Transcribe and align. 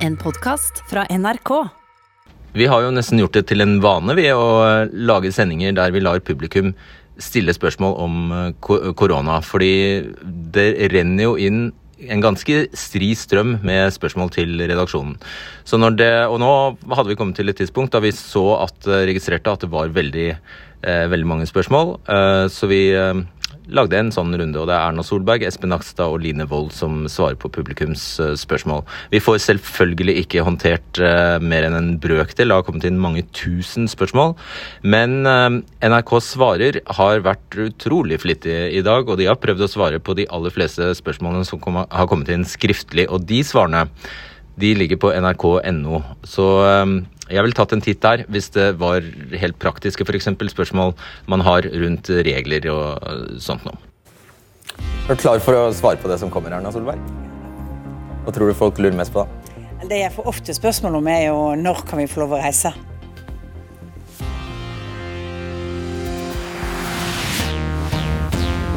En 0.00 0.14
podkast 0.16 0.78
fra 0.88 1.02
NRK. 1.12 1.50
Vi 2.56 2.64
har 2.72 2.80
jo 2.80 2.92
nesten 2.94 3.20
gjort 3.20 3.34
det 3.36 3.42
til 3.50 3.60
en 3.60 3.74
vane 3.84 4.14
ved 4.16 4.30
å 4.32 4.46
lage 4.96 5.28
sendinger 5.34 5.74
der 5.76 5.92
vi 5.92 6.00
lar 6.00 6.22
publikum 6.24 6.70
stille 7.20 7.52
spørsmål 7.52 7.98
om 8.00 8.14
eh, 8.32 8.70
korona. 8.96 9.42
Fordi 9.44 9.74
det 10.56 10.70
renner 10.94 11.26
jo 11.26 11.34
inn 11.36 11.66
en 12.00 12.24
ganske 12.24 12.62
stri 12.72 13.10
strøm 13.12 13.58
med 13.60 13.92
spørsmål 13.92 14.32
til 14.32 14.56
redaksjonen. 14.62 15.18
Det, 16.00 16.10
og 16.32 16.38
nå 16.40 16.52
hadde 16.94 17.10
vi 17.12 17.18
kommet 17.20 17.36
til 17.36 17.52
et 17.52 17.60
tidspunkt 17.60 17.92
da 17.92 18.00
vi 18.00 18.14
så 18.16 18.46
at, 18.62 18.80
eh, 18.88 19.04
registrerte 19.10 19.52
at 19.52 19.66
det 19.66 19.72
var 19.74 19.92
veldig, 19.92 20.30
eh, 20.32 21.04
veldig 21.12 21.28
mange 21.28 21.50
spørsmål. 21.50 21.98
Så 22.48 22.72
vi 22.72 22.88
lagde 23.70 23.98
en 23.98 24.10
sånn 24.14 24.34
runde, 24.34 24.58
og 24.58 24.68
det 24.68 24.74
er 24.74 24.88
Erna 24.88 25.04
Solberg, 25.06 25.44
Espen 25.46 25.70
Nakstad 25.72 26.10
og 26.10 26.22
Line 26.24 26.46
Wold 26.50 26.72
som 26.74 27.04
svarer 27.10 27.38
på 27.40 27.50
publikums 27.52 28.04
eh, 28.22 28.32
spørsmål. 28.38 28.82
Vi 29.12 29.20
får 29.22 29.40
selvfølgelig 29.46 30.16
ikke 30.24 30.44
håndtert 30.46 31.00
eh, 31.02 31.36
mer 31.42 31.66
enn 31.68 31.78
en 31.78 31.92
brøkdel, 32.02 32.50
det 32.50 32.58
har 32.58 32.66
kommet 32.66 32.86
inn 32.88 33.00
mange 33.00 33.24
tusen 33.36 33.88
spørsmål. 33.90 34.34
Men 34.82 35.20
eh, 35.28 35.60
NRK 35.90 36.16
Svarer 36.24 36.80
har 36.98 37.22
vært 37.26 37.60
utrolig 37.66 38.20
flittige 38.22 38.68
i 38.76 38.82
dag, 38.86 39.08
og 39.08 39.20
de 39.20 39.30
har 39.30 39.40
prøvd 39.40 39.66
å 39.66 39.70
svare 39.70 40.02
på 40.02 40.16
de 40.18 40.28
aller 40.30 40.54
fleste 40.54 40.92
spørsmålene 40.98 41.46
som 41.48 41.62
har 41.80 42.10
kommet 42.10 42.32
inn 42.32 42.46
skriftlig. 42.48 43.08
Og 43.10 43.24
de 43.28 43.42
svarene 43.46 43.86
de 44.60 44.74
ligger 44.76 44.98
på 45.00 45.12
nrk.no. 45.14 46.02
Så 46.26 46.46
jeg 47.30 47.44
ville 47.44 47.56
tatt 47.56 47.72
en 47.74 47.82
titt 47.84 48.00
der 48.02 48.24
hvis 48.32 48.50
det 48.54 48.72
var 48.80 49.04
helt 49.38 49.58
praktiske 49.62 50.06
f.eks. 50.06 50.28
spørsmål 50.50 50.94
man 51.30 51.44
har 51.46 51.66
rundt 51.66 52.10
regler 52.26 52.66
og 52.72 53.38
sånt 53.42 53.66
noe. 53.68 53.78
Er 55.06 55.14
du 55.14 55.22
klar 55.22 55.42
for 55.42 55.56
å 55.58 55.70
svare 55.74 55.98
på 56.00 56.10
det 56.10 56.18
som 56.22 56.30
kommer, 56.30 56.54
Erna 56.54 56.72
Solberg? 56.74 56.98
Hva 58.24 58.34
tror 58.34 58.50
du 58.50 58.58
folk 58.58 58.78
lurer 58.78 58.98
mest 58.98 59.14
på 59.14 59.24
da? 59.24 59.56
Det 59.90 60.02
jeg 60.02 60.12
får 60.12 60.26
ofte 60.28 60.54
spørsmål 60.54 60.98
om 60.98 61.08
er 61.08 61.22
jo 61.30 61.38
når 61.58 61.84
kan 61.88 62.02
vi 62.02 62.08
få 62.10 62.24
lov 62.24 62.36
å 62.36 62.42
reise? 62.42 62.74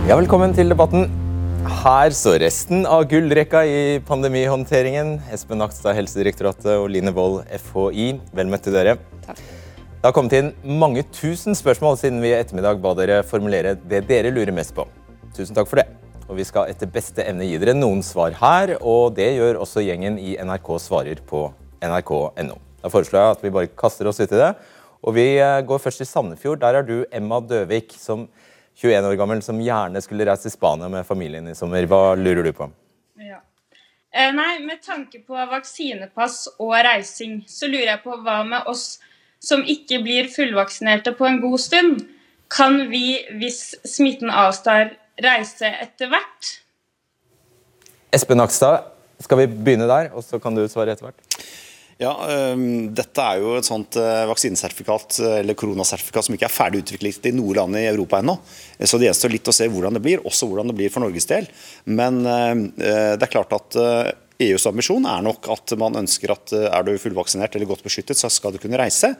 Ja, 0.04 0.18
velkommen 0.20 0.56
til 0.56 0.72
debatten. 0.72 1.23
Her 1.64 2.12
står 2.12 2.42
resten 2.44 2.82
av 2.84 3.06
gullrekka 3.08 3.62
i 3.64 4.00
pandemihåndteringen. 4.04 5.14
Espen 5.32 5.62
Nakstad, 5.62 5.96
Helsedirektoratet 5.96 6.74
og 6.76 6.90
Line 6.92 7.14
Wold, 7.16 7.46
FHI. 7.56 8.08
Vel 8.36 8.52
møtt 8.52 8.66
til 8.68 8.76
dere. 8.76 8.98
Takk. 9.24 9.40
Det 9.40 10.10
har 10.10 10.16
kommet 10.18 10.36
inn 10.36 10.50
mange 10.68 11.06
tusen 11.16 11.56
spørsmål 11.56 11.96
siden 12.02 12.20
vi 12.20 12.34
i 12.34 12.36
ettermiddag 12.36 12.82
ba 12.84 12.92
dere 13.00 13.22
formulere 13.24 13.78
det 13.80 14.02
dere 14.10 14.34
lurer 14.36 14.52
mest 14.52 14.76
på. 14.76 14.84
Tusen 15.38 15.56
takk 15.56 15.72
for 15.72 15.80
det. 15.80 15.88
Og 16.28 16.36
vi 16.36 16.44
skal 16.48 16.68
etter 16.68 16.92
beste 16.92 17.24
evne 17.24 17.48
gi 17.48 17.56
dere 17.62 17.78
noen 17.78 18.04
svar 18.04 18.36
her, 18.42 18.76
og 18.84 19.16
det 19.16 19.30
gjør 19.38 19.62
også 19.64 19.86
gjengen 19.88 20.20
i 20.20 20.36
NRK 20.44 20.74
Svarer 20.84 21.24
på 21.24 21.46
nrk.no. 21.80 22.60
Da 22.84 22.92
foreslår 22.92 23.22
jeg 23.22 23.38
at 23.38 23.46
vi 23.48 23.56
bare 23.56 23.72
kaster 23.80 24.12
oss 24.12 24.20
ut 24.20 24.28
i 24.28 24.42
det. 24.42 24.52
Og 25.04 25.16
vi 25.16 25.30
eh, 25.40 25.62
går 25.64 25.80
først 25.80 26.04
til 26.04 26.12
Sandefjord. 26.12 26.60
Der 26.60 26.82
er 26.82 26.84
du 26.88 26.98
Emma 27.08 27.40
Døvik, 27.40 27.96
som 27.96 28.28
21 28.76 29.06
år 29.06 29.18
gammel, 29.20 29.42
som 29.46 29.62
gjerne 29.62 30.02
skulle 30.02 30.26
reise 30.28 30.48
til 30.48 30.56
Spania 30.56 30.90
med 30.92 31.08
familien 31.08 31.48
i 31.48 31.56
sommer. 31.58 31.86
Hva 31.90 32.16
lurer 32.20 32.44
du 32.46 32.52
på? 32.56 32.70
Ja. 33.22 33.40
Eh, 34.14 34.32
nei, 34.34 34.60
med 34.66 34.82
tanke 34.86 35.22
på 35.26 35.38
vaksinepass 35.50 36.48
og 36.58 36.74
reising, 36.86 37.42
så 37.50 37.70
lurer 37.70 37.96
jeg 37.96 38.04
på 38.04 38.18
hva 38.26 38.42
med 38.48 38.70
oss 38.70 38.98
som 39.44 39.64
ikke 39.68 40.02
blir 40.06 40.30
fullvaksinerte 40.32 41.16
på 41.18 41.28
en 41.28 41.40
god 41.44 41.62
stund? 41.62 42.04
Kan 42.54 42.84
vi, 42.92 43.18
hvis 43.40 43.74
smitten 43.90 44.30
avstar, 44.30 44.94
reise 45.24 45.70
etter 45.82 46.12
hvert? 46.12 46.52
Espen 48.14 48.38
Nakstad, 48.38 48.92
skal 49.24 49.42
vi 49.42 49.50
begynne 49.50 49.90
der, 49.90 50.12
og 50.14 50.26
så 50.26 50.38
kan 50.42 50.56
du 50.56 50.66
svare 50.70 50.94
etter 50.94 51.10
hvert? 51.10 51.33
Ja, 52.04 52.12
øhm, 52.28 52.90
Dette 52.96 53.24
er 53.24 53.40
jo 53.40 53.54
et 53.56 53.68
sånt 53.68 53.96
øh, 54.00 54.26
vaksinesertifikat 54.28 55.20
øh, 55.22 55.36
eller 55.40 55.56
koronasertifikat 55.56 56.28
som 56.28 56.36
ikke 56.36 56.50
er 56.50 56.54
ferdig 56.54 56.82
utviklet 56.84 57.30
i 57.30 57.34
noe 57.36 57.56
land 57.56 57.78
i 57.80 57.86
Europa 57.88 58.20
ennå. 58.20 58.36
Eh, 58.78 58.88
Så 58.90 59.00
det 59.00 59.08
gjenstår 59.08 59.32
litt 59.32 59.48
å 59.48 59.56
se 59.56 59.70
hvordan 59.72 59.96
det 59.96 60.04
blir, 60.04 60.24
også 60.28 60.50
hvordan 60.50 60.72
det 60.72 60.78
blir 60.82 60.92
for 60.92 61.06
Norges 61.06 61.30
del. 61.30 61.48
Men 61.86 62.20
øh, 62.26 62.68
det 62.76 63.24
er 63.24 63.32
klart 63.32 63.56
at 63.56 63.80
EUs 64.44 64.68
ambisjon 64.68 65.06
er 65.08 65.24
nok 65.24 65.48
at 65.54 65.76
man 65.80 66.02
ønsker 66.02 66.34
at 66.34 66.52
er 66.58 66.84
du 66.84 66.96
fullvaksinert 67.00 67.56
eller 67.56 67.70
godt 67.70 67.86
beskyttet, 67.86 68.20
så 68.20 68.32
skal 68.34 68.52
du 68.52 68.60
kunne 68.60 68.80
reise. 68.82 69.14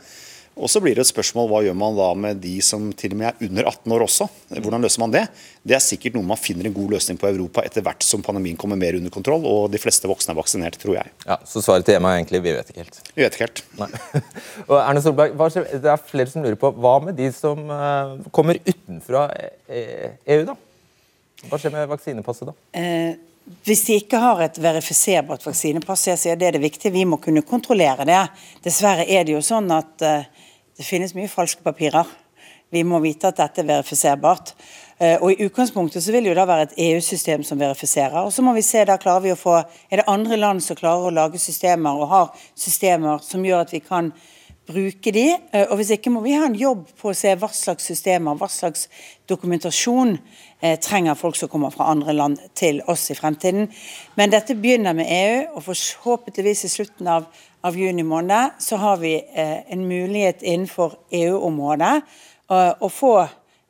Og 0.54 0.70
så 0.70 0.80
blir 0.84 0.94
det 0.94 1.02
et 1.02 1.10
spørsmål 1.10 1.48
hva 1.50 1.62
gjør 1.66 1.78
man 1.78 1.96
da 1.98 2.08
med 2.14 2.42
de 2.44 2.54
som 2.66 2.92
til 2.98 3.16
og 3.16 3.20
med 3.20 3.30
er 3.32 3.48
under 3.48 3.70
18 3.72 3.96
år 3.96 4.04
også. 4.06 4.28
Hvordan 4.54 4.86
løser 4.86 5.02
man 5.02 5.14
det? 5.16 5.24
Det 5.66 5.78
er 5.78 5.82
sikkert 5.82 6.14
noe 6.18 6.28
man 6.30 6.40
finner 6.40 6.70
en 6.70 6.76
god 6.76 6.94
løsning 6.94 7.18
på 7.18 7.30
i 7.30 7.34
Europa 7.34 7.64
etter 7.66 7.86
hvert 7.86 8.06
som 8.06 8.22
pandemien 8.26 8.60
kommer 8.60 8.78
mer 8.80 9.00
under 9.00 9.14
kontroll 9.14 9.48
og 9.50 9.72
de 9.74 9.82
fleste 9.82 10.10
voksne 10.10 10.36
er 10.36 10.40
vaksinert, 10.40 10.78
tror 10.82 11.00
jeg. 11.00 11.14
Ja, 11.26 11.40
Så 11.50 11.64
svaret 11.66 11.88
til 11.90 11.98
Emma 11.98 12.14
er 12.14 12.22
egentlig 12.22 12.44
vi 12.46 12.54
vet 12.54 12.70
ikke 12.70 12.86
helt. 12.86 13.02
Vi 13.16 13.26
vet 13.26 13.38
ikke 13.38 13.48
helt. 13.48 13.64
Nei. 13.82 13.90
Og 14.70 14.78
Erne 14.78 15.04
Solberg, 15.04 15.36
hva 15.40 15.50
skjer, 15.54 15.68
det 15.82 15.94
er 15.96 16.08
flere 16.14 16.30
som 16.30 16.46
lurer 16.46 16.60
på 16.60 16.74
hva 16.78 16.96
med 17.08 17.18
de 17.18 17.32
som 17.34 17.66
eh, 17.74 18.16
kommer 18.36 18.62
utenfra 18.62 19.28
EU, 19.74 20.42
da? 20.54 20.58
Hva 21.50 21.60
skjer 21.60 21.74
med 21.74 21.90
vaksinepasset 21.92 22.52
da? 22.52 22.58
Eh, 22.78 23.14
hvis 23.68 23.82
de 23.90 23.98
ikke 24.00 24.20
har 24.22 24.40
et 24.46 24.58
verifiserbart 24.62 25.44
vaksinepass, 25.44 26.06
jeg 26.08 26.20
sier 26.20 26.38
det 26.40 26.48
er 26.48 26.56
det 26.56 26.64
viktige, 26.64 26.94
vi 26.96 27.04
må 27.08 27.18
kunne 27.20 27.44
kontrollere 27.44 28.06
det. 28.08 28.22
Dessverre 28.64 29.04
er 29.04 29.26
det 29.28 29.36
jo 29.36 29.42
sånn 29.44 29.68
at 29.76 30.06
eh, 30.08 30.30
det 30.78 30.86
finnes 30.86 31.14
mye 31.16 31.32
falske 31.32 31.64
papirer. 31.66 32.08
Vi 32.74 32.82
må 32.84 32.98
vite 33.04 33.30
at 33.30 33.38
dette 33.38 33.62
er 33.62 33.68
verifiserbart. 33.70 34.54
Eh, 34.98 35.20
og 35.22 35.32
I 35.32 35.46
utgangspunktet 35.46 36.04
så 36.04 36.14
vil 36.14 36.26
det 36.26 36.32
jo 36.32 36.38
da 36.40 36.46
være 36.50 36.68
et 36.70 36.78
EU-system 36.88 37.44
som 37.46 37.60
verifiserer. 37.60 38.18
og 38.24 38.34
Så 38.34 38.42
må 38.42 38.54
vi 38.54 38.64
se, 38.66 38.86
da 38.86 38.98
klarer 38.98 39.22
vi 39.22 39.34
å 39.34 39.38
få, 39.38 39.64
Er 39.92 39.98
det 39.98 40.08
andre 40.08 40.38
land 40.38 40.64
som 40.64 40.76
klarer 40.76 41.06
å 41.06 41.14
lage 41.14 41.38
systemer 41.38 41.92
og 41.92 42.10
har 42.10 42.34
systemer 42.56 43.20
som 43.22 43.46
gjør 43.46 43.62
at 43.62 43.74
vi 43.74 43.80
kan 43.80 44.12
bruke 44.68 45.12
de? 45.12 45.26
Eh, 45.52 45.68
Og 45.70 45.78
Hvis 45.78 45.92
ikke 45.96 46.12
må 46.14 46.22
vi 46.24 46.34
ha 46.38 46.46
en 46.46 46.56
jobb 46.56 46.88
på 47.00 47.12
å 47.12 47.16
se 47.18 47.34
hva 47.36 47.50
slags 47.52 47.88
systemer, 47.90 48.38
hva 48.40 48.48
slags 48.52 48.88
dokumentasjon 49.28 50.18
eh, 50.62 50.80
trenger 50.80 51.16
folk 51.20 51.36
som 51.36 51.50
kommer 51.50 51.74
fra 51.74 51.90
andre 51.92 52.14
land 52.14 52.40
til 52.56 52.82
oss 52.88 53.10
i 53.12 53.16
fremtiden. 53.16 53.70
Men 54.16 54.32
dette 54.32 54.56
begynner 54.56 54.94
med 54.94 55.10
EU, 55.10 55.56
og 55.56 55.64
forhåpentligvis 55.68 56.66
i 56.66 56.72
slutten 56.72 57.08
av, 57.08 57.28
av 57.64 57.76
juni 57.80 58.04
måned 58.04 58.60
så 58.60 58.80
har 58.82 58.98
vi 59.04 59.16
eh, 59.20 59.60
en 59.72 59.88
mulighet 59.88 60.44
innenfor 60.44 60.98
EU-området 61.12 61.96
eh, 62.00 62.74
å 62.80 62.90
få 62.92 63.16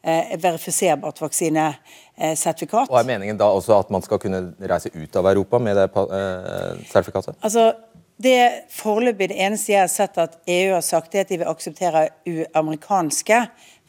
eh, 0.04 0.36
verifiserbart 0.42 1.22
vaksinesertifikat. 1.22 2.90
Og 2.90 3.00
Er 3.00 3.10
meningen 3.10 3.38
da 3.40 3.50
også 3.54 3.80
at 3.80 3.90
man 3.94 4.06
skal 4.06 4.22
kunne 4.22 4.54
reise 4.60 4.94
ut 4.94 5.16
av 5.16 5.30
Europa 5.32 5.60
med 5.60 5.78
det 5.78 5.90
eh, 5.90 6.86
sertifikatet? 6.90 7.38
Altså, 7.42 7.72
det 8.22 8.70
foreløpig 8.72 9.32
det 9.32 9.40
eneste 9.42 9.74
jeg 9.74 9.82
har 9.82 9.92
sett 9.92 10.20
at 10.22 10.36
EU 10.48 10.76
har 10.76 10.84
sagt, 10.86 11.16
er 11.16 11.26
at 11.26 11.32
de 11.34 11.40
vil 11.42 11.50
akseptere 11.50 12.04
u-amerikanske 12.30 13.40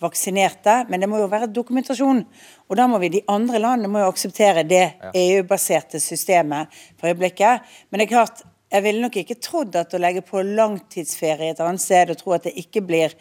vaksinerte, 0.03 0.81
men 0.89 1.03
det 1.03 1.09
må 1.11 1.21
jo 1.21 1.29
være 1.31 1.51
dokumentasjon. 1.53 2.25
Og 2.69 2.79
da 2.79 2.89
må 2.91 2.99
vi, 3.03 3.13
de 3.15 3.23
andre 3.31 3.61
landene 3.63 3.93
må 3.93 4.03
jo 4.03 4.11
akseptere 4.11 4.65
det 4.69 4.85
EU-baserte 5.13 6.01
systemet 6.03 6.73
for 6.99 7.13
øyeblikket. 7.13 7.65
Men 7.91 8.01
det 8.01 8.09
er 8.09 8.15
klart, 8.17 8.45
jeg 8.73 8.83
ville 8.83 9.05
nok 9.05 9.17
ikke 9.21 9.39
trodd 9.45 9.77
at 9.79 9.95
å 9.95 10.03
legge 10.03 10.25
på 10.27 10.43
langtidsferie 10.43 11.53
et 11.53 11.63
annet 11.63 11.83
sted 11.83 12.11
og 12.11 12.21
tro 12.21 12.35
at 12.35 12.49
det 12.49 12.57
ikke 12.65 12.83
blir 12.87 13.15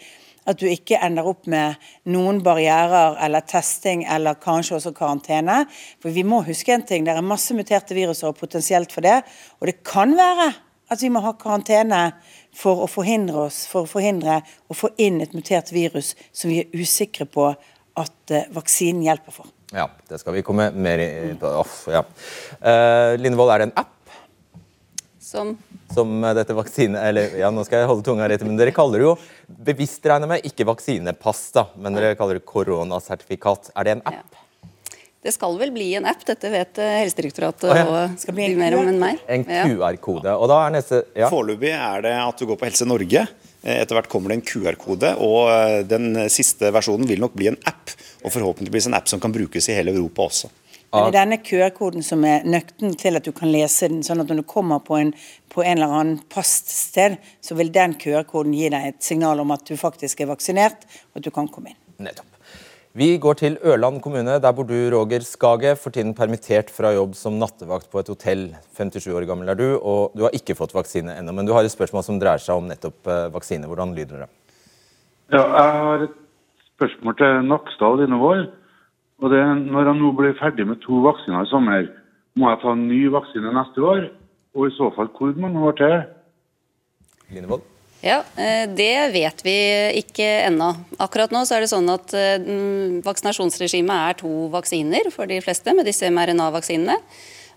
at 0.49 0.59
du 0.59 0.65
ikke 0.67 0.99
ender 0.99 1.27
opp 1.29 1.45
med 1.47 1.79
noen 2.11 2.41
barrierer 2.43 3.15
eller 3.23 3.45
testing 3.47 4.03
eller 4.11 4.39
kanskje 4.43 4.75
også 4.79 4.91
karantene. 4.95 5.61
For 6.03 6.11
vi 6.11 6.25
må 6.27 6.41
huske 6.43 6.73
en 6.75 6.83
ting, 6.87 7.05
det 7.05 7.15
er 7.15 7.23
masse 7.23 7.55
muterte 7.55 7.95
viruser 7.95 8.31
og 8.31 8.39
potensielt 8.41 8.91
for 8.91 9.05
det. 9.05 9.21
Og 9.61 9.69
det 9.69 9.77
kan 9.87 10.11
være 10.17 10.49
at 10.93 11.03
vi 11.03 11.11
må 11.13 11.21
ha 11.23 11.33
karantene 11.39 12.03
for 12.55 12.85
å 12.85 12.89
forhindre 12.91 13.47
oss, 13.47 13.63
for 13.69 13.87
å 13.87 13.89
forhindre 13.89 14.41
å 14.69 14.77
få 14.77 14.93
inn 15.01 15.21
et 15.23 15.35
mutert 15.37 15.73
virus 15.73 16.13
som 16.31 16.53
vi 16.53 16.61
er 16.63 16.73
usikre 16.77 17.27
på 17.29 17.49
at 17.53 18.33
eh, 18.33 18.47
vaksinen 18.53 19.03
hjelper 19.05 19.35
for. 19.35 19.51
Ja, 19.73 19.87
det 20.09 20.21
skal 20.21 20.37
vi 20.37 20.45
komme 20.45 20.69
mer 20.71 21.01
i 21.01 21.11
på. 21.39 21.49
Off, 21.63 21.83
ja. 21.89 22.03
uh, 22.61 23.13
Line 23.17 23.37
er 23.49 23.63
det 23.63 23.69
en 23.71 23.77
app 23.81 24.11
Som 25.17 25.55
som 25.93 26.23
eh, 26.23 26.35
dette 26.37 26.55
vaksine... 26.57 26.99
Eller 27.09 27.37
ja, 27.39 27.51
nå 27.53 27.65
skal 27.67 27.83
jeg 27.83 27.89
holde 27.91 28.05
tunga 28.05 28.27
rett 28.29 28.43
men. 28.45 28.57
Dere 28.59 28.73
kaller 28.75 29.01
det 29.01 29.09
jo 29.09 29.15
bevisst, 29.69 30.03
regner 30.05 30.27
jeg 30.27 30.33
med, 30.33 30.47
ikke 30.49 30.69
vaksinepass, 30.71 31.43
da, 31.55 31.67
men 31.77 31.97
dere 31.97 32.17
kaller 32.19 32.39
det 32.39 32.47
koronasertifikat. 32.49 33.73
Er 33.77 33.87
det 33.87 33.97
en 33.97 34.05
app? 34.09 34.23
Ja. 34.23 34.42
Det 35.23 35.31
skal 35.31 35.55
vel 35.59 35.71
bli 35.71 35.93
en 35.95 36.07
app, 36.09 36.25
dette 36.27 36.49
vet 36.51 36.79
eh, 36.83 36.97
Helsedirektoratet 36.99 37.69
Å, 37.69 37.75
ja. 37.77 37.83
og 37.87 38.17
Skal 38.19 38.35
bli 38.35 38.49
en 38.49 38.57
mer 38.59 38.75
om 38.75 38.89
enn 38.91 38.99
meg. 38.99 39.21
En 39.31 39.45
QR-kode. 39.47 40.33
Og 40.35 40.49
da 40.51 40.57
er 40.65 40.73
neste 40.75 40.99
ja. 41.15 41.29
Foreløpig 41.31 41.71
er 41.71 42.03
det 42.03 42.17
at 42.19 42.41
du 42.41 42.49
går 42.49 42.59
på 42.59 42.67
Helse 42.67 42.87
Norge. 42.89 43.23
Eh, 43.63 43.77
Etter 43.77 43.95
hvert 43.95 44.09
kommer 44.11 44.33
det 44.33 44.41
en 44.41 44.47
QR-kode, 44.49 45.13
og 45.23 45.47
eh, 45.53 45.77
den 45.87 46.25
siste 46.33 46.73
versjonen 46.75 47.07
vil 47.07 47.23
nok 47.23 47.37
bli 47.39 47.47
en 47.53 47.59
app. 47.69 47.95
Og 48.23 48.35
forhåpentligvis 48.35 48.89
en 48.91 48.99
app 48.99 49.07
som 49.11 49.23
kan 49.23 49.31
brukes 49.35 49.71
i 49.71 49.77
hele 49.79 49.95
Europa 49.95 50.27
også. 50.27 50.51
Men 50.93 51.07
det 51.09 51.17
er 51.17 51.23
denne 51.23 51.39
QR-koden 51.41 52.03
som 52.05 52.21
er 52.27 52.43
nøkten 52.45 52.93
til 53.01 53.17
at 53.17 53.25
du 53.25 53.31
kan 53.33 53.49
lese 53.49 53.87
den, 53.89 54.03
sånn 54.05 54.21
at 54.21 54.29
når 54.29 54.43
du 54.43 54.49
kommer 54.51 54.83
på 54.85 54.99
en, 54.99 55.09
på 55.49 55.63
en 55.63 55.79
eller 55.79 55.95
annen 56.01 56.19
passsted, 56.29 57.15
så 57.41 57.57
vil 57.57 57.71
den 57.73 57.95
QR-koden 57.97 58.53
gi 58.53 58.69
deg 58.69 58.91
et 58.91 59.01
signal 59.01 59.41
om 59.41 59.55
at 59.55 59.65
du 59.65 59.73
faktisk 59.79 60.21
er 60.21 60.29
vaksinert, 60.29 60.85
og 61.13 61.23
at 61.23 61.25
du 61.25 61.33
kan 61.33 61.49
komme 61.49 61.73
inn. 61.73 61.79
Nettopp. 62.03 62.32
Vi 62.93 63.15
går 63.17 63.39
til 63.39 63.55
Ørland 63.65 63.95
kommune. 64.05 64.35
Der 64.37 64.51
bor 64.53 64.67
du, 64.69 64.75
Roger 64.93 65.23
Skage, 65.25 65.71
for 65.81 65.89
tiden 65.89 66.11
permittert 66.13 66.69
fra 66.69 66.91
jobb 66.93 67.15
som 67.17 67.39
nattevakt 67.41 67.87
på 67.89 67.97
et 68.03 68.11
hotell. 68.11 68.43
57 68.77 69.07
år 69.17 69.25
gammel 69.25 69.49
er 69.49 69.57
du, 69.57 69.65
og 69.81 70.13
du 70.13 70.21
har 70.27 70.35
ikke 70.37 70.53
fått 70.53 70.75
vaksine 70.77 71.15
ennå. 71.17 71.33
Men 71.33 71.49
du 71.49 71.55
har 71.57 71.65
et 71.65 71.73
spørsmål 71.73 72.05
som 72.05 72.19
dreier 72.21 72.43
seg 72.43 72.61
om 72.61 72.69
nettopp 72.69 73.09
eh, 73.09 73.31
vaksine. 73.33 73.65
Hvordan 73.65 73.95
lyder 73.97 74.21
det? 74.21 74.29
Ja, 75.33 75.41
jeg 75.41 75.73
har 75.87 76.05
et 76.05 76.15
spørsmål 76.75 77.17
til 77.17 77.49
Nakstad 77.49 77.97
Linevold. 78.03 78.45
Og 79.25 79.33
det 79.33 79.41
er 79.41 79.57
når 79.57 79.89
han 79.89 80.01
nå 80.03 80.13
blir 80.19 80.37
ferdig 80.37 80.69
med 80.69 80.83
to 80.85 81.01
vaksiner 81.01 81.47
i 81.47 81.49
sommer, 81.49 81.89
må 82.37 82.53
jeg 82.53 82.61
ta 82.61 82.77
en 82.77 82.87
ny 82.93 83.01
vaksine 83.17 83.57
neste 83.57 83.89
år? 83.89 84.09
Og 84.53 84.69
i 84.69 84.77
så 84.77 84.93
fall 84.93 85.09
hvor 85.17 85.33
mange 85.41 85.65
år 85.65 85.79
til? 85.81 86.01
Linevold? 87.33 87.65
Ja, 88.03 88.23
eh, 88.35 88.69
Det 88.69 89.11
vet 89.13 89.45
vi 89.45 89.55
ikke 90.03 90.25
ennå. 90.49 90.73
Akkurat 90.99 91.31
nå 91.31 91.45
så 91.47 91.55
er 91.55 91.63
det 91.63 91.69
sånn 91.71 91.87
at 91.87 92.11
eh, 92.19 92.49
vaksinasjonsregimet 93.05 94.09
er 94.09 94.17
to 94.19 94.49
vaksiner 94.51 95.07
for 95.13 95.31
de 95.31 95.39
fleste 95.39 95.71
med 95.71 95.87
disse 95.87 96.09
mRNA-vaksinene. 96.11 96.97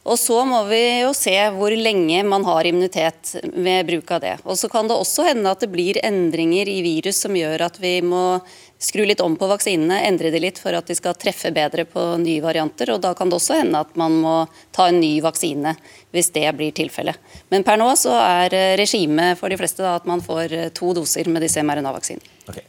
Og 0.06 0.14
så 0.22 0.44
må 0.46 0.60
vi 0.68 0.78
jo 1.02 1.10
se 1.18 1.34
hvor 1.56 1.74
lenge 1.74 2.20
man 2.22 2.46
har 2.46 2.68
immunitet 2.68 3.32
ved 3.42 3.88
bruk 3.88 4.12
av 4.14 4.22
det. 4.22 4.36
Og 4.46 4.54
så 4.54 4.70
kan 4.70 4.86
det 4.86 4.94
også 4.94 5.26
hende 5.26 5.50
at 5.50 5.64
det 5.64 5.72
blir 5.72 5.98
endringer 5.98 6.70
i 6.70 6.78
virus 6.84 7.24
som 7.24 7.34
gjør 7.34 7.66
at 7.66 7.80
vi 7.82 7.96
må 8.06 8.38
skru 8.78 9.06
litt 9.08 9.22
om 9.24 9.36
på 9.40 9.48
vaksinene, 9.48 10.02
endre 10.04 10.30
de 10.30 10.40
litt 10.42 10.58
for 10.60 10.76
at 10.76 10.86
de 10.88 10.96
skal 10.98 11.16
treffe 11.16 11.52
bedre 11.54 11.86
på 11.88 12.02
nye 12.22 12.42
varianter. 12.44 12.92
Og 12.94 13.00
da 13.04 13.14
kan 13.16 13.30
det 13.30 13.38
også 13.38 13.60
hende 13.62 13.80
at 13.80 13.96
man 13.96 14.18
må 14.22 14.36
ta 14.76 14.90
en 14.90 15.00
ny 15.00 15.14
vaksine 15.24 15.72
hvis 16.14 16.30
det 16.36 16.46
blir 16.58 16.76
tilfellet. 16.76 17.16
Men 17.52 17.64
per 17.66 17.80
nå 17.80 17.88
så 17.96 18.14
er 18.20 18.76
regimet 18.80 19.40
for 19.40 19.52
de 19.52 19.58
fleste 19.60 19.84
da, 19.84 19.96
at 19.96 20.08
man 20.08 20.22
får 20.24 20.54
to 20.76 20.92
doser 20.96 21.28
med 21.32 21.44
disse 21.44 21.64
mRNA-vaksinene. 21.64 22.48
Okay. 22.48 22.64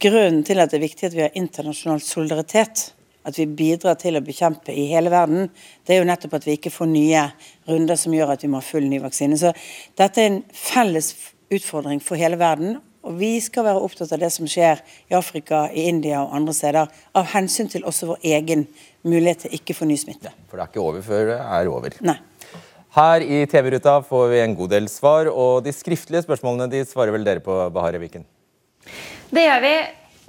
Grunnen 0.00 0.44
til 0.46 0.62
at 0.62 0.70
det 0.70 0.78
er 0.78 0.86
viktig 0.86 1.08
at 1.08 1.16
vi 1.16 1.24
har 1.26 1.36
internasjonal 1.36 2.02
solidaritet 2.04 2.90
at 3.28 3.36
vi 3.36 3.44
bidrar 3.44 3.98
til 4.00 4.16
å 4.16 4.22
bekjempe 4.24 4.72
i 4.72 4.86
hele 4.88 5.10
verden, 5.12 5.50
det 5.84 5.92
er 5.92 5.98
jo 6.00 6.06
nettopp 6.08 6.38
at 6.38 6.46
vi 6.48 6.54
ikke 6.56 6.72
får 6.72 6.88
nye 6.88 7.26
runder 7.68 7.98
som 8.00 8.14
gjør 8.16 8.32
at 8.32 8.44
vi 8.44 8.48
må 8.48 8.62
ha 8.62 8.64
full 8.64 8.86
ny 8.88 9.00
vaksine. 9.02 9.36
Så 9.36 9.52
dette 10.00 10.22
er 10.22 10.30
en 10.30 10.38
felles 10.56 11.12
utfordring 11.52 12.00
for 12.00 12.20
hele 12.20 12.38
verden. 12.40 12.78
Og 13.06 13.16
vi 13.16 13.32
skal 13.40 13.64
være 13.64 13.80
opptatt 13.80 14.12
av 14.12 14.20
det 14.20 14.28
som 14.34 14.48
skjer 14.50 14.82
i 15.08 15.16
Afrika, 15.16 15.64
i 15.72 15.86
India 15.88 16.20
og 16.20 16.34
andre 16.36 16.54
steder, 16.56 16.90
av 17.16 17.30
hensyn 17.32 17.70
til 17.72 17.86
også 17.88 18.10
vår 18.12 18.26
egen 18.34 18.66
mulighet 19.06 19.46
til 19.46 19.56
ikke 19.56 19.76
få 19.78 19.88
ny 19.88 19.96
smitte. 20.00 20.32
For 20.50 20.60
det 20.60 20.66
er 20.66 20.72
ikke 20.74 20.84
over 20.84 21.06
før 21.06 21.30
det 21.32 21.38
er 21.40 21.70
over. 21.72 21.96
Nei. 22.04 22.18
Her 22.90 23.22
i 23.22 23.44
TV-ruta 23.46 24.00
får 24.02 24.28
vi 24.32 24.42
en 24.42 24.58
god 24.58 24.72
del 24.74 24.90
svar, 24.90 25.30
og 25.30 25.62
de 25.64 25.72
skriftlige 25.72 26.24
spørsmålene 26.26 26.66
de 26.72 26.82
svarer 26.88 27.14
vel 27.14 27.24
dere 27.24 27.42
på, 27.44 27.54
Bahareh 27.72 28.02
Viken? 28.02 28.26
Det 29.30 29.46
gjør 29.46 29.62
vi. 29.62 29.74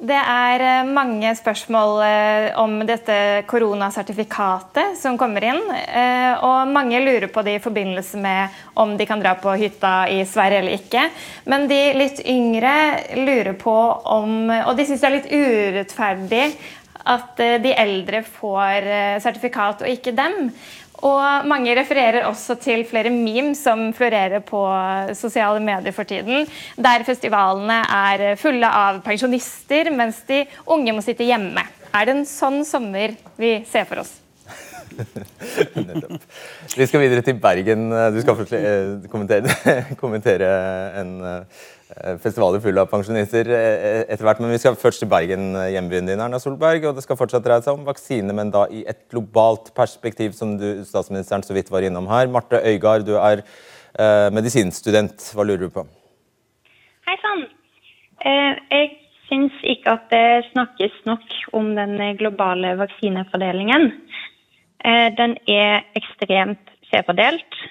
Det 0.01 0.18
er 0.18 0.62
eh, 0.65 0.88
mange 0.89 1.30
spørsmål 1.38 2.00
eh, 2.01 2.48
om 2.57 2.80
dette 2.89 3.44
koronasertifikatet 3.50 4.95
som 4.98 5.13
kommer 5.19 5.45
inn. 5.45 5.59
Eh, 5.69 6.42
og 6.42 6.71
mange 6.74 6.98
lurer 7.03 7.30
på 7.30 7.44
det 7.45 7.59
i 7.59 7.62
forbindelse 7.62 8.18
med 8.18 8.56
om 8.81 8.95
de 8.98 9.06
kan 9.06 9.21
dra 9.21 9.36
på 9.38 9.53
hytta 9.62 10.09
i 10.09 10.24
Sverige 10.25 10.63
eller 10.63 10.80
ikke. 10.80 11.06
Men 11.45 11.68
de 11.69 11.80
litt 12.00 12.24
yngre 12.25 12.74
lurer 13.19 13.53
på 13.62 13.77
om 14.15 14.50
Og 14.50 14.74
de 14.77 14.88
syns 14.89 15.03
det 15.03 15.09
er 15.12 15.18
litt 15.19 15.31
urettferdig 15.36 16.45
at 17.12 17.38
de 17.62 17.71
eldre 17.81 18.19
får 18.25 18.86
sertifikat 19.24 19.81
og 19.81 19.89
ikke 19.89 20.13
dem. 20.18 20.51
Og 21.01 21.48
mange 21.50 21.74
refererer 21.77 22.27
også 22.30 22.56
til 22.62 22.83
flere 22.89 23.09
memes 23.13 23.63
som 23.65 23.88
florerer 23.98 24.44
på 24.45 24.62
sosiale 25.18 25.62
medier 25.63 25.95
for 25.95 26.06
tiden, 26.07 26.45
der 26.77 27.06
festivalene 27.07 27.81
er 27.98 28.36
fulle 28.42 28.69
av 28.69 29.01
pensjonister, 29.06 29.89
mens 29.95 30.21
de 30.30 30.44
unge 30.69 30.94
må 30.94 31.01
sitte 31.06 31.25
hjemme. 31.25 31.65
Er 31.92 32.07
det 32.07 32.15
en 32.19 32.27
sånn 32.30 32.62
sommer 32.68 33.18
vi 33.42 33.57
ser 33.69 33.89
for 33.89 34.06
oss? 34.06 34.18
Vi 36.77 36.86
skal 36.86 37.00
videre 37.00 37.24
til 37.24 37.38
Bergen. 37.42 37.86
Du 38.12 38.19
skal 38.21 38.42
eh, 38.57 39.06
kommentere, 39.09 39.54
kommentere 40.00 40.50
en 41.00 41.13
Eh, 41.24 41.44
festivaler 42.22 42.62
fulle 42.64 42.84
av 42.84 42.90
pensjonister 42.92 43.50
eh, 43.52 44.04
etter 44.06 44.26
hvert. 44.26 44.40
Men 44.44 44.54
vi 44.54 44.60
skal 44.62 44.78
først 44.80 45.04
til 45.04 45.10
Bergen, 45.12 45.52
eh, 45.60 45.72
hjembyen 45.76 46.08
din, 46.08 46.22
Erna 46.24 46.40
Solberg. 46.40 46.86
Og 46.88 46.98
det 46.98 47.04
skal 47.06 47.20
fortsatt 47.20 47.44
dreie 47.46 47.64
seg 47.66 47.76
om 47.76 47.88
vaksine, 47.88 48.36
men 48.38 48.54
da 48.54 48.66
i 48.72 48.84
et 48.90 49.04
globalt 49.12 49.74
perspektiv, 49.78 50.36
som 50.38 50.56
du, 50.60 50.84
statsministeren 50.88 51.44
så 51.46 51.56
vidt 51.58 51.72
var 51.74 51.86
innom 51.86 52.10
her. 52.12 52.32
Marte 52.32 52.62
Øygard, 52.62 53.06
du 53.08 53.18
er 53.20 53.44
eh, 53.44 54.30
medisinstudent. 54.34 55.32
Hva 55.36 55.48
lurer 55.48 55.68
du 55.68 55.76
på? 55.76 55.86
Hei 57.10 57.18
sann. 57.24 57.46
Eh, 58.24 58.64
jeg 58.72 58.92
syns 59.28 59.62
ikke 59.76 59.98
at 59.98 60.10
det 60.14 60.52
snakkes 60.52 60.98
nok 61.10 61.38
om 61.58 61.74
den 61.76 61.98
globale 62.20 62.76
vaksinefordelingen. 62.80 63.92
Eh, 64.86 65.08
den 65.18 65.38
er 65.52 65.84
ekstremt 66.00 66.72
skjevfordelt, 66.88 67.62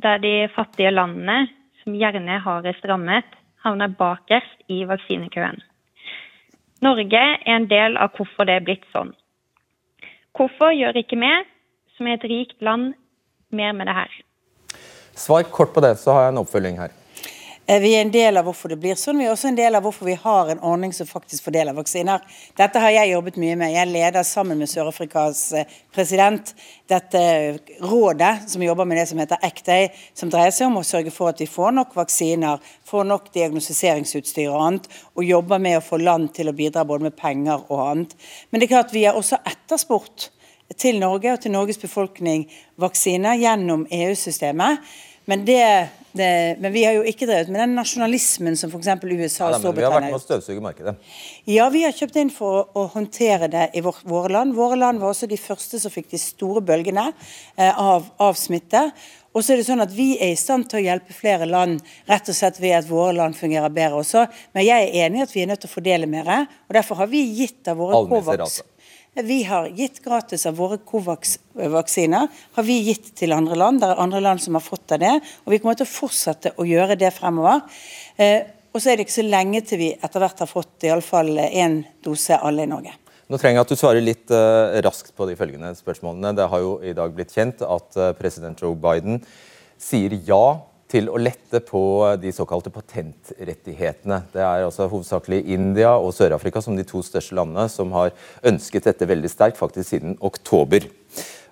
der 0.00 0.20
de 0.22 0.34
fattige 0.54 0.92
landene, 0.92 1.46
som 1.80 1.96
gjerne 1.96 2.36
har 2.44 2.66
strammet, 2.78 3.39
havner 3.64 3.92
bakerst 3.98 4.64
i 4.68 4.82
vaksinekøen. 4.88 5.60
Norge 6.80 7.20
er 7.20 7.56
en 7.56 7.68
del 7.68 7.98
av 8.00 8.14
hvorfor 8.16 8.48
det 8.48 8.56
er 8.56 8.64
blitt 8.64 8.86
sånn. 8.94 9.12
Hvorfor 10.36 10.72
gjør 10.72 10.96
ikke 11.02 11.18
vi, 11.20 11.32
som 11.96 12.08
er 12.08 12.16
et 12.16 12.28
rikt 12.30 12.62
land, 12.64 12.94
mer 13.52 13.74
med 13.76 13.90
det 13.90 13.96
her? 13.98 14.12
Svar 15.18 15.44
kort 15.52 15.74
på 15.74 15.82
det, 15.84 15.96
så 16.00 16.14
har 16.16 16.28
jeg 16.28 16.34
en 16.34 16.42
oppfølging 16.44 16.80
her. 16.80 16.94
Eh, 17.66 17.80
vi 17.80 17.94
er 17.94 18.00
en 18.00 18.10
del 18.10 18.36
av 18.36 18.46
hvorfor 18.48 18.72
det 18.72 18.78
blir 18.82 18.96
sånn. 18.98 19.20
Vi 19.20 19.26
er 19.28 19.34
også 19.34 19.50
en 19.50 19.58
del 19.58 19.76
av 19.76 19.84
hvorfor 19.84 20.08
vi 20.08 20.16
har 20.18 20.48
en 20.50 20.62
ordning 20.66 20.94
som 20.96 21.06
faktisk 21.06 21.44
fordeler 21.46 21.76
vaksiner. 21.76 22.22
Dette 22.58 22.80
har 22.82 22.90
jeg 22.94 23.12
jobbet 23.12 23.36
mye 23.38 23.58
med. 23.60 23.74
Jeg 23.74 23.90
leder 23.90 24.26
sammen 24.26 24.58
med 24.58 24.70
Sør-Afrikas 24.70 25.42
eh, 25.58 25.76
president 25.94 26.54
dette 26.90 27.20
rådet 27.84 28.48
som 28.50 28.64
jobber 28.64 28.88
med 28.88 28.98
det 28.98 29.06
som 29.10 29.20
heter 29.22 29.38
ACTAY, 29.46 29.86
som 30.18 30.32
dreier 30.32 30.54
seg 30.56 30.66
om 30.70 30.80
å 30.80 30.86
sørge 30.86 31.12
for 31.14 31.30
at 31.30 31.42
vi 31.42 31.46
får 31.50 31.76
nok 31.76 31.94
vaksiner, 32.00 32.58
får 32.90 33.06
nok 33.12 33.30
diagnostiseringsutstyr 33.36 34.50
og 34.50 34.64
annet, 34.64 34.90
og 35.14 35.28
jobber 35.28 35.62
med 35.62 35.78
å 35.78 35.84
få 35.84 36.00
land 36.02 36.32
til 36.34 36.50
å 36.50 36.56
bidra 36.56 36.82
både 36.88 37.06
med 37.06 37.18
penger 37.20 37.62
og 37.68 37.84
annet. 37.86 38.16
Men 38.50 38.58
det 38.58 38.66
er 38.66 38.74
klart 38.74 38.96
vi 38.96 39.04
har 39.06 39.20
også 39.20 39.38
etterspurt 39.46 40.30
til 40.78 40.98
Norge 41.02 41.34
og 41.34 41.40
til 41.42 41.54
Norges 41.54 41.78
befolkning 41.82 42.44
vaksiner 42.80 43.38
gjennom 43.38 43.86
EU-systemet. 43.90 44.82
Men, 45.30 45.44
det, 45.46 45.88
det, 46.12 46.56
men, 46.58 46.72
vi 46.72 46.80
har 46.84 46.96
jo 46.96 47.04
ikke 47.06 47.26
drevet 47.28 47.52
med 47.54 47.60
den 47.62 47.76
nasjonalismen 47.78 48.56
som 48.58 48.72
f.eks. 48.72 48.88
USA 49.06 49.46
og 49.46 49.52
ja, 49.54 49.60
Storbritannia 49.62 49.76
Vi 49.76 49.84
har 49.84 49.94
vært 49.94 50.06
med 50.08 50.16
å 50.16 50.22
støvsuge 50.24 50.64
markedet. 50.64 50.94
Ja, 51.46 51.68
vi 51.70 51.84
har 51.84 51.94
kjøpt 51.94 52.18
inn 52.18 52.32
for 52.34 52.56
å, 52.58 52.64
å 52.74 52.88
håndtere 52.96 53.46
det 53.52 53.68
i 53.78 53.82
vår, 53.84 54.00
våre 54.10 54.32
land. 54.34 54.56
Våre 54.58 54.80
land 54.80 54.98
var 54.98 55.14
også 55.14 55.28
de 55.30 55.38
første 55.38 55.78
som 55.78 55.94
fikk 55.94 56.10
de 56.10 56.18
store 56.18 56.64
bølgene 56.66 57.12
eh, 57.12 57.70
av, 57.70 58.10
av, 58.18 58.34
smitte. 58.40 58.88
Og 59.30 59.46
så 59.46 59.54
er 59.54 59.62
det 59.62 59.68
sånn 59.68 59.84
at 59.84 59.94
Vi 59.94 60.08
er 60.18 60.34
i 60.34 60.40
stand 60.40 60.66
til 60.72 60.80
å 60.80 60.84
hjelpe 60.88 61.14
flere 61.14 61.46
land 61.46 61.78
rett 62.10 62.32
og 62.32 62.34
slett 62.34 62.58
ved 62.58 62.80
at 62.80 62.90
våre 62.90 63.14
land 63.20 63.38
fungerer 63.38 63.70
bedre 63.70 64.02
også. 64.02 64.26
Men 64.58 64.66
jeg 64.66 64.88
er 64.88 65.06
enig 65.06 65.22
i 65.22 65.26
at 65.28 65.36
vi 65.36 65.44
er 65.44 65.52
nødt 65.52 65.62
til 65.62 65.70
å 65.70 65.76
fordele 65.76 66.10
mer. 66.10 66.34
og 66.66 66.74
Derfor 66.74 67.04
har 67.04 67.12
vi 67.14 67.22
gitt 67.38 67.70
av 67.70 67.78
våre 67.78 68.02
Covax 68.10 68.64
vi 69.14 69.42
har 69.42 69.66
gitt 69.74 69.98
gratis 70.04 70.46
av 70.46 70.56
våre 70.56 70.78
Covax-vaksiner. 70.78 72.28
har 72.52 72.62
vi 72.62 72.78
gitt 72.80 73.14
til 73.16 73.32
andre 73.32 73.56
land. 73.56 73.80
Det 73.80 73.88
er 73.88 74.02
andre 74.02 74.20
land 74.20 74.42
som 74.42 74.54
har 74.54 74.62
fått 74.62 74.92
av 74.92 75.00
det. 75.02 75.20
Og 75.44 75.52
vi 75.52 75.58
kommer 75.58 75.74
til 75.74 75.88
å 75.88 75.90
fortsette 75.90 76.54
å 76.56 76.66
gjøre 76.66 76.96
det 76.96 77.10
fremover. 77.10 77.60
Eh, 78.16 78.42
og 78.70 78.80
så 78.80 78.90
er 78.90 78.96
det 78.96 79.08
ikke 79.08 79.18
så 79.18 79.26
lenge 79.26 79.62
til 79.66 79.80
vi 79.82 79.90
etter 79.92 80.22
hvert 80.22 80.38
har 80.38 80.46
fått 80.46 80.86
iallfall 80.86 81.34
én 81.42 81.80
dose 82.04 82.38
alle 82.38 82.62
i 82.62 82.70
Norge. 82.70 82.94
Nå 83.30 83.38
trenger 83.38 83.60
jeg 83.60 83.66
at 83.66 83.72
du 83.72 83.78
svarer 83.78 84.02
litt 84.02 84.30
uh, 84.34 84.78
raskt 84.82 85.12
på 85.14 85.26
de 85.26 85.36
følgende 85.38 85.70
spørsmålene. 85.78 86.32
Det 86.38 86.46
har 86.50 86.62
jo 86.62 86.72
i 86.82 86.94
dag 86.94 87.12
blitt 87.14 87.34
kjent 87.34 87.62
at 87.62 87.98
uh, 87.98 88.10
president 88.18 88.58
Joe 88.62 88.78
Biden 88.78 89.20
sier 89.78 90.14
ja 90.26 90.69
til 90.90 91.10
å 91.10 91.20
lette 91.20 91.60
på 91.64 91.82
de 92.20 92.32
såkalte 92.34 92.72
patentrettighetene. 92.74 94.22
Det 94.32 94.42
er 94.42 94.66
altså 94.66 94.88
hovedsakelig 94.90 95.44
India 95.54 95.94
og 95.96 96.12
Sør-Afrika 96.16 96.62
som 96.64 96.76
de 96.78 96.86
to 96.88 97.02
største 97.06 97.36
landene 97.38 97.68
som 97.72 97.92
har 97.96 98.12
ønsket 98.46 98.90
dette 98.90 99.08
veldig 99.08 99.30
sterkt, 99.30 99.60
faktisk 99.60 99.94
siden 99.94 100.18
oktober. 100.20 100.88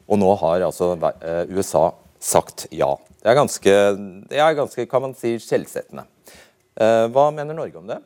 Og 0.09 0.21
nå 0.21 0.35
har 0.43 0.67
altså 0.67 0.95
eh, 1.21 1.45
USA 1.53 1.91
sagt 2.19 2.67
ja. 2.75 2.95
Det 3.19 3.31
er 3.31 3.39
ganske, 3.39 3.75
det 4.31 4.43
er 4.43 4.59
ganske 4.59 4.87
kan 4.91 5.05
man 5.05 5.17
si, 5.19 5.37
skjellsettende. 5.43 6.07
Eh, 6.79 7.07
hva 7.13 7.29
mener 7.35 7.57
Norge 7.57 7.81
om 7.81 7.89
det? 7.91 7.99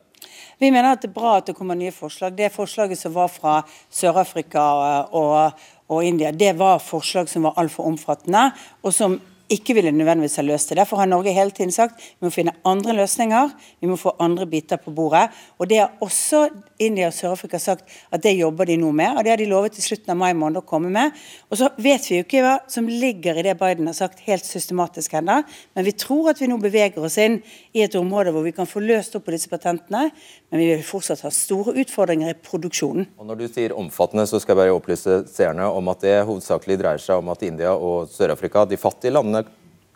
Vi 0.61 0.69
mener 0.71 0.93
at 0.93 1.01
det 1.03 1.09
er 1.09 1.15
bra 1.15 1.37
at 1.39 1.49
det 1.49 1.55
kommer 1.57 1.77
nye 1.77 1.93
forslag. 1.93 2.35
Det 2.37 2.51
forslaget 2.53 2.99
som 2.99 3.13
var 3.15 3.29
fra 3.31 3.59
Sør-Afrika 3.91 4.63
og, 5.11 5.61
og, 5.89 5.99
India, 6.05 6.31
det 6.31 6.53
var 6.59 6.81
forslag 6.83 7.29
som 7.29 7.47
var 7.49 7.57
altfor 7.61 7.89
omfattende, 7.89 8.49
og 8.81 8.93
som 8.95 9.17
ikke 9.53 9.75
ville 9.77 9.93
nødvendigvis 9.93 10.39
ha 10.39 10.45
løst 10.45 10.71
det. 10.71 10.77
Derfor 10.79 11.01
har 11.01 11.09
Norge 11.09 11.33
hele 11.35 11.53
tiden 11.53 11.71
sagt 11.73 12.01
vi 12.01 12.25
må 12.25 12.31
finne 12.33 12.55
andre 12.67 12.95
løsninger, 12.97 13.51
vi 13.81 13.89
må 13.89 13.97
få 13.99 14.15
andre 14.23 14.47
biter 14.49 14.81
på 14.81 14.93
bordet. 14.95 15.27
Og 15.59 15.69
det 15.69 15.79
har 15.83 15.93
også 16.03 16.47
India 16.81 17.07
og 17.07 17.15
Sør-Afrika 17.15 17.59
sagt 17.61 17.89
at 18.11 18.23
det 18.23 18.35
jobber 18.35 18.67
de 18.67 18.77
nå 18.81 18.91
med, 18.95 19.17
og 19.17 19.23
det 19.23 19.33
har 19.33 19.39
de 19.39 19.47
lovet 19.49 19.75
til 19.77 19.85
slutten 19.85 20.13
av 20.13 20.19
mai 20.19 20.33
måned 20.37 20.61
å 20.61 20.65
komme 20.67 20.91
med. 20.93 21.13
Og 21.51 21.59
så 21.59 21.69
vet 21.81 22.05
vi 22.09 22.19
jo 22.19 22.25
ikke 22.25 22.43
hva 22.43 22.55
som 22.71 22.89
ligger 22.89 23.39
i 23.39 23.45
det 23.45 23.55
Biden 23.59 23.87
har 23.89 23.97
sagt 23.97 24.23
helt 24.27 24.45
systematisk 24.47 25.13
ennå, 25.19 25.41
men 25.75 25.87
vi 25.87 25.95
tror 25.97 26.31
at 26.33 26.41
vi 26.41 26.49
nå 26.51 26.57
beveger 26.61 27.03
oss 27.03 27.19
inn 27.21 27.39
i 27.73 27.83
et 27.85 27.95
område 27.99 28.33
hvor 28.33 28.45
vi 28.45 28.55
kan 28.55 28.69
få 28.69 28.83
løst 28.83 29.15
opp 29.17 29.27
på 29.27 29.35
disse 29.35 29.51
patentene, 29.51 30.09
men 30.51 30.61
vi 30.61 30.69
vil 30.73 30.85
fortsatt 30.85 31.23
ha 31.25 31.31
store 31.33 31.75
utfordringer 31.83 32.33
i 32.33 32.37
produksjonen. 32.37 33.07
Og 33.19 33.29
Når 33.29 33.39
du 33.39 33.47
sier 33.47 33.77
omfattende, 33.77 34.25
så 34.29 34.41
skal 34.41 34.55
jeg 34.55 34.63
bare 34.63 34.75
opplyse 34.75 35.21
seerne 35.31 35.69
om 35.69 35.91
at 35.93 36.03
det 36.03 36.17
hovedsakelig 36.27 36.79
dreier 36.81 37.01
seg 37.01 37.21
om 37.21 37.31
at 37.33 37.45
India 37.45 37.73
og 37.73 38.09
Sør-Afrika, 38.11 38.65
de 38.69 38.79
fattige 38.79 39.13
landene, 39.13 39.42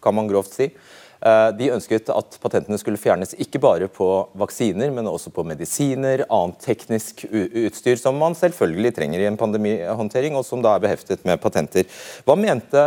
kan 0.07 0.15
man 0.15 0.31
grovt 0.31 0.55
si, 0.55 0.71
Eh, 1.17 1.49
de 1.57 1.71
ønsket 1.73 2.11
at 2.13 2.37
patentene 2.43 2.77
skulle 2.77 2.99
fjernes 3.01 3.33
ikke 3.41 3.61
bare 3.61 3.89
på 3.89 4.07
vaksiner, 4.37 4.91
men 4.93 5.09
også 5.09 5.31
på 5.33 5.45
medisiner, 5.47 6.25
annet 6.29 6.61
teknisk 6.61 7.25
utstyr 7.31 7.97
som 7.97 8.19
man 8.21 8.37
selvfølgelig 8.37 8.93
trenger 8.99 9.23
i 9.23 9.29
en 9.29 9.39
pandemihåndtering, 9.39 10.37
og 10.37 10.45
som 10.45 10.61
da 10.61 10.75
er 10.75 10.83
beheftet 10.85 11.25
med 11.25 11.41
patenter. 11.41 11.89
Hva 12.27 12.37
mente 12.37 12.85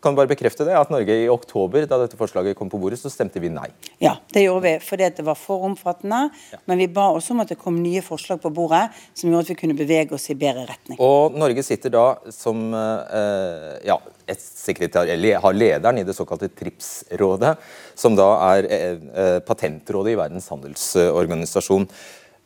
kan 0.00 0.16
bare 0.16 0.30
bekrefte 0.30 0.64
det, 0.64 0.74
at 0.76 0.90
Norge 0.92 1.14
i 1.24 1.28
oktober, 1.30 1.84
da 1.88 1.98
dette 2.00 2.18
forslaget 2.18 2.56
kom 2.58 2.70
på 2.72 2.80
bordet, 2.80 2.98
så 3.00 3.10
stemte 3.12 3.40
vi 3.42 3.50
nei. 3.52 3.68
Ja, 4.02 4.16
det 4.32 4.46
gjorde 4.46 4.64
vi 4.64 4.74
fordi 4.84 5.10
det 5.16 5.24
var 5.26 5.38
for 5.38 5.66
omfattende. 5.68 6.22
Ja. 6.52 6.60
Men 6.70 6.80
vi 6.80 6.88
ba 6.92 7.10
også 7.14 7.34
om 7.34 7.42
at 7.44 7.52
det 7.52 7.58
kom 7.60 7.80
nye 7.82 8.02
forslag 8.04 8.40
på 8.42 8.52
bordet 8.54 8.86
som 9.12 9.28
gjorde 9.28 9.48
at 9.48 9.52
vi 9.52 9.58
kunne 9.60 9.76
bevege 9.78 10.16
oss 10.16 10.30
i 10.32 10.38
bedre 10.40 10.64
retning. 10.70 11.00
Og 11.04 11.36
Norge 11.38 11.64
sitter 11.66 11.92
da 11.92 12.06
som 12.34 12.70
eh, 12.76 13.76
ja, 13.88 13.98
et 14.30 14.40
sekretær, 14.40 15.10
eller 15.10 15.42
har 15.42 15.56
lederen 15.56 16.00
i 16.00 16.06
det 16.06 16.16
såkalte 16.16 16.50
TRIPS-rådet, 16.54 17.54
som 17.98 18.16
da 18.18 18.30
er 18.54 18.70
eh, 18.70 19.38
patentrådet 19.46 20.14
i 20.14 20.20
Verdens 20.20 20.48
handelsorganisasjon. 20.52 21.88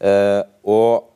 Eh, 0.05 0.41
og 0.67 1.11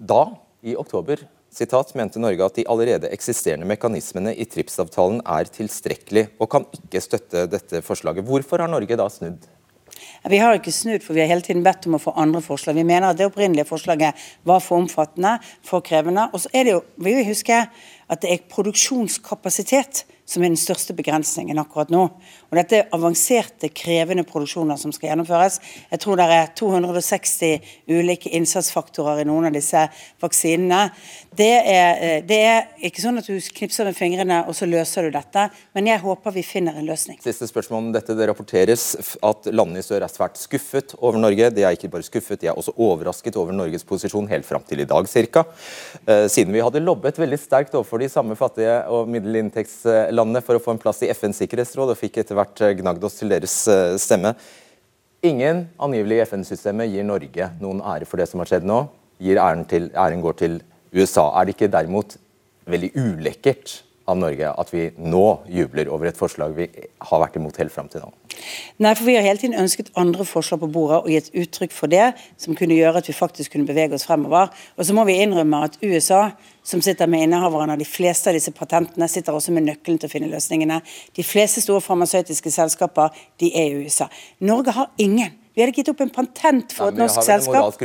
da, 0.00 0.24
i 0.64 0.74
oktober, 0.80 1.22
sitat, 1.54 1.94
mente 1.98 2.20
Norge 2.22 2.44
at 2.44 2.58
de 2.58 2.66
allerede 2.70 3.10
eksisterende 3.14 3.68
mekanismene 3.68 4.34
i 4.34 4.46
TRIPS-avtalen 4.50 5.20
er 5.22 5.50
tilstrekkelig, 5.54 6.28
og 6.38 6.50
kan 6.52 6.66
ikke 6.78 7.02
støtte 7.04 7.46
dette 7.50 7.82
forslaget. 7.86 8.26
Hvorfor 8.26 8.62
har 8.64 8.72
Norge 8.72 8.98
da 8.98 9.08
snudd? 9.12 9.46
Vi 10.28 10.38
har 10.40 10.56
ikke 10.56 10.72
snudd, 10.72 11.02
for 11.04 11.14
vi 11.14 11.20
har 11.20 11.28
hele 11.28 11.44
tiden 11.44 11.64
bedt 11.64 11.84
om 11.86 11.98
å 11.98 12.02
få 12.02 12.14
andre 12.18 12.40
forslag. 12.42 12.78
Vi 12.78 12.86
mener 12.86 13.10
at 13.10 13.18
det 13.18 13.26
opprinnelige 13.28 13.68
forslaget 13.68 14.20
var 14.48 14.62
for 14.64 14.80
omfattende, 14.80 15.36
for 15.64 15.84
krevende. 15.84 16.30
Og 16.32 16.40
så 16.44 16.52
er 16.56 16.64
det 16.64 16.72
jo, 16.74 16.80
vi 16.96 17.12
vil 17.18 17.28
huske 17.28 17.60
at 18.08 18.24
det 18.24 18.32
er 18.32 18.48
produksjonskapasitet 18.50 20.04
som 20.24 20.42
er 20.42 20.52
den 20.52 20.58
største 20.58 20.94
begrensningen 20.96 21.58
akkurat 21.60 21.90
nå. 21.92 22.04
Og 22.48 22.56
Dette 22.56 22.78
er 22.78 22.94
avanserte, 22.96 23.68
krevende 23.76 24.24
produksjoner 24.26 24.78
som 24.80 24.92
skal 24.94 25.10
gjennomføres. 25.10 25.58
Jeg 25.90 26.00
tror 26.00 26.16
det 26.20 26.26
er 26.32 26.52
260 26.56 27.66
ulike 27.92 28.32
innsatsfaktorer 28.38 29.20
i 29.20 29.26
noen 29.28 29.50
av 29.50 29.56
disse 29.56 29.82
vaksinene. 30.22 30.86
Det 31.34 31.50
er, 31.60 31.90
eh, 32.00 32.22
det 32.24 32.40
er 32.40 32.88
ikke 32.88 33.02
sånn 33.02 33.18
at 33.18 33.28
du 33.28 33.36
knipser 33.36 33.84
med 33.84 33.96
fingrene 33.96 34.46
og 34.48 34.54
så 34.56 34.68
løser 34.70 35.04
du 35.04 35.10
dette, 35.10 35.50
men 35.74 35.86
jeg 35.86 36.00
håper 36.00 36.32
vi 36.32 36.42
finner 36.42 36.78
en 36.78 36.86
løsning. 36.86 37.20
Siste 37.20 37.48
spørsmål 37.50 37.78
om 37.78 37.92
dette. 37.92 38.16
Det 38.16 38.28
rapporteres 38.28 38.96
at 39.22 39.46
landene 39.52 39.80
i 39.80 39.82
sør 39.82 40.02
er 40.02 40.08
svært 40.08 40.40
skuffet 40.40 40.94
over 41.02 41.18
Norge. 41.18 41.50
De 41.52 41.62
er 41.62 41.76
ikke 41.76 41.90
bare 41.90 42.06
skuffet, 42.06 42.40
de 42.40 42.48
er 42.48 42.56
også 42.56 42.72
overrasket 42.78 43.36
over 43.36 43.52
Norges 43.52 43.84
posisjon 43.84 44.28
helt 44.28 44.46
fram 44.46 44.62
til 44.62 44.80
i 44.80 44.88
dag 44.88 45.04
ca. 45.04 45.44
Eh, 46.06 46.28
siden 46.28 46.52
vi 46.52 46.64
hadde 46.64 46.80
lobbet 46.80 47.18
veldig 47.18 47.38
sterkt 47.38 47.74
overfor 47.74 47.98
de 47.98 48.03
samme 48.12 48.36
fattige 48.38 48.80
og 48.92 49.08
middelinntektslandene 49.12 50.42
for 50.44 50.58
å 50.58 50.62
få 50.62 50.74
en 50.74 50.80
plass 50.82 51.02
i 51.04 51.10
FNs 51.12 51.42
sikkerhetsråd, 51.42 51.92
og 51.92 52.00
fikk 52.00 52.20
etter 52.22 52.38
hvert 52.38 52.62
eh, 52.64 52.74
gnagd 52.80 53.04
oss 53.06 53.20
til 53.20 53.32
deres 53.34 53.56
eh, 53.70 53.94
stemme. 54.00 54.34
Ingen 55.24 55.64
angivelig 55.80 56.20
i 56.20 56.24
FN-systemet 56.26 56.90
gir 56.92 57.06
Norge 57.08 57.48
noen 57.62 57.80
ære 57.94 58.08
for 58.08 58.20
det 58.20 58.28
som 58.30 58.42
har 58.42 58.50
skjedd 58.50 58.66
nå. 58.68 58.82
Æren, 59.24 59.64
til, 59.70 59.88
æren 59.96 60.24
går 60.24 60.36
til 60.40 60.58
USA. 60.92 61.30
Er 61.32 61.46
det 61.46 61.54
ikke 61.54 61.70
derimot 61.72 62.18
veldig 62.68 62.90
ulekkert 62.98 63.78
av 64.10 64.18
Norge 64.20 64.50
at 64.50 64.70
vi 64.74 64.88
nå 65.00 65.24
jubler 65.48 65.88
over 65.92 66.10
et 66.10 66.18
forslag 66.18 66.54
vi 66.56 66.66
har 67.08 67.22
vært 67.22 67.38
imot 67.40 67.56
helt 67.60 67.72
fram 67.72 67.88
til 67.92 68.04
nå? 68.04 68.10
Nei, 68.82 68.94
for 68.94 69.04
Vi 69.06 69.14
har 69.16 69.22
hele 69.22 69.38
tiden 69.38 69.58
ønsket 69.58 69.92
andre 69.96 70.24
forslag 70.26 70.60
på 70.60 70.70
bordet 70.74 70.98
og 71.04 71.12
gitt 71.12 71.30
uttrykk 71.32 71.72
for 71.72 71.92
det, 71.92 72.12
som 72.36 72.56
kunne 72.58 72.76
gjøre 72.76 73.00
at 73.00 73.08
vi 73.08 73.14
faktisk 73.16 73.54
kunne 73.54 73.68
bevege 73.68 73.94
oss 73.94 74.06
fremover. 74.08 74.50
Og 74.76 74.84
så 74.84 74.96
må 74.96 75.04
vi 75.08 75.16
innrømme 75.22 75.62
at 75.68 75.78
USA, 75.82 76.32
som 76.62 76.82
sitter 76.82 77.06
med 77.06 77.28
innehaverne 77.28 77.76
av 77.76 77.78
de 77.78 77.88
fleste 77.88 78.30
av 78.30 78.36
disse 78.36 78.52
patentene, 78.52 79.08
sitter 79.08 79.36
også 79.36 79.54
med 79.54 79.68
nøkkelen 79.68 80.00
til 80.00 80.10
å 80.10 80.14
finne 80.16 80.32
løsningene. 80.32 80.80
De 81.16 81.24
fleste 81.24 81.62
store 81.64 81.84
farmasøytiske 81.84 82.52
selskaper 82.52 83.14
de 83.40 83.52
er 83.54 83.70
i 83.70 83.86
USA. 83.86 84.10
Norge 84.40 84.74
har 84.74 84.90
ingen. 84.98 85.43
Vi 85.54 85.62
hadde 85.62 85.74
gitt 85.76 85.88
opp 85.92 86.00
en 86.02 86.10
patent 86.10 86.72
for 86.74 86.90
et 86.90 86.98
norsk 86.98 87.22
selskap. 87.22 87.76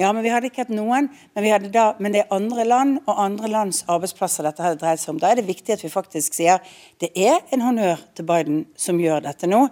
Ja, 0.00 0.08
men 0.10 0.24
vi 0.24 0.30
hadde 0.32 0.48
ikke 0.50 0.64
hatt 0.64 0.72
noen. 0.74 1.06
Men, 1.36 1.68
da, 1.70 1.92
men, 2.02 2.14
det 2.16 2.24
er 2.24 2.34
andre 2.34 2.66
land 2.66 2.98
og 3.04 3.14
andre 3.14 3.50
lands 3.52 3.84
arbeidsplasser 3.86 4.48
dette 4.48 4.64
hadde 4.64 4.80
dreid 4.82 4.98
seg 4.98 5.14
om. 5.14 5.22
Da 5.22 5.30
er 5.30 5.38
det 5.38 5.46
viktig 5.46 5.76
at 5.76 5.84
vi 5.86 5.92
faktisk 5.92 6.34
sier 6.34 6.58
det 7.02 7.12
er 7.14 7.38
en 7.54 7.62
honnør 7.62 8.02
til 8.18 8.26
Biden 8.26 8.64
som 8.74 8.98
gjør 8.98 9.22
dette 9.28 9.50
nå. 9.50 9.68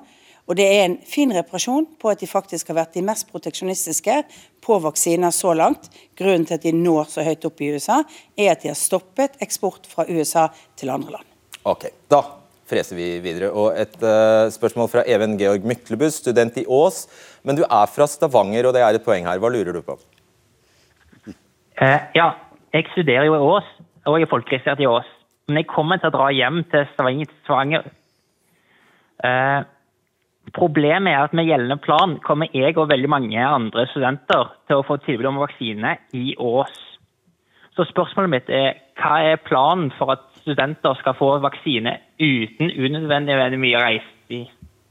Og 0.51 0.57
det 0.59 0.67
er 0.67 0.85
en 0.85 0.97
fin 1.07 1.31
reparasjon 1.35 1.89
på 1.99 2.11
at 2.11 2.23
de 2.23 2.31
faktisk 2.31 2.71
har 2.71 2.81
vært 2.81 2.95
de 2.95 3.05
mest 3.07 3.27
proteksjonistiske 3.31 4.17
på 4.63 4.79
vaksiner 4.87 5.35
så 5.35 5.55
langt. 5.55 5.91
Grunnen 6.19 6.47
til 6.47 6.59
at 6.59 6.67
de 6.67 6.75
når 6.75 7.11
så 7.11 7.27
høyt 7.27 7.47
opp 7.51 7.63
i 7.63 7.73
USA, 7.75 8.03
er 8.39 8.55
at 8.55 8.63
de 8.63 8.71
har 8.71 8.79
stoppet 8.79 9.39
eksport 9.43 9.91
fra 9.91 10.07
USA 10.07 10.49
til 10.79 10.95
andre 10.95 11.19
land. 11.19 11.27
Ok, 11.67 11.91
da 12.11 12.40
freser 12.71 12.99
vi 12.99 13.09
videre. 13.25 13.51
Og 13.51 13.75
et 13.79 13.97
uh, 14.03 14.47
spørsmål 14.53 14.91
fra 14.93 15.05
Even 15.11 15.37
Georg 15.41 15.67
Myklebust, 15.67 16.23
student 16.25 16.57
i 16.61 16.67
Ås. 16.67 17.03
Men 17.47 17.59
du 17.59 17.65
er 17.67 17.91
fra 17.91 18.07
Stavanger, 18.11 18.69
og 18.69 18.77
det 18.77 18.85
er 18.87 18.97
et 18.97 19.07
poeng 19.07 19.27
her. 19.29 19.41
Hva 19.43 19.51
lurer 19.53 19.77
du 19.77 19.83
på? 19.85 19.99
Uh, 21.81 22.01
ja, 22.17 22.31
jeg 22.77 22.87
studerer 22.93 23.27
jo 23.29 23.37
i 23.39 23.51
Ås, 23.55 23.75
og 24.07 24.19
jeg 24.19 24.29
er 24.29 24.33
folkeregistrert 24.33 24.83
i 24.85 24.89
Ås. 24.91 25.09
Men 25.49 25.63
jeg 25.63 25.71
kommer 25.73 25.99
til 25.99 26.13
å 26.13 26.15
dra 26.15 26.31
hjem 26.35 26.63
til 26.71 26.87
Stavanger. 26.95 27.89
Uh, 29.21 29.67
problemet 30.57 31.13
er 31.13 31.25
at 31.25 31.35
med 31.37 31.49
gjeldende 31.49 31.81
plan 31.83 32.15
kommer 32.25 32.49
jeg 32.55 32.77
og 32.79 32.91
veldig 32.93 33.11
mange 33.11 33.43
andre 33.43 33.89
studenter 33.91 34.55
til 34.71 34.81
å 34.81 34.87
få 34.87 35.01
tilbud 35.05 35.33
om 35.33 35.43
vaksine 35.43 35.97
i 36.17 36.37
Ås. 36.39 36.79
Så 37.77 37.87
spørsmålet 37.89 38.33
mitt 38.33 38.49
er 38.53 38.79
hva 39.01 39.21
er 39.25 39.43
planen 39.43 39.91
for 39.97 40.13
at 40.13 40.30
studenter 40.43 40.95
skal 41.01 41.15
få 41.19 41.39
vaksine 41.39 41.97
uten 42.21 42.73
unødvendig 42.85 43.61
mye 43.61 43.83
reisetid. 43.85 44.47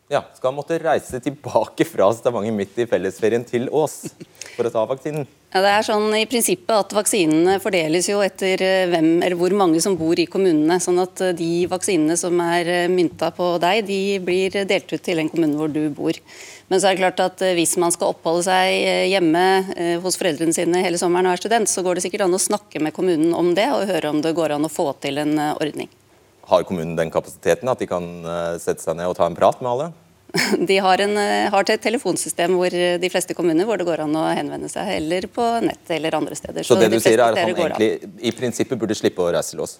Ja, 0.10 0.24
skal 0.34 0.56
måtte 0.58 0.80
reise 0.82 1.20
tilbake 1.22 1.86
fra 1.86 2.08
Stavanger 2.18 2.54
midt 2.58 2.80
i 2.82 2.88
fellesferien 2.90 3.44
til 3.46 3.68
Ås 3.70 4.08
for 4.56 4.66
å 4.66 4.72
ta 4.74 4.82
vaksinen. 4.90 5.28
Ja, 5.54 5.62
det 5.62 5.70
er 5.70 5.86
sånn 5.86 6.08
i 6.18 6.24
prinsippet 6.30 6.74
at 6.74 6.96
Vaksinene 6.98 7.60
fordeles 7.62 8.10
jo 8.10 8.18
etter 8.26 8.64
eh, 8.66 8.88
hvem, 8.90 9.20
eller 9.22 9.38
hvor 9.38 9.54
mange 9.58 9.78
som 9.86 10.00
bor 10.00 10.18
i 10.18 10.26
kommunene. 10.26 10.80
sånn 10.82 10.98
at 11.04 11.22
eh, 11.28 11.36
De 11.38 11.52
vaksinene 11.70 12.18
som 12.18 12.42
er 12.42 12.72
eh, 12.74 12.90
mynta 12.90 13.30
på 13.38 13.52
deg, 13.62 13.84
de 13.86 14.18
blir 14.26 14.58
delt 14.72 14.90
ut 14.90 15.06
til 15.06 15.22
den 15.22 15.30
kommunen 15.30 15.54
hvor 15.62 15.70
du 15.70 15.84
bor. 15.94 16.18
Men 16.74 16.82
så 16.82 16.90
er 16.90 16.98
det 16.98 17.04
klart 17.04 17.24
at 17.28 17.46
hvis 17.58 17.78
man 17.78 17.94
skal 17.94 18.16
oppholde 18.16 18.48
seg 18.50 19.14
hjemme 19.14 19.98
hos 20.02 20.18
foreldrene 20.18 20.54
sine 20.58 20.82
hele 20.86 21.02
sommeren 21.02 21.30
og 21.30 21.38
er 21.38 21.46
student, 21.46 21.70
så 21.70 21.86
går 21.86 21.98
det 21.98 22.08
sikkert 22.08 22.26
an 22.26 22.38
å 22.38 22.42
snakke 22.42 22.82
med 22.82 22.98
kommunen 22.98 23.34
om 23.38 23.54
det 23.58 23.70
og 23.74 23.90
høre 23.90 24.14
om 24.14 24.26
det 24.26 24.34
går 24.38 24.58
an 24.58 24.66
å 24.66 24.74
få 24.74 24.90
til 25.02 25.22
en 25.22 25.38
ordning. 25.54 25.90
Har 26.50 26.66
kommunen 26.66 26.96
den 26.98 27.12
kapasiteten 27.14 27.70
at 27.70 27.82
de 27.82 27.88
kan 27.90 28.06
sette 28.58 28.82
seg 28.82 28.98
ned 28.98 29.12
og 29.12 29.18
ta 29.20 29.28
en 29.30 29.38
prat 29.38 29.60
med 29.62 29.70
alle? 29.70 29.90
De 30.70 30.78
har, 30.78 31.02
en, 31.02 31.18
har 31.54 31.72
et 31.74 31.82
telefonsystem 31.82 32.54
hvor 32.58 32.74
de 32.74 33.10
fleste 33.10 33.34
kommuner 33.38 33.66
hvor 33.66 33.80
det 33.82 33.88
går 33.88 34.04
an 34.06 34.18
å 34.20 34.28
henvende 34.30 34.70
seg, 34.70 34.92
eller 35.00 35.26
på 35.34 35.46
nett 35.66 35.94
eller 35.96 36.18
andre 36.20 36.38
steder. 36.38 36.66
Så, 36.66 36.76
Så 36.76 36.82
det 36.84 36.92
du 36.94 37.00
sier 37.02 37.18
er 37.18 37.34
at 37.34 37.40
han 37.42 37.54
egentlig 37.56 38.12
i 38.22 38.34
prinsippet 38.36 38.78
burde 38.80 38.98
slippe 38.98 39.26
å 39.26 39.32
reise 39.34 39.56
til 39.56 39.64
oss? 39.66 39.80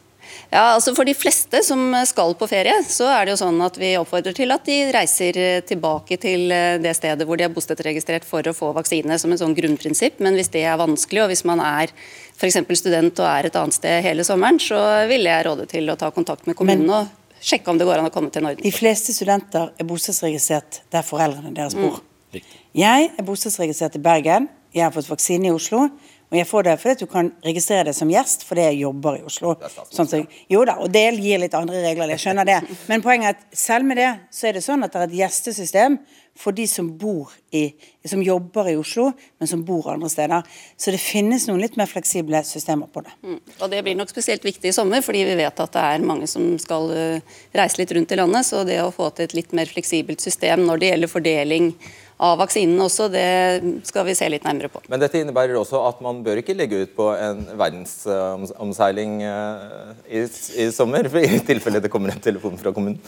Ja, 0.50 0.76
altså 0.76 0.94
For 0.98 1.08
de 1.08 1.16
fleste 1.18 1.62
som 1.66 1.94
skal 2.06 2.34
på 2.38 2.48
ferie, 2.50 2.74
så 2.86 3.08
er 3.12 3.26
det 3.26 3.34
jo 3.34 3.42
sånn 3.42 3.60
at 3.66 3.78
vi 3.82 3.92
oppfordrer 4.00 4.36
til 4.38 4.54
at 4.54 4.66
de 4.68 4.78
reiser 4.94 5.40
tilbake 5.70 6.20
til 6.22 6.50
det 6.84 6.96
stedet 6.98 7.28
hvor 7.28 7.40
de 7.40 7.46
er 7.48 7.54
bostedsregistrert 7.54 8.26
for 8.28 8.46
å 8.46 8.56
få 8.56 8.72
vaksine, 8.78 9.18
som 9.22 9.34
en 9.34 9.42
sånn 9.42 9.56
grunnprinsipp. 9.58 10.20
Men 10.26 10.38
hvis 10.38 10.52
det 10.54 10.66
er 10.66 10.80
vanskelig, 10.82 11.24
og 11.26 11.34
hvis 11.34 11.46
man 11.50 11.62
er 11.64 11.94
f.eks. 12.40 12.62
student 12.80 13.22
og 13.22 13.30
er 13.30 13.50
et 13.50 13.62
annet 13.62 13.78
sted 13.78 14.04
hele 14.06 14.26
sommeren, 14.28 14.60
så 14.64 14.80
ville 15.10 15.30
jeg 15.30 15.48
råde 15.50 15.70
til 15.72 15.90
å 15.92 15.98
ta 16.00 16.12
kontakt 16.16 16.50
med 16.50 16.58
kommunen. 16.60 16.88
Men, 16.88 17.08
og 17.08 17.19
sjekke 17.42 17.72
om 17.72 17.80
det 17.80 17.88
går 17.88 18.02
an 18.02 18.10
å 18.10 18.14
komme 18.14 18.32
til 18.34 18.46
Norge. 18.46 18.64
De 18.66 18.74
fleste 18.74 19.16
studenter 19.16 19.74
er 19.80 19.88
bostedsregistrert 19.90 20.84
der 20.94 21.06
foreldrene 21.06 21.54
deres 21.56 21.78
bor. 21.78 22.00
Mm. 22.34 22.56
Jeg 22.78 23.10
er 23.10 23.26
bostedsregistrert 23.26 23.98
i 23.98 24.04
Bergen. 24.06 24.50
Jeg 24.76 24.86
har 24.86 24.94
fått 24.94 25.10
vaksine 25.10 25.50
i 25.50 25.54
Oslo. 25.54 25.88
Og 26.30 26.38
jeg 26.38 26.46
får 26.46 26.66
det 26.68 26.76
fordi 26.78 26.94
at 26.94 27.02
du 27.02 27.10
kan 27.10 27.32
registrere 27.42 27.88
det 27.88 27.96
som 27.98 28.10
gjest, 28.12 28.44
fordi 28.46 28.68
jeg 28.68 28.82
jobber 28.84 29.18
i 29.18 29.24
Oslo. 29.26 29.56
Sånn 29.90 30.10
at, 30.14 30.36
jo 30.52 30.62
da, 30.68 30.76
og 30.84 30.92
det 30.94 31.08
gir 31.18 31.42
litt 31.42 31.56
andre 31.58 31.82
regler, 31.82 32.12
jeg 32.14 32.22
skjønner 32.22 32.46
det. 32.46 32.60
Men 32.90 33.02
poenget 33.02 33.32
er 33.32 33.38
at 33.40 33.58
selv 33.58 33.90
med 33.90 33.98
det, 33.98 34.12
så 34.30 34.50
er 34.50 34.60
det 34.60 34.62
sånn 34.66 34.86
at 34.86 34.94
det 34.94 35.02
er 35.02 35.08
et 35.08 35.18
gjestesystem 35.24 35.98
for 36.40 36.56
de 36.56 36.64
som 36.72 36.88
bor 36.98 37.32
i, 37.52 37.66
som 38.08 38.22
jobber 38.24 38.70
i 38.72 38.78
Oslo, 38.80 39.10
men 39.40 39.50
som 39.52 39.64
bor 39.68 39.90
andre 39.92 40.10
steder. 40.12 40.60
Så 40.80 40.94
det 40.96 41.02
finnes 41.04 41.50
noen 41.50 41.60
litt 41.60 41.76
mer 41.80 41.90
fleksible 41.90 42.40
systemer 42.48 42.88
på 42.94 43.04
det. 43.04 43.16
Mm. 43.24 43.40
Og 43.60 43.70
Det 43.74 43.82
blir 43.84 43.98
nok 44.00 44.12
spesielt 44.14 44.46
viktig 44.48 44.72
i 44.72 44.76
sommer, 44.76 45.04
fordi 45.04 45.26
vi 45.28 45.38
vet 45.42 45.64
at 45.66 45.74
det 45.76 45.84
er 45.84 46.06
mange 46.08 46.30
som 46.32 46.54
skal 46.62 46.92
uh, 46.96 47.40
reise 47.56 47.82
litt 47.82 47.92
rundt 47.96 48.14
i 48.16 48.20
landet. 48.22 48.48
Så 48.48 48.64
det 48.68 48.80
å 48.84 48.94
få 48.96 49.10
til 49.12 49.28
et 49.28 49.36
litt 49.42 49.56
mer 49.58 49.68
fleksibelt 49.68 50.24
system 50.24 50.64
når 50.68 50.80
det 50.80 50.94
gjelder 50.94 51.12
fordeling 51.12 51.74
av 52.20 52.40
vaksinen 52.42 52.80
også, 52.84 53.08
det 53.12 53.28
skal 53.88 54.04
vi 54.08 54.16
se 54.18 54.28
litt 54.32 54.44
nærmere 54.48 54.72
på. 54.72 54.82
Men 54.92 55.00
dette 55.00 55.22
innebærer 55.22 55.56
også 55.56 55.80
at 55.88 56.02
man 56.04 56.20
bør 56.24 56.42
ikke 56.42 56.56
legge 56.56 56.82
ut 56.84 56.96
på 56.98 57.08
en 57.16 57.46
verdensomseiling 57.60 59.20
uh, 59.24 59.92
i, 60.08 60.24
i 60.60 60.70
sommer, 60.76 61.08
i 61.24 61.44
tilfelle 61.48 61.84
det 61.84 61.92
kommer 61.92 62.16
en 62.16 62.24
telefon 62.24 62.60
fra 62.60 62.76
kommunen? 62.76 63.00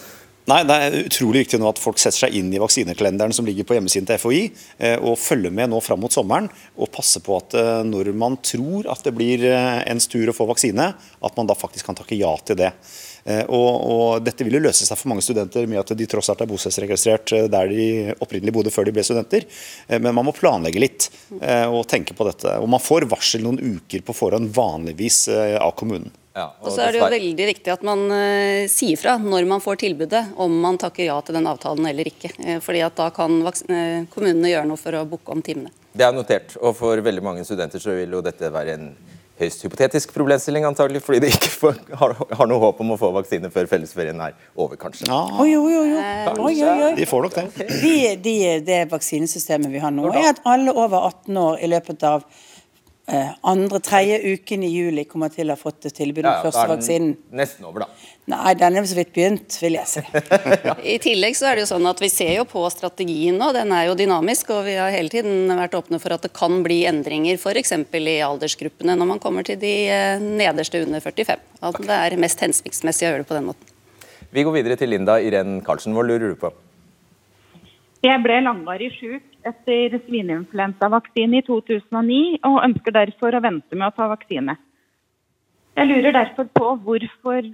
Nei, 0.50 0.64
Det 0.66 0.76
er 0.76 0.96
utrolig 1.06 1.44
viktig 1.44 1.60
nå 1.62 1.68
at 1.70 1.80
folk 1.82 2.00
setter 2.02 2.24
seg 2.24 2.36
inn 2.40 2.50
i 2.50 2.60
vaksinekalenderen 2.62 3.34
som 3.36 3.46
ligger 3.46 3.68
på 3.68 3.76
hjemmesiden 3.78 4.08
til 4.10 4.18
FHI, 4.18 4.42
eh, 4.82 4.98
og 4.98 5.20
følger 5.22 5.54
med 5.54 5.70
nå 5.70 5.82
fram 5.86 6.02
mot 6.02 6.14
sommeren. 6.14 6.50
Og 6.82 6.90
passer 6.94 7.22
på 7.22 7.36
at 7.38 7.54
eh, 7.58 7.84
når 7.86 8.10
man 8.18 8.40
tror 8.42 8.90
at 8.90 9.06
det 9.06 9.14
blir 9.14 9.46
ens 9.46 10.10
tur 10.10 10.32
å 10.32 10.36
få 10.36 10.48
vaksine, 10.50 10.88
at 10.98 11.38
man 11.38 11.50
da 11.50 11.58
faktisk 11.58 11.86
kan 11.86 11.98
takke 11.98 12.18
ja 12.18 12.34
til 12.46 12.58
det. 12.64 12.74
Og, 13.54 13.54
og, 13.54 14.24
Dette 14.26 14.42
vil 14.42 14.56
jo 14.58 14.64
løse 14.64 14.82
seg 14.82 14.98
for 14.98 15.12
mange 15.12 15.22
studenter 15.22 15.68
med 15.70 15.78
at 15.78 15.92
de 15.94 16.08
tross 16.10 16.32
alt 16.34 16.40
er 16.42 16.50
bostedsregistrert 16.50 17.36
der 17.54 17.70
de 17.70 17.84
opprinnelig 18.18 18.56
bodde 18.56 18.74
før 18.74 18.88
de 18.88 18.96
ble 18.96 19.04
studenter. 19.06 19.46
Men 19.94 20.16
man 20.18 20.26
må 20.26 20.34
planlegge 20.34 20.82
litt 20.82 21.06
og 21.38 21.84
tenke 21.92 22.18
på 22.18 22.26
dette. 22.26 22.56
Og 22.58 22.66
Man 22.66 22.82
får 22.82 23.06
varsel 23.12 23.46
noen 23.46 23.62
uker 23.62 24.02
på 24.08 24.18
forhånd 24.18 24.50
vanligvis 24.58 25.28
av 25.38 25.76
kommunen. 25.78 26.10
Ja, 26.34 26.46
og, 26.62 26.70
og 26.70 26.72
så 26.72 26.86
er 26.86 26.94
det 26.94 27.02
jo 27.02 27.08
veldig 27.12 27.48
viktig 27.50 27.72
at 27.74 27.82
man 27.84 28.06
uh, 28.08 28.64
sier 28.72 29.00
fra 29.00 29.18
når 29.20 29.48
man 29.50 29.64
får 29.64 29.82
tilbudet, 29.84 30.24
om 30.40 30.54
man 30.64 30.80
takker 30.80 31.10
ja 31.10 31.18
til 31.28 31.36
den 31.36 31.48
avtalen 31.52 31.90
eller 31.90 32.08
ikke. 32.08 32.32
Uh, 32.40 32.58
fordi 32.64 32.84
at 32.86 32.96
da 32.96 33.10
kan 33.16 33.42
uh, 33.44 34.04
kommunene 34.14 34.54
gjøre 34.54 34.68
noe 34.70 34.80
for 34.80 34.96
å 34.96 35.06
booke 35.10 35.36
om 35.36 35.44
timene. 35.44 35.74
Det 35.92 36.06
er 36.08 36.14
notert, 36.16 36.56
og 36.64 36.78
for 36.78 37.02
veldig 37.04 37.24
mange 37.26 37.44
studenter 37.44 37.84
så 37.84 37.98
vil 37.98 38.16
jo 38.16 38.22
dette 38.24 38.52
være 38.54 38.78
en 38.78 38.94
høyst 39.42 39.66
hypotetisk 39.66 40.14
problemstilling, 40.14 40.64
antagelig, 40.70 41.02
fordi 41.04 41.24
de 41.26 41.32
ikke 41.34 41.50
får, 41.50 41.82
har, 42.00 42.14
har, 42.30 42.48
noe 42.48 42.62
håp 42.62 42.80
om 42.84 42.94
å 42.94 42.98
få 43.02 43.10
vaksine 43.16 43.50
før 43.52 43.68
fellesferien 43.68 44.22
er 44.24 44.38
over, 44.54 44.78
kanskje. 44.80 45.10
Ja. 45.10 45.24
Oi, 45.42 45.50
oi, 45.58 45.74
oi. 45.82 45.90
oi, 46.46 46.54
oi 46.62 46.94
de 46.96 47.10
får 47.10 47.26
nok 47.26 47.40
det. 47.40 47.68
De, 47.82 47.96
de, 48.24 48.38
det 48.70 48.80
vaksinesystemet 48.94 49.74
vi 49.74 49.84
har 49.84 49.92
nå, 49.92 50.08
er 50.14 50.32
at 50.32 50.40
alle 50.48 50.72
over 50.78 51.10
18 51.10 51.42
år 51.42 51.60
i 51.66 51.72
løpet 51.74 52.08
av 52.08 52.24
Eh, 52.24 52.51
andre, 53.44 53.80
tredje 53.84 54.18
uken 54.34 54.64
i 54.64 54.70
juli 54.72 55.04
kommer 55.10 55.32
til 55.34 55.50
å 55.50 55.56
ha 55.56 55.60
fått 55.60 55.88
tilbud 55.92 56.24
om 56.24 56.30
ja, 56.30 56.38
ja, 56.38 56.44
første 56.46 56.66
vaksinen. 56.70 57.16
Nesten 57.36 57.68
over, 57.68 57.86
da. 57.86 58.10
Nei, 58.32 58.54
den 58.56 58.78
er 58.78 58.86
så 58.88 58.96
vidt 58.96 59.12
begynt, 59.16 59.56
vil 59.60 59.76
jeg 59.80 59.90
si. 59.90 60.04
I 60.94 60.98
tillegg 61.04 61.36
så 61.36 61.50
er 61.50 61.58
det 61.58 61.66
jo 61.66 61.72
sånn 61.74 61.90
at 61.90 62.00
vi 62.04 62.10
ser 62.14 62.32
jo 62.38 62.46
på 62.48 62.64
strategien 62.72 63.40
nå, 63.42 63.50
den 63.56 63.74
er 63.76 63.90
jo 63.90 63.98
dynamisk. 64.00 64.54
Og 64.56 64.64
vi 64.70 64.78
har 64.80 64.94
hele 64.94 65.12
tiden 65.12 65.52
vært 65.58 65.76
åpne 65.80 66.00
for 66.04 66.16
at 66.16 66.28
det 66.28 66.32
kan 66.38 66.62
bli 66.66 66.84
endringer 66.90 67.40
f.eks. 67.42 67.74
i 67.74 68.18
aldersgruppene 68.28 68.96
når 69.00 69.12
man 69.16 69.24
kommer 69.24 69.48
til 69.48 69.60
de 69.62 69.74
eh, 69.92 70.22
nederste 70.22 70.84
under 70.86 71.04
45. 71.04 71.44
At 71.72 71.82
det 71.82 71.98
er 71.98 72.20
mest 72.22 72.46
hensiktsmessig 72.46 73.08
å 73.08 73.12
gjøre 73.12 73.26
det 73.26 73.32
på 73.32 73.40
den 73.40 73.50
måten. 73.52 73.76
Vi 74.32 74.46
går 74.48 74.62
videre 74.62 74.80
til 74.80 74.94
Linda 74.94 75.18
Irén 75.20 75.60
Karlsen. 75.66 75.98
Hva 75.98 76.06
lurer 76.08 76.32
du 76.32 76.40
på? 76.40 76.54
Jeg 78.06 78.22
ble 78.24 78.40
langvarig 78.46 78.94
syk 78.96 79.31
etter 79.48 79.98
svineinfluensavaksine 80.06 81.42
i 81.42 81.46
2009, 81.48 82.22
og 82.48 82.62
ønsker 82.66 82.96
derfor 82.96 83.38
å 83.38 83.44
vente 83.44 83.78
med 83.78 83.90
å 83.90 83.96
ta 83.96 84.08
vaksine. 84.12 84.58
Jeg 85.78 85.88
lurer 85.88 86.16
derfor 86.16 86.50
på 86.52 86.72
hvorfor, 86.86 87.52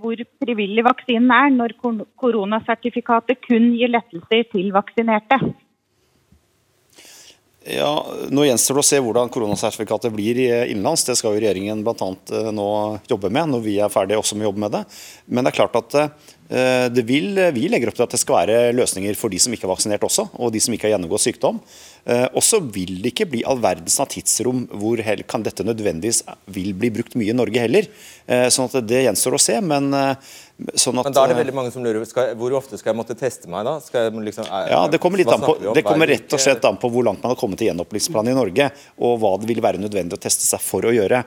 hvor 0.00 0.22
frivillig 0.42 0.84
vaksinen 0.86 1.32
er, 1.36 1.50
når 1.52 1.76
koronasertifikatet 2.20 3.42
kun 3.44 3.74
gir 3.76 3.92
lettelser 3.92 4.46
til 4.52 4.72
vaksinerte. 4.74 5.40
Ja, 7.68 7.92
Nå 8.32 8.46
gjenstår 8.46 8.78
det 8.78 8.82
å 8.82 8.88
se 8.88 8.98
hvordan 9.04 9.28
koronasertifikatet 9.32 10.14
blir 10.14 10.38
innenlands. 10.40 11.04
Det 11.04 11.18
skal 11.18 11.34
jo 11.36 11.42
regjeringen 11.42 11.82
bl.a. 11.84 12.08
Eh, 12.32 12.48
nå 12.56 12.68
jobbe 13.10 13.28
med 13.28 13.52
når 13.52 13.64
vi 13.66 13.74
er 13.84 13.92
ferdige 13.92 14.20
også 14.22 14.38
med 14.38 14.46
å 14.46 14.50
jobbe 14.50 14.64
med 14.64 14.74
det. 14.78 14.82
Men 15.28 15.44
det 15.44 15.52
er 15.52 15.58
klart 15.58 15.76
at 15.76 15.96
eh, 16.00 16.30
vil, 16.50 17.38
vi 17.54 17.68
legger 17.70 17.90
opp 17.90 17.98
til 17.98 18.06
at 18.08 18.14
det 18.14 18.20
skal 18.22 18.40
være 18.40 18.72
løsninger 18.74 19.14
for 19.18 19.30
de 19.30 19.38
som 19.38 19.54
ikke 19.54 19.68
er 19.68 19.72
vaksinert 19.74 20.06
også, 20.06 20.26
og 20.34 20.50
de 20.50 20.62
som 20.62 20.74
ikke 20.74 20.88
har 20.88 20.96
gjennomgått 20.96 21.22
sykdom. 21.28 21.60
Eh, 22.08 22.26
og 22.32 22.44
så 22.44 22.60
vil 22.64 22.96
det 23.02 23.12
ikke 23.12 23.28
bli 23.28 23.42
all 23.48 23.60
verdens 23.60 23.98
av 24.00 24.08
tidsrom 24.12 24.64
hvor 24.80 25.00
kan 25.28 25.44
dette 25.44 25.66
nødvendigvis 25.66 26.22
vil 26.54 26.72
bli 26.76 26.92
brukt 26.94 27.16
mye 27.18 27.34
i 27.34 27.36
Norge 27.36 27.60
heller. 27.60 27.88
Eh, 28.26 28.46
sånn 28.52 28.70
at 28.70 28.78
det 28.88 29.04
gjenstår 29.04 29.36
å 29.36 29.40
se. 29.42 29.58
Men, 29.60 29.92
eh, 29.94 30.30
sånn 30.74 31.00
at, 31.00 31.08
men 31.08 31.16
da 31.16 31.24
er 31.24 31.32
det 31.34 31.38
veldig 31.42 31.56
mange 31.56 31.72
som 31.74 31.84
lurer 31.84 32.04
skal, 32.08 32.34
Hvor 32.36 32.52
ofte 32.56 32.78
skal 32.78 32.92
jeg 32.92 32.98
måtte 32.98 33.16
teste 33.18 33.48
meg 33.48 33.64
da? 33.64 33.78
Liksom, 33.80 34.48
er, 34.48 34.70
ja, 34.72 34.80
Det 34.88 35.00
kommer, 35.00 35.20
litt 35.20 35.32
an 35.32 35.44
på, 35.44 35.56
det 35.74 35.84
kommer 35.84 36.08
rett 36.08 36.32
og 36.32 36.40
slett 36.40 36.64
an 36.68 36.80
på 36.80 36.90
hvor 36.92 37.04
langt 37.04 37.22
man 37.22 37.34
har 37.34 37.40
kommet 37.40 37.62
i 37.62 37.70
gjenåpningsplanen 37.70 38.32
i 38.32 38.36
Norge, 38.36 38.70
og 38.98 39.16
hva 39.20 39.36
det 39.40 39.48
vil 39.48 39.62
være 39.64 39.80
nødvendig 39.80 40.18
å 40.18 40.20
teste 40.20 40.44
seg 40.44 40.60
for 40.60 40.84
å 40.84 40.92
gjøre. 40.92 41.22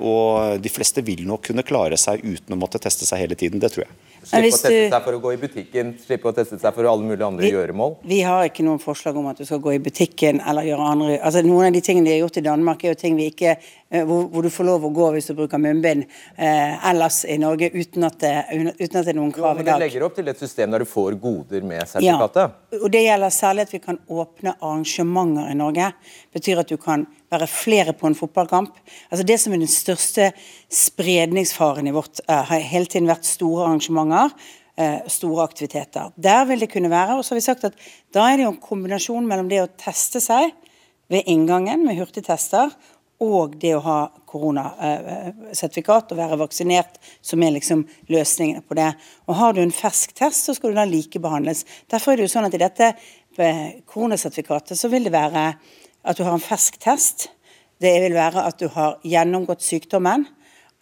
Og 0.00 0.60
De 0.60 0.72
fleste 0.72 1.04
vil 1.04 1.24
nok 1.28 1.48
kunne 1.48 1.64
klare 1.64 1.96
seg 2.00 2.24
uten 2.24 2.56
å 2.56 2.60
måtte 2.60 2.80
teste 2.82 3.08
seg 3.08 3.24
hele 3.24 3.36
tiden. 3.38 3.60
Det 3.60 3.72
tror 3.72 3.86
jeg. 3.86 3.96
Slippe 4.26 4.48
å 4.48 4.50
teste 4.50 4.70
seg 4.90 5.04
for 5.04 5.14
å 5.14 5.20
gå 5.22 5.32
i 5.36 5.38
butikken, 5.38 5.92
slippe 6.02 6.26
å 6.26 6.34
teste 6.34 6.56
seg 6.58 6.74
for 6.74 6.88
alle 6.90 7.06
mulige 7.06 7.26
andre 7.28 7.46
vi, 7.46 7.52
gjøremål? 7.54 7.92
Vi 8.10 8.18
har 8.26 8.48
ikke 8.48 8.64
noen 8.66 8.80
forslag 8.82 9.18
om 9.20 9.28
at 9.30 9.38
du 9.38 9.46
skal 9.46 9.60
gå 9.62 9.76
i 9.76 9.78
butikken 9.82 10.40
eller 10.42 10.66
gjøre 10.66 10.88
andre 10.90 11.18
altså 11.20 11.44
Noen 11.46 11.68
av 11.68 11.76
de 11.76 11.82
tingene 11.86 12.08
de 12.08 12.16
har 12.16 12.24
gjort 12.24 12.40
i 12.40 12.44
Danmark, 12.48 12.82
er 12.82 12.96
jo 12.96 12.98
ting 12.98 13.14
vi 13.18 13.28
ikke 13.30 13.52
eh, 13.54 14.02
hvor, 14.02 14.26
hvor 14.32 14.42
du 14.42 14.50
får 14.50 14.66
lov 14.66 14.88
å 14.88 14.90
gå 14.96 15.10
hvis 15.14 15.30
du 15.30 15.36
bruker 15.38 15.62
munnbind 15.62 16.08
eh, 16.08 16.88
ellers 16.90 17.20
i 17.30 17.36
Norge 17.38 17.70
uten 17.76 18.08
at, 18.08 18.18
det, 18.24 18.32
uten 18.80 18.98
at 18.98 19.06
det 19.06 19.14
er 19.14 19.18
noen 19.20 19.30
krav 19.36 19.60
i 19.60 19.66
dag. 19.66 19.76
Det 19.76 19.84
legger 19.84 20.08
opp 20.08 20.18
til 20.18 20.32
et 20.32 20.42
system 20.42 20.74
der 20.74 20.82
du 20.82 20.90
får 20.90 21.20
goder 21.22 21.62
med 21.62 21.86
sertifikatet? 21.86 22.58
Ja, 22.74 22.80
og 22.82 22.90
det 22.96 23.04
gjelder 23.06 23.36
særlig 23.38 23.68
at 23.68 23.76
vi 23.76 23.82
kan 23.84 24.02
åpne 24.10 24.56
arrangementer 24.58 25.52
i 25.52 25.60
Norge. 25.62 25.92
Betyr 26.34 26.64
at 26.64 26.74
du 26.74 26.80
kan 26.82 27.06
være 27.32 27.48
flere 27.50 27.94
på 27.96 28.06
en 28.06 28.18
fotballkamp. 28.18 28.76
Altså 29.10 29.26
Det 29.26 29.40
som 29.40 29.52
er 29.52 29.62
den 29.64 29.72
største 29.72 30.30
spredningsfaren 30.72 31.88
i 31.88 31.94
vårt, 31.96 32.20
uh, 32.28 32.44
har 32.50 32.70
hele 32.72 32.86
tiden 32.86 33.10
vært 33.10 33.26
store 33.26 33.66
arrangementer 33.66 34.34
Eh, 34.78 34.98
store 35.06 35.44
aktiviteter. 35.44 36.10
Der 36.16 36.44
vil 36.44 36.60
det 36.60 36.68
kunne 36.68 36.90
være. 36.90 37.16
Og 37.16 37.24
så 37.24 37.32
har 37.32 37.36
vi 37.36 37.44
sagt 37.44 37.64
at 37.64 37.78
da 38.12 38.26
er 38.28 38.36
det 38.36 38.44
jo 38.44 38.50
en 38.50 38.60
kombinasjon 38.60 39.24
mellom 39.24 39.48
det 39.48 39.62
å 39.62 39.70
teste 39.80 40.20
seg 40.20 40.50
ved 41.08 41.24
inngangen 41.32 41.80
med 41.86 41.96
hurtigtester 41.96 42.74
og 43.24 43.54
det 43.62 43.72
å 43.72 43.80
ha 43.80 43.94
koronasertifikat 44.28 46.12
og 46.12 46.20
være 46.20 46.36
vaksinert, 46.42 47.00
som 47.24 47.40
er 47.40 47.54
liksom 47.54 47.86
løsningene 48.12 48.60
på 48.60 48.76
det. 48.76 48.90
Og 49.24 49.40
Har 49.40 49.56
du 49.56 49.62
en 49.62 49.72
fersk 49.72 50.12
test, 50.12 50.44
så 50.44 50.52
skal 50.52 50.74
du 50.74 50.76
da 50.76 50.84
likebehandles. 50.84 51.64
Derfor 51.88 52.12
er 52.12 52.20
det 52.20 52.28
jo 52.28 52.34
sånn 52.36 52.50
at 52.50 52.58
i 52.58 52.60
dette 52.60 52.92
eh, 52.92 53.80
koronasertifikatet 53.88 54.76
så 54.76 54.92
vil 54.92 55.08
det 55.08 55.16
være 55.16 55.54
at 56.06 56.18
du 56.18 56.24
har 56.26 56.36
en 56.36 56.42
fersk 56.42 56.78
test. 56.82 57.28
Det 57.82 57.92
vil 58.02 58.14
være 58.16 58.46
at 58.46 58.60
du 58.60 58.70
har 58.72 58.96
gjennomgått 59.04 59.64
sykdommen, 59.64 60.24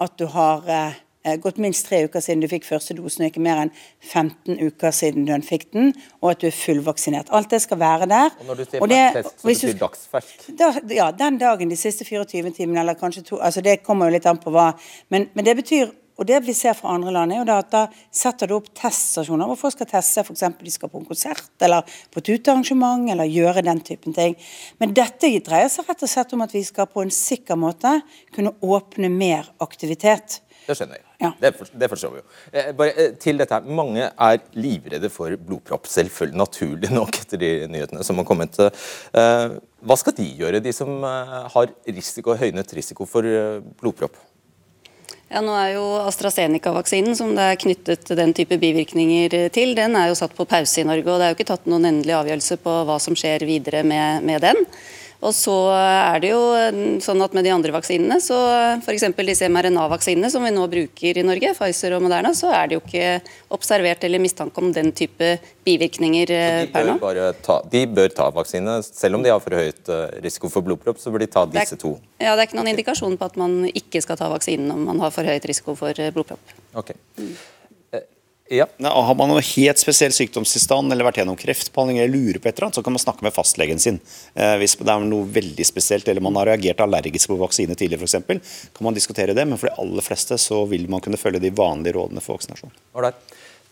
at 0.03 0.15
du 0.21 0.27
har 0.31 0.69
eh, 0.71 1.01
gått 1.43 1.59
minst 1.63 1.89
tre 1.89 2.05
uker 2.07 2.23
siden 2.23 2.45
du 2.45 2.49
fikk 2.51 2.67
første 2.69 2.95
dosen, 2.95 3.25
og 3.25 3.33
ikke 3.33 3.43
mer 3.43 3.65
enn 3.65 3.73
15 4.05 4.61
uker 4.61 4.95
siden 4.95 5.27
du 5.27 5.35
fikk 5.47 5.67
den, 5.73 5.91
og 6.21 6.35
at 6.35 6.45
du 6.45 6.49
er 6.51 6.55
fullvaksinert. 6.55 7.33
Alt 7.35 7.51
det 7.55 7.63
skal 7.65 7.81
være 7.81 8.09
der. 8.11 8.31
Og 8.45 8.51
når 8.51 8.61
du 8.61 8.65
sier 8.69 8.87
fersk 9.17 9.43
så 9.43 9.51
betyr 9.51 9.77
dagsfersk? 9.81 10.47
Da, 10.61 10.71
ja, 10.93 11.11
den 11.19 11.41
dagen, 11.43 11.73
de 11.73 11.81
siste 11.81 12.07
24 12.07 12.55
timene, 12.61 12.85
eller 12.85 13.01
kanskje 13.01 13.25
to 13.31 13.41
altså 13.43 13.65
Det 13.65 13.81
kommer 13.83 14.11
jo 14.11 14.19
litt 14.19 14.31
an 14.31 14.39
på 14.43 14.55
hva. 14.55 14.71
Men, 15.11 15.31
men 15.35 15.49
det 15.49 15.57
betyr 15.65 15.91
og 16.15 16.29
det 16.29 16.41
vi 16.47 16.55
ser 16.55 16.77
fra 16.79 16.95
andre 16.95 17.13
land, 17.15 17.35
er 17.35 17.43
jo 17.43 17.49
da 17.49 17.59
at 17.63 17.73
da 17.73 17.83
setter 18.15 18.51
du 18.51 18.57
opp 18.59 18.71
teststasjoner 18.77 19.51
hvor 19.51 19.59
folk 19.65 19.75
skal 19.75 19.91
teste 19.91 20.23
f.eks. 20.23 20.45
de 20.61 20.75
skal 20.75 20.93
på 20.93 21.01
en 21.01 21.09
konsert 21.09 21.67
eller 21.67 21.83
på 22.15 22.23
et 22.23 22.31
utearrangement 22.37 23.11
eller 23.11 23.31
gjøre 23.31 23.65
den 23.67 23.83
typen 23.87 24.15
ting. 24.17 24.37
Men 24.79 24.95
dette 24.95 25.33
dreier 25.45 25.73
seg 25.73 25.89
rett 25.91 26.07
og 26.07 26.11
slett 26.11 26.37
om 26.37 26.45
at 26.47 26.55
vi 26.55 26.63
skal 26.67 26.91
på 26.91 27.03
en 27.03 27.13
sikker 27.15 27.59
måte 27.59 27.99
kunne 28.35 28.55
åpne 28.63 29.11
mer 29.11 29.51
aktivitet. 29.65 30.41
Det 30.65 30.77
skjønner 30.79 30.97
jeg. 30.97 31.05
Ja. 31.21 31.31
Det, 31.41 31.51
for, 31.59 31.69
det, 31.81 31.89
forstår 31.93 32.13
vi 32.13 32.21
jo. 32.21 32.25
Eh, 32.53 32.71
bare 32.77 32.93
eh, 33.01 33.11
til 33.21 33.41
dette 33.41 33.57
her. 33.57 33.67
Mange 33.79 34.07
er 34.09 34.39
livredde 34.57 35.11
for 35.13 35.35
blodpropp, 35.41 35.89
selvfølgelig 35.91 36.41
naturlig 36.41 36.91
nok 36.93 37.19
etter 37.21 37.41
de 37.41 37.51
nyhetene 37.71 38.05
som 38.07 38.21
har 38.21 38.29
kommet. 38.29 38.59
Eh, 38.61 39.57
hva 39.85 39.99
skal 40.01 40.17
de 40.17 40.29
gjøre, 40.41 40.63
de 40.65 40.73
som 40.75 41.05
eh, 41.05 41.35
har 41.55 41.75
risiko, 41.91 42.37
høynet 42.41 42.77
risiko 42.77 43.09
for 43.09 43.29
eh, 43.29 43.61
blodpropp? 43.83 44.17
Ja, 45.33 45.41
nå 45.41 45.55
er 45.57 45.71
jo 45.75 45.85
AstraZeneca-vaksinen 46.05 47.17
som 47.17 47.33
det 47.35 47.47
er 47.49 47.61
knyttet 47.61 48.11
den 48.19 48.35
type 48.37 48.59
bivirkninger 48.61 49.49
til, 49.55 49.73
den 49.75 49.97
er 49.99 50.11
jo 50.11 50.19
satt 50.19 50.35
på 50.37 50.47
pause 50.47 50.83
i 50.83 50.87
Norge. 50.87 51.09
og 51.09 51.19
Det 51.19 51.27
er 51.27 51.33
jo 51.33 51.39
ikke 51.39 51.49
tatt 51.49 51.71
noen 51.71 51.89
endelig 51.89 52.15
avgjørelse 52.19 52.59
på 52.63 52.75
hva 52.87 52.99
som 53.03 53.17
skjer 53.19 53.47
videre 53.49 53.83
med, 53.87 54.23
med 54.29 54.45
den. 54.45 54.61
Og 55.25 55.33
så 55.33 55.55
er 55.73 56.21
det 56.21 56.31
jo 56.35 56.41
sånn 57.01 57.23
at 57.25 57.33
med 57.37 57.47
de 57.47 57.53
andre 57.55 57.73
vaksinene, 57.73 58.19
så 58.21 58.37
f.eks. 58.85 59.07
disse 59.25 59.49
mRNA-vaksinene 59.49 60.29
som 60.33 60.45
vi 60.45 60.53
nå 60.53 60.67
bruker 60.69 61.21
i 61.21 61.25
Norge, 61.25 61.55
Pfizer 61.57 61.97
og 61.97 62.05
Moderna, 62.05 62.35
så 62.37 62.51
er 62.53 62.69
det 62.69 62.77
jo 62.77 62.83
ikke 62.85 63.09
observert 63.57 64.05
eller 64.05 64.21
mistanke 64.21 64.61
om 64.61 64.69
den 64.75 64.93
type 64.97 65.39
bivirkninger 65.65 66.35
per 66.75 66.91
nå. 66.91 66.99
De 67.73 67.85
bør 67.89 68.13
ta 68.13 68.29
vaksine, 68.37 68.77
selv 68.85 69.19
om 69.19 69.25
de 69.25 69.33
har 69.33 69.41
for 69.41 69.57
høyt 69.57 69.89
eh, 69.89 70.21
risiko 70.25 70.53
for 70.53 70.67
blodpropp, 70.67 71.01
så 71.01 71.15
bør 71.15 71.25
de 71.25 71.31
ta 71.33 71.47
disse 71.49 71.81
to. 71.81 71.97
Ja, 72.21 72.35
Det 72.35 72.45
er 72.45 72.47
ikke 72.51 72.61
noen 72.61 72.73
indikasjon 72.75 73.17
på 73.21 73.33
at 73.33 73.41
man 73.41 73.63
ikke 73.73 74.05
skal 74.05 74.21
ta 74.21 74.29
vaksinen 74.33 74.73
om 74.75 74.85
man 74.91 75.01
har 75.01 75.15
for 75.15 75.25
høyt 75.25 75.49
risiko 75.49 75.77
for 75.79 75.97
eh, 75.97 76.13
blodpropp. 76.13 76.57
Okay. 76.85 77.01
Ja. 78.53 78.67
Har 78.79 79.15
man 79.17 79.31
noe 79.33 79.41
helt 79.41 79.81
spesiell 79.81 80.13
sykdomstilstand 80.13 80.93
eller 80.93 81.07
vært 81.07 81.23
gjennom 81.23 81.37
kreftbehandling 81.41 82.03
eller 82.03 82.13
lurer 82.13 82.39
på 82.43 82.51
et 82.51 82.59
eller 82.59 82.67
annet, 82.67 82.77
så 82.77 82.83
kan 82.85 82.93
man 82.93 83.01
snakke 83.01 83.25
med 83.25 83.33
fastlegen 83.33 83.79
sin. 83.81 84.01
Eh, 84.37 84.57
hvis 84.61 84.77
det 84.77 84.91
er 84.93 85.07
noe 85.09 85.25
veldig 85.33 85.65
spesielt 85.65 86.11
eller 86.13 86.25
man 86.25 86.37
har 86.37 86.51
reagert 86.53 86.83
allergisk 86.85 87.33
på 87.33 87.39
vaksine 87.41 87.77
tidligere 87.79 88.05
f.eks., 88.05 88.69
kan 88.77 88.85
man 88.85 88.97
diskutere 88.97 89.33
det, 89.37 89.47
men 89.49 89.57
for 89.61 89.71
de 89.71 89.81
aller 89.81 90.05
fleste 90.05 90.37
så 90.41 90.61
vil 90.69 90.85
man 90.93 91.01
kunne 91.05 91.21
følge 91.21 91.41
de 91.41 91.55
vanlige 91.57 91.97
rådene 91.97 92.21
for 92.25 92.37
vaksinasjon. 92.37 92.75
Alright. 92.93 93.17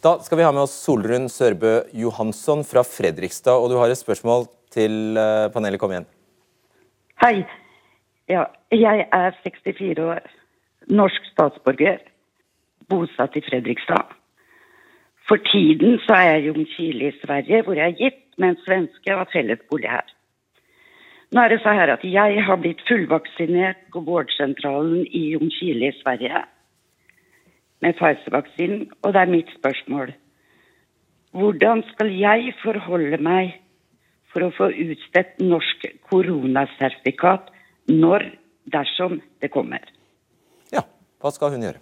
Da 0.02 0.16
skal 0.24 0.40
vi 0.40 0.46
ha 0.48 0.54
med 0.56 0.64
oss 0.64 0.78
Solrun 0.82 1.28
Sørbø 1.30 1.74
Johansson 1.94 2.64
fra 2.66 2.82
Fredrikstad, 2.82 3.54
og 3.54 3.68
du 3.70 3.76
har 3.78 3.92
et 3.92 4.00
spørsmål 4.00 4.48
til 4.72 5.20
eh, 5.20 5.50
panelet. 5.52 5.78
Kom 5.82 5.92
igjen. 5.92 6.08
Hei. 7.20 7.42
Ja, 8.30 8.46
jeg 8.72 9.04
er 9.12 9.37
64 9.44 10.00
år, 10.00 10.24
norsk 10.88 11.28
statsborger, 11.35 12.00
bosatt 12.88 13.37
i 13.37 13.44
Fredrikstad. 13.44 14.16
For 15.32 15.40
tiden 15.48 15.94
så 16.04 16.12
er 16.12 16.26
jeg 16.28 16.40
i 16.40 16.44
Ljungskile 16.44 17.06
i 17.08 17.18
Sverige, 17.22 17.62
hvor 17.64 17.72
jeg 17.72 17.86
er 17.86 17.96
gitt 17.96 18.24
med 18.36 18.50
en 18.50 18.58
svenske 18.66 19.14
og 19.14 19.22
har 19.22 19.30
fellesbolig 19.32 19.88
her. 19.88 20.10
Nå 21.32 21.40
er 21.40 21.48
det 21.48 21.58
så 21.62 21.72
her 21.72 21.92
at 21.94 22.04
jeg 22.04 22.44
har 22.44 22.58
blitt 22.60 22.82
fullvaksinert 22.88 23.80
på 23.94 24.02
vårdsentralen 24.10 25.06
i 25.06 25.22
Ljungskile 25.30 25.88
i 25.88 25.96
Sverige 26.02 26.42
med 27.80 27.96
Pfizer-vaksinen, 27.96 28.84
og 29.02 29.14
det 29.14 29.22
er 29.22 29.32
mitt 29.32 29.56
spørsmål. 29.56 30.12
Hvordan 31.32 31.80
skal 31.94 32.12
jeg 32.12 32.52
forholde 32.60 33.24
meg 33.24 33.56
for 34.34 34.44
å 34.44 34.52
få 34.52 34.68
utstedt 34.84 35.40
norsk 35.40 35.88
koronasertifikat 36.12 37.48
når, 37.88 38.28
dersom 38.68 39.22
det 39.40 39.48
kommer? 39.56 39.80
Ja, 40.76 40.84
hva 41.24 41.32
skal 41.32 41.56
hun 41.56 41.64
gjøre? 41.64 41.80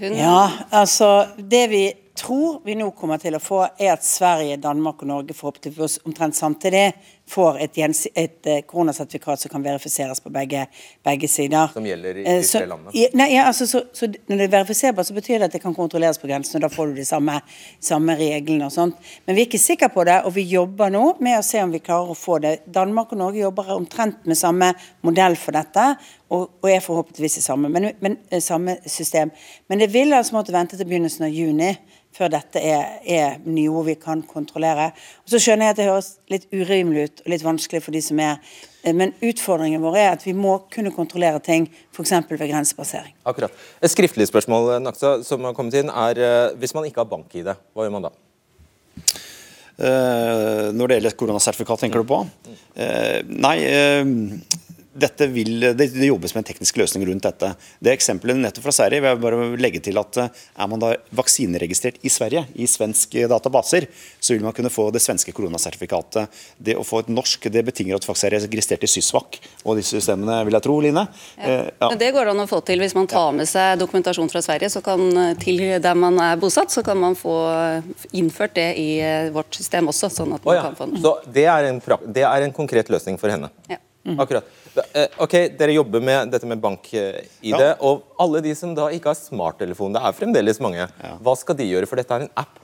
Ja, 0.00 0.46
altså 0.72 1.34
Det 1.36 1.66
vi 1.68 1.90
tror 2.14 2.60
vi 2.64 2.74
nå 2.74 2.90
kommer 2.96 3.18
til 3.22 3.36
å 3.36 3.40
få, 3.42 3.62
er 3.78 3.94
at 3.94 4.04
Sverige, 4.04 4.58
Danmark 4.60 5.02
og 5.04 5.10
Norge 5.10 5.34
forhåpentligvis 5.36 6.00
omtrent 6.04 6.36
samtidig 6.36 6.90
får 7.30 7.60
et, 7.62 7.78
et 8.18 8.48
uh, 8.50 8.56
koronasertifikat 8.66 9.40
som 9.40 9.52
kan 9.52 9.62
verifiseres 9.62 10.20
på 10.20 10.32
begge, 10.34 10.64
begge 11.06 11.28
sider. 11.30 11.70
Som 11.74 11.86
gjelder 11.86 12.18
i 12.18 12.24
Eh, 12.26 12.40
de 12.42 12.48
tre 12.48 12.66
landene? 12.66 13.06
Nei, 13.14 13.28
ja, 13.34 13.46
altså, 13.46 13.68
så, 13.70 13.84
så 13.94 14.08
Når 14.10 14.36
det 14.36 14.46
er 14.48 14.54
verifiserbart, 14.56 15.06
så 15.06 15.14
betyr 15.14 15.38
det 15.38 15.50
at 15.50 15.54
det 15.54 15.62
kan 15.62 15.74
kontrolleres 15.74 16.18
på 16.18 16.26
grensen. 16.26 16.58
og 16.58 16.66
Da 16.66 16.72
får 16.74 16.90
du 16.90 17.00
de 17.00 17.06
samme, 17.06 17.38
samme 17.80 18.16
reglene 18.18 18.66
og 18.66 18.74
sånt. 18.74 18.98
Men 19.26 19.36
vi 19.36 19.44
er 19.44 19.50
ikke 19.50 19.62
sikre 19.62 19.90
på 19.94 20.04
det, 20.08 20.20
og 20.26 20.34
vi 20.34 20.46
jobber 20.50 20.90
nå 20.90 21.04
med 21.20 21.38
å 21.38 21.44
se 21.46 21.62
om 21.62 21.70
vi 21.70 21.82
klarer 21.84 22.10
å 22.10 22.18
få 22.18 22.40
det. 22.42 22.56
Danmark 22.66 23.14
og 23.14 23.22
Norge 23.22 23.44
jobber 23.44 23.70
omtrent 23.76 24.26
med 24.26 24.38
samme 24.38 24.72
modell 25.06 25.38
for 25.38 25.54
dette, 25.56 25.86
og, 26.30 26.50
og 26.62 26.70
er 26.70 26.82
forhåpentligvis 26.82 27.40
i 27.40 27.46
samme, 27.46 27.70
men, 27.70 27.92
men, 28.02 28.18
eh, 28.30 28.42
samme 28.42 28.80
system. 28.86 29.30
Men 29.70 29.82
det 29.82 29.92
vil 29.94 30.12
altså 30.14 30.36
måtte 30.36 30.54
vente 30.54 30.78
til 30.78 30.88
begynnelsen 30.88 31.26
av 31.26 31.34
juni 31.34 31.72
før 32.20 32.32
dette 32.34 32.60
er, 32.60 32.98
er 33.00 33.38
nivå 33.48 33.82
vi 33.88 33.96
kan 34.00 34.22
kontrollere. 34.28 34.90
Og 35.24 35.32
Så 35.32 35.40
skjønner 35.40 35.70
jeg 35.70 35.76
at 35.76 35.80
det 35.80 35.88
høres 35.88 36.10
litt 36.32 36.48
urimelig 36.52 37.06
ut 37.06 37.22
og 37.24 37.32
litt 37.32 37.46
vanskelig 37.46 37.82
for 37.86 37.96
de 37.96 38.02
som 38.04 38.20
er 38.20 38.36
eh, 38.84 38.94
Men 38.96 39.14
utfordringen 39.24 39.82
vår 39.82 39.98
er 39.98 40.10
at 40.12 40.26
vi 40.26 40.36
må 40.36 40.58
kunne 40.72 40.92
kontrollere 40.92 41.40
ting, 41.44 41.70
f.eks. 41.94 42.16
ved 42.28 42.46
grensepassering. 42.46 43.14
Akkurat. 43.24 43.54
Et 43.80 43.92
skriftlig 43.92 44.28
spørsmål 44.28 44.76
Naksa, 44.84 45.20
som 45.24 45.48
har 45.48 45.56
kommet 45.56 45.80
inn 45.80 45.92
er 45.92 46.20
eh, 46.20 46.56
hvis 46.60 46.76
man 46.76 46.88
ikke 46.88 47.04
har 47.04 47.12
bank-ID, 47.12 47.54
hva 47.72 47.86
gjør 47.86 47.96
man 47.96 48.10
da? 48.10 48.16
Eh, 49.80 50.66
når 50.76 50.90
det 50.90 50.96
gjelder 50.98 51.16
koronasertifikat, 51.16 51.80
tenker 51.80 52.02
du 52.02 52.08
på? 52.10 52.20
Eh, 52.76 53.22
nei, 53.24 53.56
eh, 53.64 54.04
dette 54.92 55.26
vil, 55.30 55.60
det, 55.60 55.86
det 55.94 56.06
jobbes 56.08 56.34
med 56.34 56.42
en 56.42 56.48
teknisk 56.48 56.78
løsning 56.80 57.04
rundt 57.06 57.22
dette. 57.22 57.52
Det 57.78 57.92
eksempelet 57.92 58.40
nettopp 58.40 58.64
fra 58.66 58.74
Sverige, 58.74 59.02
vil 59.04 59.12
jeg 59.12 59.20
bare 59.22 59.48
legge 59.62 59.82
til 59.86 60.00
at 60.00 60.18
eh, 60.18 60.40
er 60.64 60.70
man 60.70 60.82
da 60.82 60.92
vaksineregistrert 61.14 62.00
i 62.02 62.10
Sverige, 62.10 62.42
i 62.58 62.66
svenske 62.70 63.28
databaser, 63.30 63.86
så 64.18 64.34
vil 64.34 64.42
man 64.42 64.54
kunne 64.56 64.72
få 64.72 64.88
det 64.94 65.02
svenske 65.04 65.34
koronasertifikatet. 65.36 66.40
Det 66.58 66.74
å 66.78 66.86
få 66.86 67.04
et 67.04 67.12
norsk, 67.12 67.46
det 67.54 67.62
betinger 67.68 67.96
at 67.96 68.02
du 68.02 68.08
faktisk 68.08 68.30
er 68.30 68.36
registrert 68.48 68.86
i 68.86 68.90
SYSVAK 68.90 69.38
og 69.62 69.78
disse 69.78 69.94
systemene, 69.94 70.40
vil 70.48 70.58
jeg 70.58 70.66
tro, 70.66 70.78
Line. 70.82 71.06
Eh, 71.38 71.68
ja. 71.70 71.90
Det 72.00 72.10
går 72.16 72.26
det 72.26 72.34
an 72.34 72.44
å 72.46 72.48
få 72.50 72.62
til 72.66 72.82
hvis 72.82 72.96
man 72.98 73.06
tar 73.10 73.30
med 73.36 73.50
seg 73.50 73.78
dokumentasjon 73.78 74.30
fra 74.32 74.42
Sverige 74.42 74.72
så 74.74 74.82
kan, 74.84 75.06
eh, 75.22 75.36
til 75.40 75.62
der 75.78 75.98
man 75.98 76.18
er 76.24 76.40
bosatt, 76.40 76.74
så 76.74 76.82
kan 76.86 76.98
man 76.98 77.14
få 77.18 77.36
innført 78.16 78.56
det 78.58 78.72
i 78.80 78.88
eh, 79.04 79.30
vårt 79.34 79.54
system 79.54 79.90
også. 79.92 80.10
sånn 80.10 80.34
at 80.34 80.42
man 80.42 80.50
oh, 80.50 80.58
ja. 80.58 80.66
kan 80.66 80.78
få 80.78 80.90
den. 80.90 80.98
Så 81.04 81.14
det 81.30 81.46
er, 81.46 81.70
en 81.70 81.80
det 82.10 82.26
er 82.26 82.48
en 82.48 82.56
konkret 82.56 82.90
løsning 82.90 83.20
for 83.20 83.30
henne? 83.30 83.52
Ja. 83.70 83.78
Akkurat. 84.18 84.46
Eh, 84.94 85.06
Ok, 85.18 85.34
Dere 85.58 85.74
jobber 85.74 86.00
med 86.04 86.30
dette 86.30 86.46
med 86.46 86.60
bank-ID. 86.62 87.28
Ja. 87.50 87.74
Og 87.80 88.04
alle 88.20 88.42
de 88.44 88.54
som 88.54 88.74
da 88.74 88.88
ikke 88.94 89.10
har 89.12 89.18
smarttelefon, 89.18 89.92
det 89.96 90.02
er 90.02 90.16
fremdeles 90.16 90.60
mange. 90.62 90.86
Hva 91.22 91.36
skal 91.38 91.58
de 91.58 91.66
gjøre? 91.68 91.88
For 91.90 92.00
dette 92.00 92.14
er 92.14 92.26
en 92.28 92.34
app. 92.36 92.58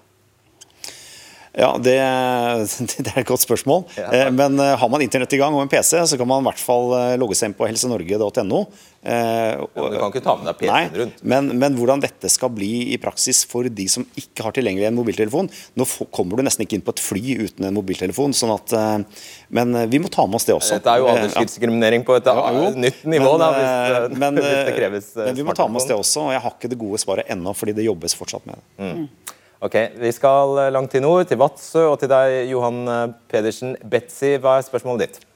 Ja, 1.56 1.70
det, 1.80 1.96
det 3.04 3.12
er 3.14 3.22
et 3.22 3.28
godt 3.28 3.44
spørsmål. 3.44 3.86
Ja, 3.96 4.26
Men 4.34 4.60
eh, 4.60 4.74
har 4.76 4.90
man 4.92 5.04
internett 5.04 5.32
i 5.32 5.40
gang 5.40 5.56
og 5.56 5.64
en 5.64 5.72
PC, 5.72 5.94
så 6.04 6.18
kan 6.20 6.28
man 6.28 6.44
i 6.44 6.50
hvert 6.50 6.60
fall 6.60 6.92
eh, 6.98 7.14
logge 7.20 7.38
seg 7.38 7.50
inn 7.50 7.56
på 7.56 7.68
helsenorge.no. 7.68 8.66
Ja, 9.06 9.62
du 9.62 9.94
kan 10.00 10.10
ikke 10.10 10.22
ta 10.24 10.32
med 10.34 10.48
deg 10.48 10.56
PC-en 10.64 10.96
rundt. 10.98 11.20
Men, 11.22 11.52
men 11.60 11.76
hvordan 11.78 12.00
dette 12.02 12.26
skal 12.32 12.50
bli 12.50 12.90
i 12.90 12.98
praksis 12.98 13.44
for 13.46 13.68
de 13.70 13.86
som 13.92 14.02
ikke 14.18 14.42
har 14.42 14.56
tilgjengelig 14.56 14.88
en 14.88 14.96
mobiltelefon 14.98 15.46
Nå 15.78 15.86
kommer 16.10 16.40
du 16.40 16.42
nesten 16.42 16.64
ikke 16.64 16.80
inn 16.80 16.82
på 16.82 16.90
et 16.96 17.02
fly 17.04 17.36
uten 17.44 17.68
en 17.68 17.76
mobiltelefon, 17.76 18.34
sånn 18.34 18.50
at 18.56 18.74
eh, 18.74 19.22
Men 19.54 19.76
eh, 19.78 19.86
vi 19.92 20.00
må 20.02 20.10
ta 20.12 20.26
med 20.26 20.40
oss 20.40 20.48
det 20.48 20.56
også. 20.56 20.80
Dette 20.80 20.90
er 20.96 21.04
jo 21.04 21.06
Eh, 21.06 21.14
aldersdiskriminering 21.14 22.04
på 22.06 22.16
et 22.18 22.26
Ja, 22.26 22.70
nytt 22.74 23.04
nivå, 23.06 23.36
Men, 23.36 23.44
da, 23.44 23.50
hvis, 23.54 23.70
eh, 23.70 23.96
eh, 23.96 24.18
men, 24.18 24.34
hvis 24.40 24.50
det 24.50 24.58
eh, 24.66 24.76
kreves 24.80 25.10
eh, 25.16 25.24
men 25.30 25.38
vi 25.38 25.46
må 25.46 25.54
ta 25.56 25.68
med 25.70 25.80
oss 25.80 25.88
det 25.88 25.96
også, 25.96 26.26
og 26.26 26.34
jeg 26.34 26.42
har 26.44 26.56
ikke 26.56 26.70
det 26.72 26.78
gode 26.80 27.00
svaret 27.02 27.30
ennå, 27.32 27.54
fordi 27.56 27.76
det 27.78 27.86
jobbes 27.86 28.16
fortsatt 28.18 28.46
med 28.48 28.58
det. 28.58 28.90
Mm. 28.90 29.35
Ok, 29.64 29.74
Vi 29.96 30.12
skal 30.12 30.58
eh, 30.60 30.72
langt 30.72 30.90
til 30.92 31.00
nord, 31.00 31.24
til 31.30 31.38
Vadsø, 31.40 31.86
og 31.88 31.98
til 32.00 32.10
deg, 32.12 32.42
Johan 32.50 32.82
eh, 32.92 33.14
Pedersen. 33.32 33.72
Betsy, 33.88 34.34
hva 34.36 34.58
er 34.58 34.66
spørsmålet 34.66 35.06
ditt? 35.06 35.26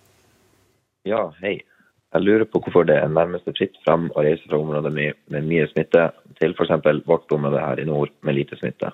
Ja, 1.09 1.31
hei. 1.41 1.63
Jeg 2.11 2.27
lurer 2.27 2.45
på 2.45 2.61
hvorfor 2.61 2.85
det 2.85 2.99
er 2.99 3.09
nærmest 3.09 3.49
fritt 3.57 3.79
frem 3.87 4.09
å 4.13 4.25
reise 4.27 4.45
fra 4.51 4.59
områder 4.59 4.93
med, 4.93 5.17
med 5.33 5.47
mye 5.47 5.65
smitte 5.71 6.09
til 6.41 6.53
f.eks. 6.53 6.75
vårt 7.07 7.33
område 7.33 7.63
her 7.63 7.81
i 7.81 7.87
nord 7.89 8.13
med 8.27 8.37
lite 8.37 8.59
smitte. 8.59 8.91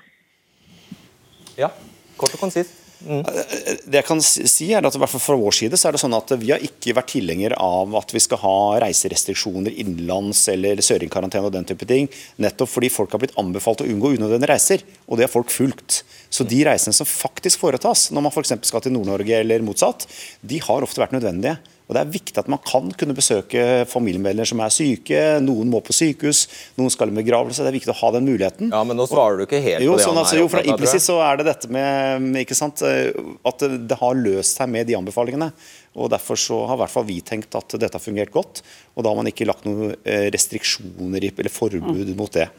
Ja, 1.58 1.72
kort 2.20 2.36
og 2.36 2.44
konsist. 2.44 2.85
Det 2.96 3.92
jeg 3.92 4.06
kan 4.08 4.22
si 4.24 4.70
er 4.72 4.86
at 4.86 4.94
i 4.96 5.00
hvert 5.00 5.12
fall 5.12 5.20
Fra 5.20 5.36
vår 5.36 5.54
side 5.58 5.76
så 5.76 5.90
er 5.90 5.96
det 5.96 6.00
sånn 6.00 6.16
at 6.16 6.30
vi 6.40 6.48
har 6.54 6.62
ikke 6.64 6.94
vært 6.96 7.10
tilhenger 7.12 7.52
av 7.60 7.92
at 8.00 8.14
vi 8.14 8.22
skal 8.24 8.40
ha 8.40 8.56
reiserestriksjoner 8.86 9.76
innenlands 9.82 10.46
eller 10.52 10.80
søringkarantene 10.84 11.50
og 11.50 11.54
den 11.54 11.68
type 11.68 11.88
ting. 11.88 12.08
Nettopp 12.42 12.72
fordi 12.72 12.90
folk 12.92 13.12
har 13.12 13.22
blitt 13.22 13.36
anbefalt 13.40 13.84
å 13.84 13.88
unngå 13.90 14.14
unødvendige 14.16 14.50
reiser, 14.50 14.84
og 15.06 15.20
det 15.20 15.26
har 15.26 15.34
folk 15.34 15.52
fulgt. 15.52 16.02
Så 16.32 16.48
de 16.48 16.62
reisene 16.66 16.96
som 16.96 17.08
faktisk 17.08 17.60
foretas 17.62 18.08
når 18.14 18.26
man 18.26 18.34
f.eks. 18.34 18.56
skal 18.64 18.84
til 18.84 18.96
Nord-Norge 18.96 19.42
eller 19.42 19.64
motsatt, 19.66 20.08
de 20.40 20.62
har 20.64 20.86
ofte 20.86 21.02
vært 21.04 21.14
nødvendige. 21.16 21.58
Og 21.86 21.94
Det 21.94 22.00
er 22.00 22.10
viktig 22.10 22.40
at 22.40 22.48
man 22.50 22.58
kan 22.66 22.88
kunne 22.98 23.14
besøke 23.14 23.84
familiemedlemmer 23.86 24.48
som 24.50 24.62
er 24.64 24.72
syke. 24.74 25.20
Noen 25.44 25.70
må 25.70 25.78
på 25.86 25.94
sykehus, 25.94 26.46
noen 26.78 26.90
skal 26.90 27.12
i 27.12 27.14
begravelse. 27.14 27.62
Det 27.62 27.70
er 27.70 27.76
viktig 27.76 27.92
å 27.94 27.98
ha 28.00 28.10
den 28.16 28.26
muligheten. 28.26 28.72
Ja, 28.74 28.82
Men 28.82 28.98
nå 28.98 29.06
svarer 29.06 29.38
du 29.38 29.44
ikke 29.46 29.62
helt 29.62 29.84
Jo, 29.84 29.94
på 29.94 30.00
det 30.00 30.08
sånn, 30.08 30.18
altså, 30.18 30.40
jo, 30.40 30.48
av. 30.50 30.66
Implisitt 30.74 31.06
så 31.06 31.20
er 31.22 31.38
det 31.38 31.46
dette 31.46 31.70
med 31.70 32.40
ikke 32.42 32.58
sant, 32.58 32.82
eh, 32.82 33.14
at 33.46 33.62
det, 33.62 33.84
det 33.92 34.00
har 34.02 34.18
løst 34.18 34.58
seg 34.58 34.72
med 34.74 34.90
de 34.90 34.98
anbefalingene. 34.98 35.52
og 35.94 36.10
Derfor 36.10 36.42
så 36.42 36.58
har 36.66 36.74
i 36.74 36.82
hvert 36.82 36.96
fall 36.96 37.06
vi 37.06 37.20
tenkt 37.22 37.54
at 37.54 37.78
dette 37.78 37.94
har 37.94 38.02
fungert 38.02 38.34
godt. 38.34 38.64
Og 38.96 39.06
da 39.06 39.12
har 39.12 39.22
man 39.22 39.30
ikke 39.30 39.46
lagt 39.46 39.68
noen 39.68 39.94
eh, 40.02 40.26
restriksjoner 40.34 41.30
eller 41.30 41.54
forbud 41.54 42.16
mot 42.18 42.34
det. 42.34 42.50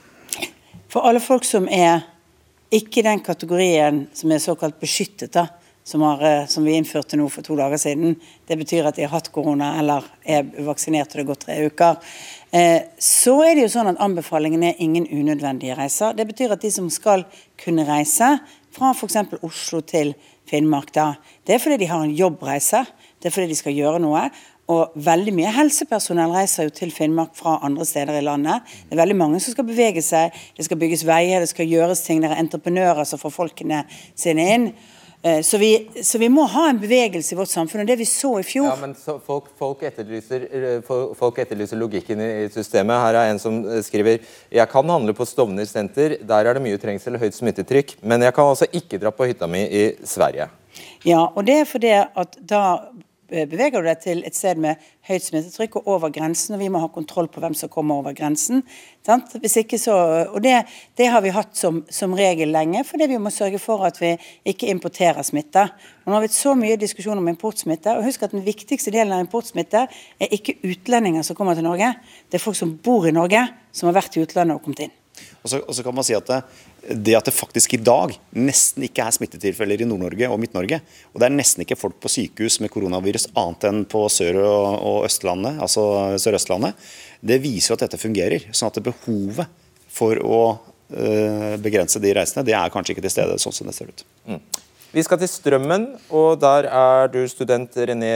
For 0.88 1.04
alle 1.04 1.20
folk 1.20 1.44
som 1.44 1.68
er 1.68 2.06
ikke 2.72 3.02
i 3.02 3.08
den 3.12 3.20
kategorien 3.24 4.06
som 4.16 4.32
er 4.32 4.44
såkalt 4.44 4.80
beskyttet, 4.80 5.36
da, 5.36 5.50
som, 5.88 6.02
har, 6.02 6.23
eh, 6.26 6.45
som 6.47 6.65
vi 6.67 6.76
innførte 6.76 7.15
nå 7.15 7.30
for 7.32 7.45
to 7.45 7.56
dager 7.56 7.80
siden, 7.80 8.17
det 8.47 8.58
betyr 8.60 8.89
at 8.89 8.97
de 8.97 9.06
har 9.06 9.13
hatt 9.13 9.30
korona 9.32 9.71
eller 9.80 10.04
er 10.28 10.43
vaksinert 10.67 11.13
og 11.13 11.21
det 11.21 11.28
gått 11.30 11.45
tre 11.45 11.56
uker, 11.69 12.02
eh, 12.52 12.89
så 13.00 13.38
er 13.45 13.56
det 13.56 13.63
jo 13.63 13.73
sånn 13.78 13.93
at 13.93 14.02
anbefalingen 14.04 14.65
er 14.67 14.82
ingen 14.84 15.08
unødvendige 15.08 15.78
reiser. 15.80 16.17
Det 16.17 16.28
betyr 16.28 16.58
at 16.58 16.65
de 16.65 16.73
som 16.76 16.89
skal 16.91 17.23
kunne 17.63 17.88
reise 17.88 18.34
fra 18.76 18.91
f.eks. 18.91 19.15
Oslo 19.39 19.80
til 19.88 20.12
Finnmark, 20.47 20.91
da, 20.95 21.13
det 21.47 21.56
er 21.56 21.63
fordi 21.63 21.80
de 21.80 21.89
har 21.91 22.04
en 22.04 22.15
jobbreise, 22.15 22.84
det 23.21 23.32
er 23.32 23.36
fordi 23.36 23.54
de 23.54 23.60
skal 23.60 23.76
gjøre 23.76 24.04
noe. 24.04 24.28
Og 24.67 25.00
veldig 25.00 25.32
mye 25.32 25.52
helsepersonell 25.56 26.34
reiser 26.36 26.67
jo 26.67 26.73
til 26.76 26.91
Finnmark 26.91 27.32
fra 27.39 27.56
andre 27.63 27.88
steder 27.88 28.19
i 28.19 28.26
landet. 28.28 28.67
Det 28.89 28.97
er 28.97 29.00
veldig 29.06 29.15
mange 29.15 29.39
som 29.39 29.56
skal 29.56 29.67
bevege 29.69 30.04
seg. 30.04 30.36
Det 30.58 30.67
skal 30.67 30.80
bygges 30.82 31.06
veier, 31.08 31.39
det 31.39 31.47
skal 31.54 31.71
gjøres 31.71 32.04
ting. 32.04 32.19
Det 32.19 32.34
er 32.34 32.41
entreprenører 32.41 33.08
som 33.08 33.21
får 33.21 33.36
folkene 33.38 33.86
sine 34.12 34.52
inn. 34.52 34.69
Eh, 35.28 35.42
Så 35.42 35.58
vi, 35.58 35.90
så 36.04 36.18
vi 36.18 36.30
må 36.30 36.46
ha 36.52 36.68
en 36.70 36.80
bevegelse 36.80 37.34
i 37.34 37.38
vårt 37.38 37.52
samfunn. 37.52 37.82
og 37.82 37.88
Det 37.88 37.98
vi 38.00 38.06
så 38.06 38.32
i 38.40 38.46
fjor 38.46 38.70
Ja, 38.70 38.76
men 38.80 38.96
så 38.96 39.18
folk, 39.24 39.50
folk, 39.60 39.84
etterlyser, 39.84 40.46
eh, 40.52 40.92
folk 41.18 41.40
etterlyser 41.44 41.80
logikken 41.80 42.22
i 42.22 42.48
systemet. 42.54 43.02
Her 43.06 43.20
er 43.22 43.32
en 43.32 43.42
som 43.42 43.60
eh, 43.66 43.82
skriver 43.86 44.20
Jeg 44.52 44.70
kan 44.72 44.90
handle 44.90 45.16
på 45.18 45.28
Stovner 45.28 45.66
senter, 45.66 46.18
der 46.22 46.46
er 46.46 46.54
det 46.54 46.63
mye 46.63 46.78
trengsel 46.82 47.18
og 47.18 47.26
høyt 47.26 47.36
smittetrykk. 47.36 47.98
Men 48.04 48.22
jeg 48.22 48.34
kan 48.34 48.54
altså 48.54 48.70
ikke 48.72 49.02
dra 49.02 49.12
på 49.12 49.28
hytta 49.28 49.50
mi 49.50 49.66
i 49.66 49.84
Sverige. 50.06 50.50
Ja, 51.06 51.24
og 51.34 51.46
det 51.46 51.62
er 51.62 51.66
fordi 51.66 51.94
at 51.98 52.38
da 52.38 52.63
beveger 53.30 53.82
du 53.82 53.88
deg 53.88 54.00
til 54.04 54.22
et 54.28 54.36
sted 54.36 54.60
med 54.62 54.82
høyt 55.08 55.26
smittetrykk 55.26 55.78
og 55.80 55.90
over 55.96 56.12
grensen, 56.13 56.56
og 56.56 56.62
vi 56.62 56.70
må 56.72 56.82
ha 56.84 56.90
kontroll 56.92 57.30
på 57.32 57.42
hvem 57.44 57.56
som 57.58 57.72
kommer 57.72 58.02
over 58.02 58.16
grensen. 58.18 58.63
Sant? 59.06 59.36
Hvis 59.42 59.58
ikke 59.62 59.80
så, 59.82 59.96
og 60.32 60.42
det, 60.44 60.56
det 61.00 61.10
har 61.12 61.24
vi 61.24 61.34
hatt 61.36 61.56
som, 61.58 61.82
som 61.92 62.16
regel 62.18 62.52
lenge, 62.56 62.84
fordi 62.88 63.10
vi 63.12 63.20
må 63.22 63.32
sørge 63.34 63.60
for 63.63 63.86
at 63.88 64.00
vi 64.02 64.13
ikke 64.48 64.70
importerer 64.74 65.24
smitte. 65.28 65.68
Og 66.04 66.12
nå 66.12 66.18
har 66.18 66.26
vi 66.26 66.32
hatt 66.32 66.40
så 66.40 66.56
mye 66.60 66.80
diskusjon 66.80 67.20
om 67.20 67.32
importsmitte, 67.32 67.96
og 67.96 68.08
husk 68.08 68.28
at 68.28 68.36
den 68.36 68.46
viktigste 68.48 68.94
delen 68.96 69.16
av 69.16 69.24
importsmitte 69.26 69.88
er 69.88 70.38
ikke 70.40 70.60
utlendinger 70.68 71.28
som 71.28 71.40
kommer 71.40 71.58
til 71.58 71.68
Norge, 71.68 71.94
det 72.28 72.40
er 72.40 72.44
folk 72.44 72.60
som 72.60 72.78
bor 72.84 73.08
i 73.08 73.16
Norge, 73.16 73.44
som 73.76 73.92
har 73.92 74.00
vært 74.00 74.18
i 74.18 74.24
utlandet 74.24 74.58
og 74.58 74.63
kommet 74.66 74.88
inn. 74.88 74.96
Og 75.44 75.50
så, 75.50 75.60
og 75.63 75.74
så 75.74 75.84
kan 75.86 75.96
man 75.96 76.06
si 76.06 76.16
at 76.18 76.28
det, 76.30 76.42
det 76.88 77.15
at 77.17 77.28
det 77.28 77.36
faktisk 77.36 77.73
i 77.76 77.80
dag 77.82 78.13
nesten 78.38 78.86
ikke 78.88 79.04
er 79.04 79.15
smittetilfeller 79.15 79.84
i 79.84 79.88
Nord-Norge 79.88 80.30
og 80.32 80.39
Midt-Norge, 80.39 80.80
og 81.12 81.19
det 81.19 81.28
er 81.28 81.36
nesten 81.36 81.65
ikke 81.65 81.80
folk 81.80 81.97
på 82.04 82.12
sykehus 82.12 82.60
med 82.63 82.71
koronavirus 82.71 83.28
annet 83.38 83.67
enn 83.69 83.82
på 83.89 84.06
Sør- 84.12 84.39
og, 84.43 85.04
Østlandet, 85.08 85.60
altså 85.63 85.84
Sør-Østlandet, 86.21 86.78
det 87.19 87.41
viser 87.43 87.73
jo 87.73 87.78
at 87.78 87.88
dette 87.88 88.00
fungerer. 88.00 88.47
Sånn 88.56 88.71
at 88.71 88.80
behovet 88.86 89.52
for 89.91 90.21
å 90.21 90.39
øh, 90.93 91.58
begrense 91.63 92.00
de 92.04 92.13
reisene, 92.15 92.45
det 92.47 92.56
er 92.56 92.71
kanskje 92.71 92.95
ikke 92.95 93.04
til 93.08 93.15
stede 93.17 93.39
sånn 93.41 93.56
som 93.56 93.67
det 93.67 93.76
ser 93.76 93.91
ut. 93.91 94.06
Mm. 94.30 94.39
Vi 94.93 95.04
skal 95.04 95.19
til 95.19 95.30
Strømmen, 95.30 95.89
og 96.15 96.38
der 96.39 96.69
er 96.71 97.12
du 97.12 97.19
student 97.28 97.76
René 97.76 98.13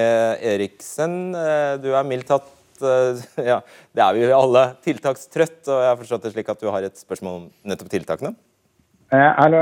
Eriksen. 0.53 1.35
Eh, 1.35 1.73
Du 1.83 1.89
er 1.91 2.07
mildt 2.07 2.29
tatt 2.31 2.47
eh, 2.79 3.19
ja, 3.51 3.59
det 3.91 4.05
er 4.05 4.15
vi 4.15 4.31
alle 4.31 4.63
tiltakstrøtt, 4.85 5.59
og 5.67 5.83
jeg 5.83 5.91
har 5.91 5.99
forstått 5.99 6.29
det 6.29 6.33
slik 6.37 6.53
at 6.55 6.63
du 6.63 6.71
har 6.71 6.87
et 6.87 7.03
spørsmål 7.03 7.41
om 7.41 7.51
nettopp 7.67 7.91
tiltakene? 7.91 8.31
Eh, 9.11 9.31
hallo. 9.35 9.61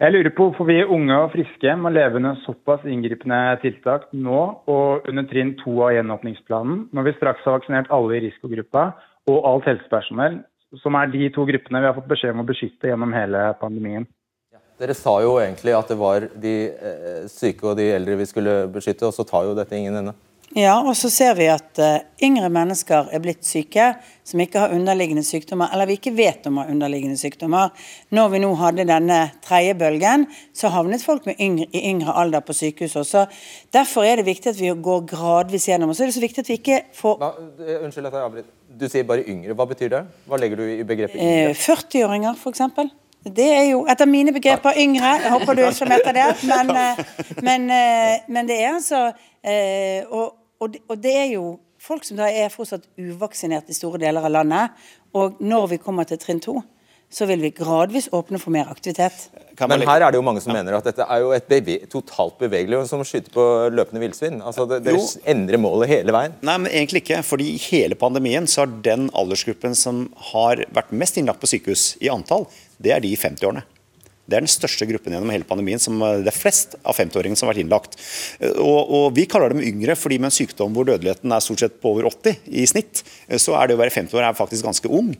Jeg 0.00 0.12
lurer 0.14 0.32
på 0.32 0.46
hvorfor 0.46 0.64
vi 0.64 0.78
unge 0.80 1.16
og 1.20 1.34
friske 1.34 1.74
må 1.76 1.90
leve 1.92 2.16
under 2.16 2.38
såpass 2.46 2.86
inngripende 2.88 3.40
tiltak 3.60 4.06
nå 4.16 4.38
og 4.72 5.10
under 5.10 5.26
trinn 5.28 5.52
to 5.60 5.74
av 5.84 5.92
gjenåpningsplanen, 5.98 6.86
når 6.96 7.06
vi 7.10 7.12
straks 7.18 7.44
har 7.44 7.58
vaksinert 7.58 7.92
alle 7.92 8.16
i 8.16 8.22
risikogruppa 8.24 8.86
og 9.28 9.50
alt 9.50 9.68
helsepersonell, 9.68 10.40
som 10.80 10.96
er 10.96 11.12
de 11.12 11.28
to 11.36 11.44
gruppene 11.50 11.84
vi 11.84 11.90
har 11.90 11.98
fått 11.98 12.08
beskjed 12.08 12.32
om 12.32 12.40
å 12.40 12.48
beskytte 12.48 12.88
gjennom 12.88 13.12
hele 13.12 13.44
pandemien. 13.60 14.08
Dere 14.80 14.96
sa 14.96 15.18
jo 15.20 15.36
egentlig 15.36 15.76
at 15.76 15.92
det 15.92 16.00
var 16.00 16.24
de 16.32 16.56
eh, 16.72 17.22
syke 17.28 17.68
og 17.68 17.76
de 17.78 17.90
eldre 17.98 18.16
vi 18.24 18.30
skulle 18.32 18.56
beskytte, 18.72 19.12
og 19.12 19.12
så 19.12 19.28
tar 19.28 19.44
jo 19.44 19.58
dette 19.60 19.76
ingen 19.76 20.00
ende. 20.00 20.16
Ja, 20.52 20.74
og 20.84 20.92
så 20.98 21.08
ser 21.08 21.32
vi 21.38 21.46
at 21.48 21.78
uh, 21.80 22.02
yngre 22.20 22.50
mennesker 22.52 23.08
er 23.14 23.20
blitt 23.24 23.46
syke, 23.48 23.86
som 24.26 24.40
ikke 24.42 24.60
har 24.60 24.74
underliggende 24.76 25.24
sykdommer, 25.24 25.72
eller 25.72 25.88
vi 25.88 25.96
ikke 25.96 26.12
vet 26.12 26.44
om 26.48 26.58
har 26.60 26.68
underliggende 26.68 27.16
sykdommer. 27.16 27.70
Når 28.12 28.32
vi 28.34 28.40
nå 28.42 28.50
hadde 28.60 28.84
denne 28.88 29.20
tredje 29.44 29.74
bølgen, 29.80 30.26
så 30.52 30.68
havnet 30.74 31.04
folk 31.04 31.24
med 31.30 31.40
yngre, 31.40 31.70
i 31.72 31.86
yngre 31.88 32.12
alder 32.20 32.44
på 32.44 32.56
sykehus 32.56 32.98
også. 33.00 33.24
Derfor 33.72 34.04
er 34.04 34.20
det 34.20 34.28
viktig 34.28 34.52
at 34.52 34.60
vi 34.60 34.74
går 34.76 35.06
gradvis 35.14 35.70
gjennom. 35.70 35.92
Og 35.92 35.96
så 35.96 36.04
er 36.04 36.12
det 36.12 36.18
så 36.18 36.24
viktig 36.26 36.44
at 36.44 36.52
vi 36.52 36.58
ikke 36.60 36.82
får 37.00 37.16
Hva, 37.22 37.32
eh, 37.64 37.78
unnskyld 37.86 38.10
at 38.10 38.18
jeg 38.18 38.26
avbryter. 38.28 38.50
Du 38.82 38.88
sier 38.88 39.08
bare 39.08 39.24
yngre. 39.28 39.56
Hva 39.56 39.68
betyr 39.72 39.94
det? 39.94 40.02
Hva 40.28 40.40
legger 40.40 40.60
du 40.60 40.66
i 40.68 40.82
begrepet 40.84 41.16
eh, 41.16 41.46
yngre? 41.46 41.56
40-åringer, 41.64 42.36
f.eks. 42.36 42.92
Det 43.22 43.48
er 43.54 43.66
jo 43.70 43.84
etter 43.90 44.08
mine 44.10 44.32
begreper 44.34 44.76
yngre. 44.82 45.16
Jeg 45.22 45.30
håper 45.30 45.56
du 45.56 45.62
er 45.62 45.74
som 45.76 45.90
etter 45.94 46.16
det. 46.16 46.28
Men, 46.50 46.70
eh, 46.76 47.02
men, 47.46 47.68
eh, 47.70 48.14
men 48.28 48.48
det 48.48 48.58
er 48.60 48.72
altså 48.74 49.02
eh, 49.42 50.02
og, 50.10 50.41
og, 50.62 50.72
det- 50.76 50.82
og 50.88 51.00
det 51.02 51.14
er 51.24 51.30
jo 51.34 51.46
folk 51.82 52.04
som 52.06 52.16
da 52.20 52.28
er 52.30 52.52
fortsatt 52.54 52.84
uvaksinert 53.00 53.68
i 53.68 53.74
store 53.76 53.98
deler 54.02 54.22
av 54.24 54.30
landet. 54.40 54.84
Og 55.18 55.40
når 55.42 55.72
vi 55.74 55.78
kommer 55.82 56.06
til 56.08 56.20
trinn 56.22 56.40
to, 56.40 56.60
så 57.12 57.26
vil 57.28 57.42
vi 57.44 57.50
gradvis 57.52 58.06
åpne 58.16 58.38
for 58.40 58.54
mer 58.54 58.70
aktivitet. 58.72 59.26
Men 59.68 59.82
her 59.84 60.00
er 60.06 60.14
det 60.14 60.16
jo 60.16 60.22
mange 60.24 60.40
som 60.40 60.54
mener 60.56 60.78
at 60.78 60.86
dette 60.88 61.04
er 61.04 61.20
jo 61.20 61.34
et 61.36 61.44
beve 61.50 61.74
totalt 61.92 62.38
bevegelig 62.40 62.78
som 62.88 63.02
å 63.02 63.04
skyte 63.04 63.28
på 63.34 63.44
løpende 63.74 64.00
villsvin. 64.00 64.38
Altså, 64.40 64.64
det, 64.70 64.78
dere 64.86 65.02
endrer 65.28 65.60
målet 65.60 65.90
hele 65.92 66.14
veien. 66.16 66.38
Nei, 66.40 66.54
men 66.62 66.72
egentlig 66.72 67.02
ikke. 67.04 67.18
fordi 67.28 67.50
i 67.52 67.60
hele 67.66 67.98
pandemien 68.00 68.48
så 68.48 68.62
har 68.64 68.72
den 68.88 69.10
aldersgruppen 69.12 69.76
som 69.76 70.06
har 70.32 70.64
vært 70.72 70.94
mest 70.96 71.20
innlagt 71.20 71.42
på 71.44 71.50
sykehus 71.52 71.98
i 72.00 72.08
antall, 72.14 72.46
det 72.80 72.94
er 72.96 73.04
de 73.04 73.12
i 73.12 73.20
50-årene. 73.20 73.66
Det 74.32 74.38
er 74.38 74.46
den 74.46 74.50
største 74.50 74.88
gruppen 74.88 75.12
gjennom 75.12 75.32
hele 75.34 75.46
pandemien. 75.48 75.80
som 75.82 76.00
eh, 76.02 76.22
Det 76.24 76.32
er 76.32 76.38
flest 76.38 76.76
av 76.80 76.96
50-åringene 76.96 77.38
som 77.38 77.48
har 77.48 77.52
vært 77.52 77.64
innlagt. 77.66 77.98
Eh, 78.40 78.56
Og, 78.56 78.80
og 78.96 79.06
Vi 79.16 79.26
kaller 79.28 79.52
dem 79.52 79.62
yngre 79.62 79.96
fordi 79.98 80.18
med 80.18 80.30
en 80.30 80.36
sykdom 80.38 80.72
hvor 80.72 80.88
dødeligheten 80.88 81.32
er 81.32 81.44
stort 81.44 81.64
sett 81.64 81.78
på 81.82 81.92
over 81.92 82.08
80 82.08 82.48
i 82.48 82.64
snitt, 82.70 83.04
eh, 83.28 83.38
så 83.42 83.58
er 83.60 83.68
det 83.68 83.76
å 83.76 83.82
være 83.82 83.94
50 83.94 84.16
år 84.16 84.28
er 84.30 84.38
faktisk 84.38 84.64
ganske 84.68 84.88
ung. 84.88 85.12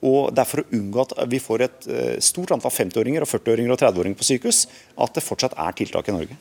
Og 0.00 0.32
Det 0.34 0.40
er 0.40 0.48
for 0.48 0.62
å 0.62 0.68
unngå 0.72 1.04
at 1.04 1.12
vi 1.28 1.38
får 1.42 1.64
et 1.66 1.86
stort 2.24 2.54
antall 2.54 2.72
50-åringer, 2.72 3.24
og 3.24 3.28
40-åringer 3.28 3.74
og 3.74 3.80
30-åringer 3.82 4.18
på 4.18 4.28
sykehus, 4.30 4.64
at 4.96 5.14
det 5.14 5.24
fortsatt 5.24 5.56
er 5.60 5.76
tiltak 5.76 6.08
i 6.08 6.16
Norge. 6.16 6.38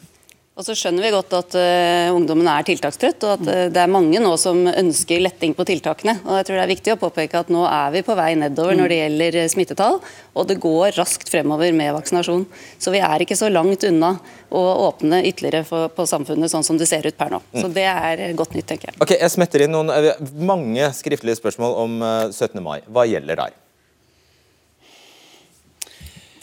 Og 0.54 0.62
så 0.62 0.76
skjønner 0.78 1.02
vi 1.02 1.10
godt 1.16 1.32
at 1.34 1.56
uh, 1.58 2.14
ungdommen 2.14 2.46
er 2.46 2.66
tiltakstrøtt, 2.68 3.24
og 3.26 3.32
at 3.40 3.48
uh, 3.48 3.62
det 3.74 3.80
er 3.82 3.90
mange 3.90 4.20
nå 4.22 4.36
som 4.38 4.60
ønsker 4.70 5.24
letting 5.24 5.56
på 5.58 5.66
tiltakene. 5.66 6.20
Og 6.28 6.38
jeg 6.38 6.46
tror 6.46 6.60
det 6.60 6.66
er 6.68 6.70
viktig 6.70 6.94
å 6.94 7.00
påpeke 7.02 7.42
at 7.42 7.50
nå 7.54 7.64
er 7.66 7.96
vi 7.96 8.04
på 8.06 8.14
vei 8.20 8.30
nedover 8.38 8.78
når 8.78 8.94
det 8.94 9.00
gjelder 9.00 9.38
eh, 9.42 9.50
smittetall, 9.50 9.98
og 10.38 10.52
det 10.52 10.60
går 10.62 10.94
raskt 11.00 11.34
fremover 11.34 11.74
med 11.74 11.96
vaksinasjon. 11.98 12.46
Så 12.78 12.94
vi 12.94 13.02
er 13.02 13.26
ikke 13.26 13.40
så 13.40 13.50
langt 13.50 13.88
unna 13.90 14.14
å 14.54 14.64
åpne 14.92 15.24
ytterligere 15.26 15.66
for, 15.66 15.90
på 15.90 16.06
samfunnet 16.10 16.54
sånn 16.54 16.68
som 16.68 16.78
det 16.78 16.90
ser 16.92 17.10
ut 17.10 17.18
per 17.18 17.34
nå. 17.34 17.42
Så 17.58 17.66
det 17.74 17.90
er 17.90 18.24
godt 18.38 18.54
nytt, 18.54 18.70
tenker 18.70 18.92
jeg. 18.92 19.00
Ok, 19.02 19.18
Jeg 19.18 19.34
smetter 19.34 19.66
inn 19.66 19.74
noen, 19.74 19.90
mange 20.38 20.94
skriftlige 20.94 21.42
spørsmål 21.42 21.78
om 21.88 22.00
eh, 22.06 22.30
17. 22.30 22.62
mai. 22.62 22.78
Hva 22.94 23.10
gjelder 23.10 23.42
der? 23.42 23.63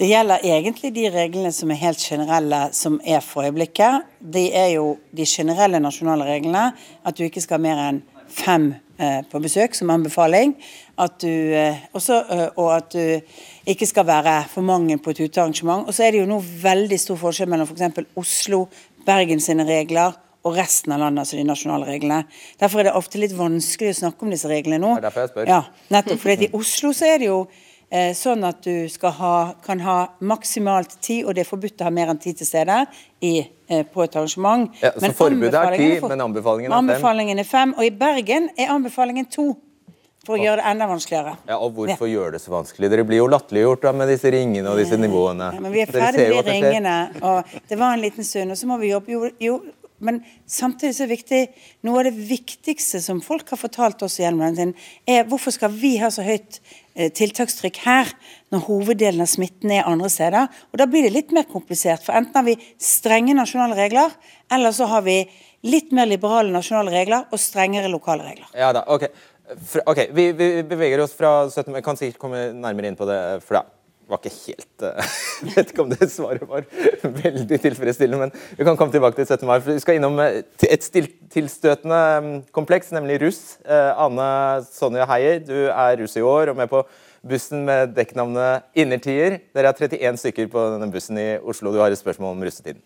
Det 0.01 0.07
gjelder 0.09 0.41
egentlig 0.49 0.95
de 0.97 1.03
reglene 1.13 1.51
som 1.53 1.69
er 1.69 1.77
helt 1.83 2.01
generelle, 2.01 2.61
som 2.73 2.95
er 3.05 3.21
for 3.21 3.45
øyeblikket. 3.45 4.07
De 4.33 4.47
er 4.57 4.71
jo 4.79 4.95
de 5.13 5.27
generelle 5.29 5.77
nasjonale 5.77 6.25
reglene. 6.25 6.71
At 7.05 7.19
du 7.19 7.27
ikke 7.27 7.43
skal 7.45 7.59
ha 7.59 7.65
mer 7.67 7.83
enn 7.85 7.99
fem 8.33 8.71
eh, 8.97 9.21
på 9.29 9.43
besøk 9.45 9.77
som 9.77 9.93
anbefaling. 9.93 10.55
At 10.97 11.21
du, 11.21 11.29
eh, 11.29 11.85
også, 11.93 12.17
eh, 12.33 12.47
og 12.57 12.73
at 12.79 12.97
du 12.97 13.69
ikke 13.69 13.91
skal 13.93 14.09
være 14.09 14.39
for 14.49 14.65
mange 14.65 14.97
på 14.97 15.13
et 15.13 15.21
utearrangement. 15.21 15.85
Og 15.85 15.93
så 15.93 16.09
er 16.09 16.17
det 16.17 16.25
jo 16.25 16.33
nå 16.33 16.41
veldig 16.65 17.03
stor 17.05 17.21
forskjell 17.21 17.53
mellom 17.53 17.69
f.eks. 17.69 18.05
Oslo, 18.17 18.65
Bergen 19.05 19.45
sine 19.45 19.69
regler 19.69 20.17
og 20.49 20.57
resten 20.57 20.97
av 20.97 21.05
landet, 21.05 21.27
altså 21.27 21.37
de 21.37 21.45
nasjonale 21.45 21.85
reglene. 21.85 22.25
Derfor 22.61 22.81
er 22.81 22.89
det 22.89 22.97
ofte 22.97 23.21
litt 23.21 23.37
vanskelig 23.37 23.93
å 23.93 24.05
snakke 24.07 24.25
om 24.25 24.33
disse 24.33 24.49
reglene 24.49 24.81
nå. 24.81 24.97
Det 24.97 25.05
er 25.05 25.11
derfor 25.11 25.27
jeg 25.27 25.35
spør. 25.35 25.51
Ja, 25.51 25.65
nettopp. 25.93 26.31
at 26.33 26.47
I 26.49 26.55
Oslo 26.57 26.97
så 26.97 27.13
er 27.13 27.21
det 27.21 27.29
jo 27.29 27.43
sånn 28.15 28.45
at 28.47 28.63
du 28.63 28.87
ha, 29.19 29.55
kan 29.67 29.81
ha 29.83 29.97
maksimalt 30.23 30.93
ti, 31.03 31.25
og 31.25 31.35
det 31.35 31.43
er 31.43 31.49
forbudt 31.49 31.83
å 31.83 31.89
ha 31.89 31.91
mer 31.95 32.13
enn 32.13 32.21
ti 32.23 32.33
til 32.39 32.47
stede 32.47 32.85
i, 33.27 33.41
eh, 33.69 33.83
på 33.83 34.05
et 34.05 34.15
arrangement. 34.15 34.71
Ja, 34.83 34.93
så 34.95 35.11
forbudet 35.17 35.55
er 35.59 35.77
ti, 35.77 35.89
men 36.05 36.23
anbefalingen 36.23 36.71
er 36.71 36.77
fem. 36.77 36.79
Anbefalingen 36.79 37.43
er 37.43 37.49
fem, 37.49 37.75
og 37.77 37.83
i 37.85 37.91
Bergen 37.91 38.49
er 38.57 38.71
anbefalingen 38.77 39.27
to. 39.31 39.57
For 40.21 40.37
å 40.37 40.43
gjøre 40.43 40.61
det 40.61 40.69
enda 40.69 40.87
vanskeligere. 40.87 41.31
Ja, 41.49 41.57
og 41.57 41.79
Hvorfor 41.79 42.09
gjøre 42.11 42.35
det 42.35 42.43
så 42.43 42.53
vanskelig? 42.53 42.91
Dere 42.93 43.07
blir 43.09 43.23
jo 43.23 43.29
latterliggjort 43.33 43.87
med 43.97 44.11
disse 44.13 44.31
ringene 44.31 44.69
og 44.69 44.77
disse 44.77 44.99
nivåene. 45.01 45.49
Ja, 45.57 45.63
men 45.65 45.73
vi 45.73 45.81
er 45.81 45.89
ferdig 45.89 46.27
med 46.29 46.45
de 46.45 46.57
ringene, 46.59 46.97
og 47.25 47.55
det 47.71 47.79
var 47.81 47.97
en 47.97 48.03
liten 48.05 48.27
stund, 48.29 48.53
og 48.53 48.61
så 48.61 48.69
må 48.69 48.77
vi 48.83 48.93
jobbe. 48.93 49.15
Jo, 49.15 49.31
jo, 49.41 49.55
men 50.01 50.21
samtidig 50.49 50.97
så 50.97 51.05
er 51.05 51.11
det 51.11 51.17
viktig 51.19 51.41
Noe 51.87 52.01
av 52.01 52.09
det 52.09 52.27
viktigste 52.29 53.01
som 53.05 53.21
folk 53.25 53.49
har 53.53 53.61
fortalt 53.61 54.03
oss 54.05 54.19
gjennom 54.21 54.43
den 54.45 54.57
tiden, 54.57 54.75
er 55.09 55.27
hvorfor 55.29 55.55
skal 55.55 55.73
vi 55.73 55.95
ha 56.01 56.11
så 56.13 56.25
høyt 56.27 56.59
eh, 56.95 57.09
tiltakstrykk 57.17 57.81
her, 57.85 58.13
når 58.53 58.65
hoveddelen 58.67 59.25
av 59.25 59.31
smitten 59.33 59.73
er 59.77 59.89
andre 59.89 60.11
steder? 60.13 60.49
Og 60.73 60.81
Da 60.81 60.89
blir 60.91 61.07
det 61.07 61.15
litt 61.15 61.35
mer 61.37 61.49
komplisert, 61.49 62.05
for 62.05 62.17
enten 62.17 62.37
har 62.37 62.47
vi 62.49 62.59
strenge 62.81 63.37
nasjonale 63.37 63.79
regler, 63.79 64.13
eller 64.53 64.77
så 64.77 64.89
har 64.91 65.05
vi 65.07 65.23
litt 65.69 65.93
mer 65.97 66.09
liberale 66.09 66.53
nasjonale 66.53 66.93
regler 66.95 67.29
og 67.29 67.41
strengere 67.41 67.91
lokale 67.93 68.29
regler. 68.29 68.49
Ja 68.57 68.73
da, 68.77 68.85
ok. 68.89 69.09
For, 69.67 69.83
ok, 69.91 70.07
vi, 70.15 70.31
vi 70.39 70.49
beveger 70.63 71.03
oss 71.03 71.17
fra 71.17 71.49
17. 71.49 71.73
mai. 71.73 71.81
Jeg 71.81 71.87
kan 71.89 71.99
sikkert 71.99 72.23
komme 72.23 72.47
nærmere 72.55 72.93
inn 72.93 72.99
på 72.99 73.09
det, 73.09 73.21
for 73.43 73.59
det 73.59 73.67
var 74.11 74.21
ikke 74.21 74.35
helt 74.47 74.85
uh, 74.87 75.15
Vet 75.55 75.73
ikke 75.73 75.85
om 75.85 75.93
det 75.93 76.11
svaret 76.13 76.47
var 76.49 76.67
veldig 77.03 77.61
tilfredsstillende, 77.63 78.27
men 78.27 78.59
vi 78.59 78.67
kan 78.67 78.77
komme 78.79 78.93
tilbake 78.93 79.17
til 79.17 79.27
17. 79.27 79.47
mai. 79.49 79.59
for 79.61 79.73
Vi 79.73 79.85
skal 79.85 79.97
innom 79.99 80.19
eh, 80.21 80.43
et 80.69 80.91
tilstøtende 81.33 82.01
mm, 82.21 82.35
kompleks, 82.57 82.93
nemlig 82.93 83.21
russ. 83.25 83.59
Uh, 83.65 83.95
Ane 84.07 84.29
Sonja 84.69 85.09
Heier, 85.11 85.41
du 85.45 85.71
er 85.71 85.97
russ 86.03 86.19
i 86.19 86.27
år 86.27 86.53
og 86.53 86.61
med 86.61 86.71
på 86.73 86.85
bussen 87.27 87.65
med 87.69 87.97
dekknavnet 87.97 88.69
Innertier. 88.75 89.41
Dere 89.57 89.73
er 89.73 89.91
31 89.91 90.23
stykker 90.25 90.49
på 90.53 90.71
denne 90.75 90.93
bussen 90.93 91.21
i 91.21 91.31
Oslo. 91.39 91.73
Du 91.73 91.81
har 91.83 91.93
et 91.93 92.01
spørsmål 92.01 92.37
om 92.37 92.49
russetiden. 92.49 92.83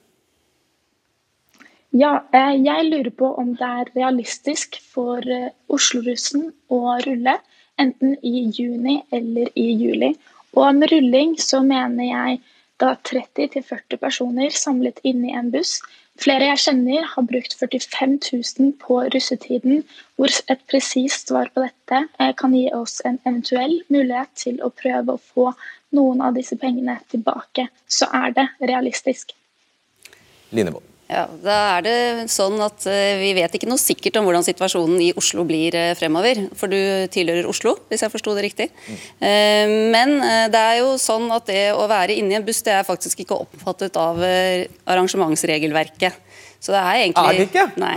Ja, 1.95 2.25
eh, 2.35 2.57
jeg 2.59 2.89
lurer 2.89 3.13
på 3.15 3.29
om 3.39 3.53
det 3.55 3.67
er 3.67 3.91
realistisk 3.95 4.81
for 4.91 5.23
eh, 5.31 5.53
Oslo-russen 5.71 6.49
å 6.67 6.97
rulle, 7.05 7.37
enten 7.79 8.17
i 8.19 8.49
juni 8.51 8.97
eller 9.15 9.53
i 9.55 9.69
juli. 9.79 10.09
Og 10.55 10.75
med 10.79 10.93
rulling 10.93 11.35
så 11.43 11.63
mener 11.67 12.11
jeg 12.11 12.41
da 12.83 12.95
30-40 13.07 13.99
personer 14.03 14.55
samlet 14.55 15.01
inne 15.07 15.31
i 15.31 15.37
en 15.39 15.51
buss. 15.55 15.79
Flere 16.21 16.47
jeg 16.47 16.63
kjenner 16.63 17.07
har 17.11 17.27
brukt 17.27 17.57
45 17.59 18.19
000 18.61 18.73
på 18.83 19.01
russetiden, 19.15 19.83
hvor 20.15 20.31
et 20.51 20.63
presist 20.71 21.31
svar 21.31 21.51
på 21.55 21.65
dette 21.65 22.05
eh, 22.23 22.31
kan 22.39 22.55
gi 22.55 22.69
oss 22.75 23.01
en 23.07 23.19
eventuell 23.25 23.81
mulighet 23.91 24.31
til 24.39 24.63
å 24.63 24.71
prøve 24.71 25.17
å 25.17 25.23
få 25.35 25.51
noen 25.95 26.23
av 26.23 26.39
disse 26.39 26.59
pengene 26.59 27.01
tilbake. 27.11 27.67
Så 27.91 28.11
er 28.15 28.35
det 28.39 28.49
realistisk. 28.63 29.35
Linevold. 30.55 30.94
Ja, 31.11 31.27
Da 31.29 31.57
er 31.77 31.85
det 31.85 31.97
sånn 32.33 32.57
at 32.65 32.87
eh, 32.89 33.19
Vi 33.21 33.33
vet 33.37 33.53
ikke 33.59 33.69
noe 33.69 33.81
sikkert 33.81 34.17
om 34.17 34.25
hvordan 34.29 34.45
situasjonen 34.47 35.03
i 35.05 35.11
Oslo 35.21 35.45
blir 35.49 35.77
eh, 35.77 35.93
fremover. 35.99 36.47
For 36.57 36.73
du 36.73 36.79
tilhører 37.13 37.49
Oslo, 37.51 37.75
hvis 37.91 38.05
jeg 38.07 38.13
forsto 38.13 38.33
det 38.37 38.47
riktig. 38.47 38.71
Eh, 39.21 39.69
Men 39.93 40.17
det 40.53 40.61
er 40.61 40.81
jo 40.81 40.95
sånn 41.01 41.29
at 41.35 41.47
det 41.51 41.67
å 41.77 41.85
være 41.91 42.17
inni 42.17 42.39
en 42.39 42.47
buss 42.47 42.63
det 42.65 42.73
er 42.79 42.87
faktisk 42.89 43.25
ikke 43.25 43.37
oppfattet 43.45 43.97
av 44.01 44.21
arrangementsregelverket. 44.25 46.17
Så 46.61 46.73
det 46.73 46.81
er 46.81 47.01
egentlig 47.05 47.29
Er 47.29 47.39
det 47.39 47.49
ikke? 47.51 47.67
Nei. 47.83 47.97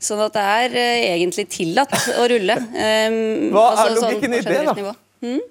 Sånn 0.00 0.20
at 0.24 0.36
det 0.36 0.44
er 0.44 0.76
egentlig 1.16 1.46
tillatt 1.52 1.94
å 2.16 2.26
rulle. 2.32 2.56
Hva 3.52 3.66
er 3.66 3.82
altså 3.82 4.00
sånn 4.00 4.16
logikken 4.16 4.38
i 4.38 4.44
det, 4.44 4.62
da? 4.64 4.76
nivå. 4.76 4.94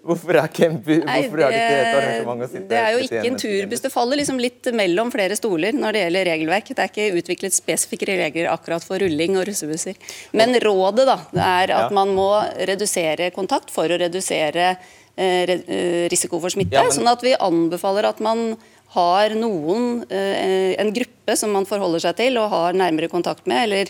Hvorfor 0.06 0.38
er, 0.40 0.50
Nei, 0.50 1.22
hvorfor 1.22 1.42
er 1.44 1.54
det 1.54 1.60
ikke 1.60 1.78
et 1.80 1.98
arrangement 2.00 2.46
å 2.46 2.50
sitte 2.50 2.68
Det 2.72 2.80
er 2.82 2.92
jo 2.96 3.00
ikke 3.06 3.24
en 3.30 3.40
turbuss. 3.42 3.84
Det 3.86 3.92
faller 3.94 4.22
liksom 4.22 4.40
litt 4.42 4.70
mellom 4.76 5.12
flere 5.14 5.38
stoler 5.40 5.76
når 5.78 5.98
det 5.98 6.04
gjelder 6.06 6.30
regelverk. 6.32 6.72
Det 6.76 6.84
er 6.86 6.92
ikke 6.92 7.22
utviklet 7.22 7.58
spesifikke 7.58 8.10
regler 8.12 8.52
akkurat 8.52 8.86
for 8.86 9.02
rulling 9.02 9.40
og 9.40 9.48
russebusser. 9.50 9.98
Men 10.34 10.56
rådet 10.64 11.08
da, 11.10 11.18
er 11.36 11.74
at 11.76 11.90
Ja. 11.90 11.90
man 11.94 12.14
må 12.16 12.30
redusere 12.70 13.32
kontakt 13.36 13.72
for 13.72 13.88
å 13.88 14.00
redusere 14.00 14.78
eh, 15.18 15.50
eh, 15.50 16.08
risiko 16.12 16.40
for 16.40 16.50
smitte. 16.50 16.74
Ja, 16.76 16.84
men- 16.84 16.92
Sånn 16.92 17.08
at 17.12 17.22
vi 17.22 17.36
anbefaler 17.36 18.06
at 18.10 18.20
man 18.20 18.58
har 18.96 19.30
noen, 19.36 20.06
eh, 20.12 20.76
en 20.80 20.94
gruppe 20.94 21.36
som 21.38 21.52
man 21.52 21.66
forholder 21.66 22.00
seg 22.00 22.16
til 22.16 22.38
og 22.38 22.50
har 22.50 22.74
nærmere 22.74 23.10
kontakt 23.12 23.46
med, 23.48 23.64
eller 23.64 23.86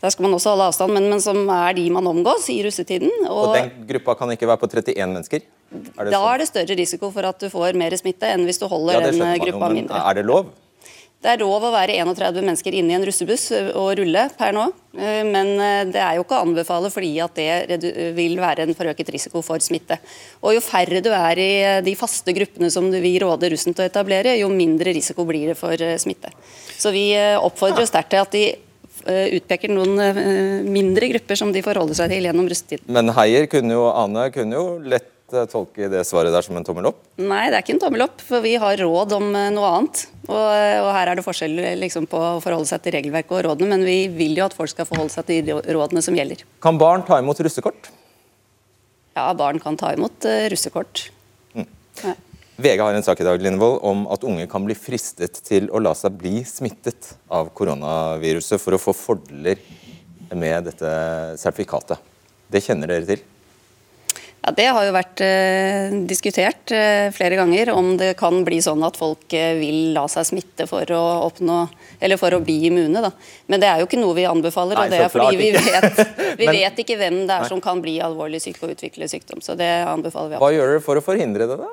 der 0.00 0.12
skal 0.14 0.24
man 0.24 0.36
også 0.36 0.54
holde 0.54 0.70
avstand, 0.70 0.94
men, 0.96 1.10
men 1.12 1.20
som 1.20 1.42
er 1.52 1.76
de 1.76 1.84
man 1.92 2.08
omgås 2.08 2.48
i 2.52 2.62
russetiden. 2.64 3.12
Og 3.28 3.52
den 3.56 3.68
gruppa 3.90 4.16
kan 4.22 4.32
ikke 4.32 4.48
være 4.48 4.62
på 4.62 4.70
31 4.70 4.96
mennesker? 5.12 5.44
Er 5.70 6.08
det 6.08 6.14
da 6.14 6.16
sånn? 6.16 6.30
er 6.32 6.40
det 6.40 6.48
større 6.48 6.78
risiko 6.80 7.12
for 7.12 7.28
at 7.28 7.42
du 7.42 7.50
får 7.52 7.76
mer 7.78 7.94
smitte 8.00 8.32
enn 8.32 8.46
hvis 8.48 8.58
du 8.62 8.66
holder 8.70 8.96
Ja, 8.96 9.04
den 9.10 9.20
eh, 9.20 9.36
man 9.36 9.70
jo, 9.70 9.76
mindre. 9.76 10.00
Er 10.00 10.16
det 10.16 10.24
lov? 10.26 10.48
Det 11.20 11.28
er 11.34 11.42
lov 11.42 11.66
å 11.68 11.70
være 11.74 11.98
31 12.00 12.40
mennesker 12.40 12.74
inne 12.78 12.94
i 12.94 12.96
en 12.96 13.02
russebuss 13.04 13.42
og 13.76 13.90
rulle 13.98 14.22
per 14.38 14.54
nå, 14.56 14.62
men 15.28 15.50
det 15.92 16.00
er 16.00 16.14
jo 16.16 16.22
ikke 16.24 16.38
å 16.38 16.46
anbefale 16.46 16.88
fordi 16.88 17.10
at 17.20 17.36
det 17.68 17.90
vil 18.16 18.40
være 18.40 18.64
en 18.64 18.72
forøket 18.78 19.10
risiko 19.12 19.42
for 19.44 19.60
smitte. 19.60 19.98
Og 20.40 20.56
Jo 20.56 20.62
færre 20.64 21.02
du 21.04 21.10
er 21.12 21.42
i 21.44 21.50
de 21.84 21.92
faste 22.00 22.32
gruppene 22.32 22.72
som 22.72 22.88
vi 22.88 23.12
råder 23.20 23.52
russen 23.52 23.76
til 23.76 23.84
å 23.84 23.90
etablere, 23.92 24.32
jo 24.40 24.48
mindre 24.48 24.96
risiko 24.96 25.28
blir 25.28 25.52
det 25.52 25.58
for 25.60 25.76
smitte. 26.00 26.32
Så 26.80 26.88
vi 26.96 27.10
oppfordrer 27.36 27.84
sterkt 27.92 28.14
til 28.16 28.24
at 28.24 28.32
de 28.32 28.46
utpeker 29.06 29.72
noen 29.72 30.66
mindre 30.68 31.08
grupper 31.14 31.38
som 31.38 31.52
de 31.54 31.62
forholder 31.64 31.96
seg 31.96 32.12
til 32.12 32.28
gjennom 32.28 32.48
russetiden. 32.50 32.86
Men 32.92 33.12
Heier 33.16 33.48
kunne 33.50 33.76
jo, 33.76 33.86
Ane 33.94 34.28
kunne 34.34 34.58
jo 34.58 34.64
lett 34.82 35.34
eh, 35.34 35.46
tolke 35.50 35.88
det 35.92 36.02
svaret 36.08 36.34
der 36.34 36.44
som 36.44 36.58
en 36.58 36.66
tommel 36.66 36.90
opp. 36.90 37.00
Nei, 37.20 37.46
det 37.50 37.58
er 37.58 37.64
ikke 37.64 37.76
en 37.76 37.82
tommel 37.84 38.04
opp, 38.06 38.22
for 38.24 38.44
vi 38.44 38.56
har 38.60 38.80
råd 38.80 39.14
om 39.16 39.30
eh, 39.34 39.50
noe 39.54 39.70
annet. 39.78 40.04
Og, 40.30 40.36
og 40.36 40.90
her 40.94 41.10
er 41.12 41.18
det 41.18 41.26
forskjell 41.26 41.56
eh, 41.62 41.78
liksom, 41.80 42.08
på 42.10 42.20
å 42.20 42.34
forholde 42.44 42.68
seg 42.70 42.84
til 42.84 42.96
regelverket 42.98 43.36
og 43.38 43.46
rådene, 43.48 43.72
men 43.74 43.86
vi 43.88 44.00
vil 44.12 44.38
jo 44.38 44.46
at 44.46 44.56
folk 44.56 44.72
skal 44.72 44.88
forholde 44.88 45.14
seg 45.14 45.28
til 45.30 45.46
de 45.48 45.58
rådene 45.76 46.04
som 46.04 46.16
gjelder. 46.18 46.44
Kan 46.62 46.80
barn 46.80 47.06
ta 47.08 47.20
imot 47.22 47.40
russekort? 47.42 47.92
Ja, 49.16 49.30
barn 49.34 49.58
kan 49.62 49.78
ta 49.80 49.94
imot 49.96 50.26
eh, 50.28 50.46
russekort. 50.52 51.08
Ja. 52.00 52.16
VG 52.60 52.80
har 52.80 52.94
en 52.94 53.02
sak 53.02 53.20
i 53.20 53.24
dag 53.24 53.40
Lindevold, 53.40 53.78
om 53.88 54.02
at 54.12 54.24
unge 54.28 54.44
kan 54.50 54.64
bli 54.66 54.74
fristet 54.76 55.38
til 55.46 55.70
å 55.72 55.80
la 55.80 55.94
seg 55.96 56.12
bli 56.20 56.42
smittet 56.44 57.14
av 57.32 57.48
koronaviruset 57.56 58.60
for 58.60 58.76
å 58.76 58.80
få 58.82 58.92
fordeler 58.92 59.62
med 60.36 60.68
dette 60.68 60.90
sertifikatet. 61.40 61.96
Det 62.52 62.60
kjenner 62.60 62.92
dere 62.92 63.08
til? 63.08 63.22
Ja, 64.40 64.52
Det 64.56 64.66
har 64.72 64.86
jo 64.86 64.92
vært 64.96 65.20
eh, 65.20 65.92
diskutert 66.08 66.72
eh, 66.72 67.10
flere 67.12 67.36
ganger 67.36 67.70
om 67.74 67.90
det 68.00 68.14
kan 68.16 68.38
bli 68.46 68.60
sånn 68.64 68.80
at 68.86 68.96
folk 68.96 69.34
eh, 69.36 69.52
vil 69.60 69.90
la 69.92 70.06
seg 70.08 70.24
smitte 70.30 70.64
for 70.70 70.88
å 70.96 71.00
oppnå 71.26 71.58
eller 72.00 72.16
for 72.16 72.32
å 72.32 72.40
bli 72.40 72.56
immune. 72.70 73.02
Da. 73.04 73.10
Men 73.52 73.60
det 73.60 73.68
er 73.68 73.82
jo 73.82 73.88
ikke 73.90 74.00
noe 74.00 74.16
vi 74.16 74.24
anbefaler. 74.24 74.78
Nei, 74.80 74.86
og 74.86 74.94
det 74.94 75.00
er 75.04 75.12
fordi 75.12 75.36
vi 75.42 75.50
vet, 75.58 76.00
vi 76.40 76.48
Men- 76.48 76.56
vet 76.56 76.80
ikke 76.86 76.96
hvem 77.02 77.18
det 77.28 77.34
er 77.36 77.44
Nei. 77.44 77.50
som 77.52 77.60
kan 77.60 77.82
bli 77.84 77.98
alvorlig 78.00 78.40
syk 78.40 78.62
og 78.64 78.72
utvikle 78.78 79.10
sykdom. 79.12 79.42
Så 79.44 79.58
det 79.60 79.68
anbefaler 79.84 80.32
vi. 80.34 80.40
Hva 80.40 80.52
gjør 80.56 80.72
dere 80.74 80.84
for 80.88 80.96
å 80.96 81.04
forhindre 81.04 81.44
det, 81.50 81.60
da? 81.60 81.68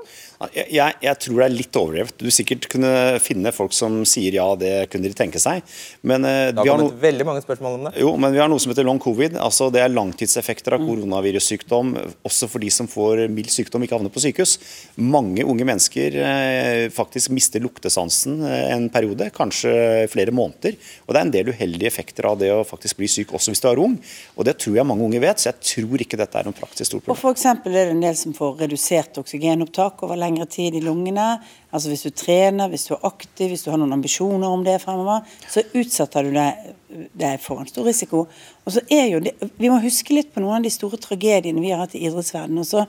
Jeg, 0.54 0.68
jeg, 0.76 0.98
jeg 1.02 1.18
tror 1.24 1.40
det 1.40 1.46
er 1.48 1.56
litt 1.56 1.78
overdrevet. 1.80 2.20
Du 2.20 2.28
sikkert 2.36 2.68
kunne 2.70 2.92
finne 3.24 3.50
folk 3.56 3.72
som 3.74 4.02
sier 4.06 4.36
ja, 4.38 4.46
det 4.60 4.74
kunne 4.94 5.08
de 5.10 5.16
tenke 5.18 5.40
seg. 5.42 5.64
Men, 6.06 6.28
eh, 6.28 6.52
Det 6.52 6.60
har 6.60 6.68
vi 6.68 6.70
har 6.70 6.78
kommet 6.84 7.00
no 7.00 7.02
veldig 7.08 7.26
mange 7.32 7.42
spørsmål 7.48 7.80
om 7.80 7.88
det. 7.88 7.96
jo, 8.04 8.12
men 8.22 8.36
vi 8.36 8.44
har 8.44 8.52
noe 8.52 8.60
som 8.62 8.76
heter 8.76 8.86
long 8.86 9.00
covid. 9.02 9.40
altså 9.42 9.72
Det 9.74 9.82
er 9.82 9.96
langtidseffekter 9.96 10.76
av 10.78 10.84
koronavirussykdom, 10.86 11.96
også 12.28 12.52
for 12.52 12.57
de 12.62 12.70
som 12.74 12.90
får 12.90 13.26
mild 13.34 13.52
sykdom, 13.54 13.84
ikke 13.86 13.98
havner 13.98 14.14
på 14.14 14.24
sykehus. 14.24 14.58
Mange 15.00 15.46
unge 15.48 15.68
mennesker 15.68 16.18
eh, 16.24 16.88
faktisk 16.94 17.32
mister 17.36 17.64
luktesansen 17.64 18.40
eh, 18.48 18.72
en 18.76 18.88
periode, 18.94 19.30
kanskje 19.36 20.08
flere 20.12 20.34
måneder. 20.36 20.78
Og 21.06 21.14
det 21.14 21.22
er 21.22 21.28
en 21.28 21.34
del 21.36 21.52
uheldige 21.54 21.92
effekter 21.92 22.30
av 22.30 22.40
det 22.42 22.52
å 22.54 22.64
faktisk 22.68 23.00
bli 23.00 23.10
syk, 23.12 23.36
også 23.38 23.54
hvis 23.54 23.64
du 23.64 23.70
er 23.72 23.84
ung. 23.84 23.98
Og 24.36 24.48
det 24.48 24.58
tror 24.62 24.80
jeg 24.80 24.88
mange 24.90 25.06
unge 25.08 25.22
vet, 25.24 25.42
så 25.42 25.52
jeg 25.52 25.72
tror 25.74 26.04
ikke 26.06 26.20
dette 26.20 26.40
er 26.40 26.48
noe 26.50 26.58
praktisk 26.58 26.92
stort 26.92 27.04
Og 27.04 27.10
problem. 27.10 27.22
for 27.24 27.38
eksempel 27.38 27.76
er 27.76 27.90
det 27.90 27.98
en 27.98 28.06
del 28.08 28.18
som 28.20 28.36
får 28.38 28.58
redusert 28.66 29.22
oksygenopptak 29.22 30.04
over 30.08 30.20
lengre 30.20 30.48
tid 30.52 30.78
i 30.78 30.84
lungene. 30.86 31.30
Altså 31.72 31.92
Hvis 31.92 32.06
du 32.08 32.12
trener, 32.16 32.70
hvis 32.72 32.88
du 32.88 32.96
er 32.96 33.08
aktiv, 33.10 33.52
hvis 33.52 33.66
du 33.66 33.72
har 33.74 33.80
noen 33.82 33.98
ambisjoner 33.98 34.48
om 34.50 34.64
det 34.66 34.80
fremover, 34.84 35.28
så 35.52 35.66
utsetter 35.76 36.28
du 36.28 36.36
deg, 36.36 36.74
deg 36.90 37.40
for 37.44 37.60
en 37.60 37.68
stor 37.68 37.84
risiko. 37.88 38.28
Og 38.66 38.72
så 38.74 38.82
er 38.90 39.08
jo 39.12 39.20
det, 39.20 39.34
Vi 39.60 39.70
må 39.70 39.80
huske 39.84 40.14
litt 40.16 40.34
på 40.34 40.40
noen 40.44 40.58
av 40.60 40.64
de 40.64 40.70
store 40.72 40.98
tragediene 40.98 41.60
vi 41.62 41.72
har 41.74 41.80
hatt 41.84 41.96
i 41.96 42.04
idrettsverdenen 42.08 42.64
også. 42.64 42.86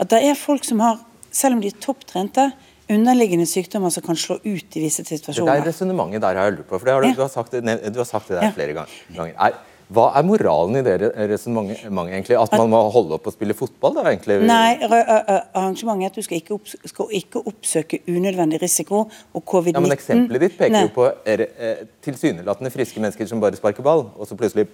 At 0.00 0.08
det 0.10 0.22
er 0.24 0.34
folk 0.34 0.64
som 0.64 0.80
har, 0.80 1.00
selv 1.30 1.54
om 1.56 1.60
de 1.60 1.68
er 1.68 1.80
topptrente, 1.80 2.52
underliggende 2.92 3.46
sykdommer 3.48 3.92
som 3.94 4.02
kan 4.04 4.16
slå 4.18 4.38
ut 4.44 4.76
i 4.76 4.80
visse 4.82 5.04
situasjoner. 5.04 5.52
Det 5.52 5.60
er 5.62 5.68
resonnementet 5.70 6.20
der 6.24 6.36
har 6.36 6.48
jeg 6.50 6.56
lurt 6.58 6.68
på. 6.68 6.78
for 6.78 6.84
det 6.84 6.92
har 6.94 7.00
du, 7.02 7.08
Ja. 7.08 7.14
du, 7.14 7.20
har 7.22 7.28
sagt 7.28 7.52
det, 7.52 7.62
du 7.94 7.98
har 8.00 8.04
sagt 8.04 8.28
det 8.28 8.36
der 8.40 8.44
Ja. 8.48 8.50
flere 8.52 8.72
ganger. 8.74 9.34
Er, 9.38 9.52
hva 9.92 10.06
er 10.16 10.24
moralen 10.26 10.78
i 10.78 10.82
det 10.86 10.94
resonnementet, 11.30 11.82
egentlig? 12.14 12.36
At 12.40 12.54
man 12.56 12.70
må 12.72 12.80
holde 12.94 13.16
opp 13.18 13.26
å 13.28 13.32
spille 13.34 13.54
fotball? 13.56 13.94
da, 13.98 14.04
egentlig? 14.10 14.38
Nei, 14.48 14.78
a- 14.82 15.00
a- 15.18 15.42
arrangementet 15.60 16.02
er 16.02 16.12
at 16.12 16.14
du 16.14 16.22
skal 16.22 16.38
ikke, 16.40 16.54
opps 16.56 16.76
skal 16.92 17.12
ikke 17.18 17.42
oppsøke 17.52 18.00
unødvendig 18.08 18.60
risiko 18.62 19.04
og 19.34 19.44
covid-19. 19.44 19.74
Ja, 19.76 19.84
men 19.84 19.96
Eksempelet 19.96 20.40
ditt 20.46 20.56
peker 20.58 20.72
Nei. 20.72 20.82
jo 20.86 20.92
på 20.96 21.06
er, 21.26 21.40
eh, 21.58 21.84
tilsynelatende 22.02 22.72
friske 22.72 23.00
mennesker 23.00 23.28
som 23.28 23.40
bare 23.40 23.56
sparker 23.60 23.82
ball, 23.82 24.06
og 24.16 24.26
så 24.26 24.36
plutselig 24.36 24.68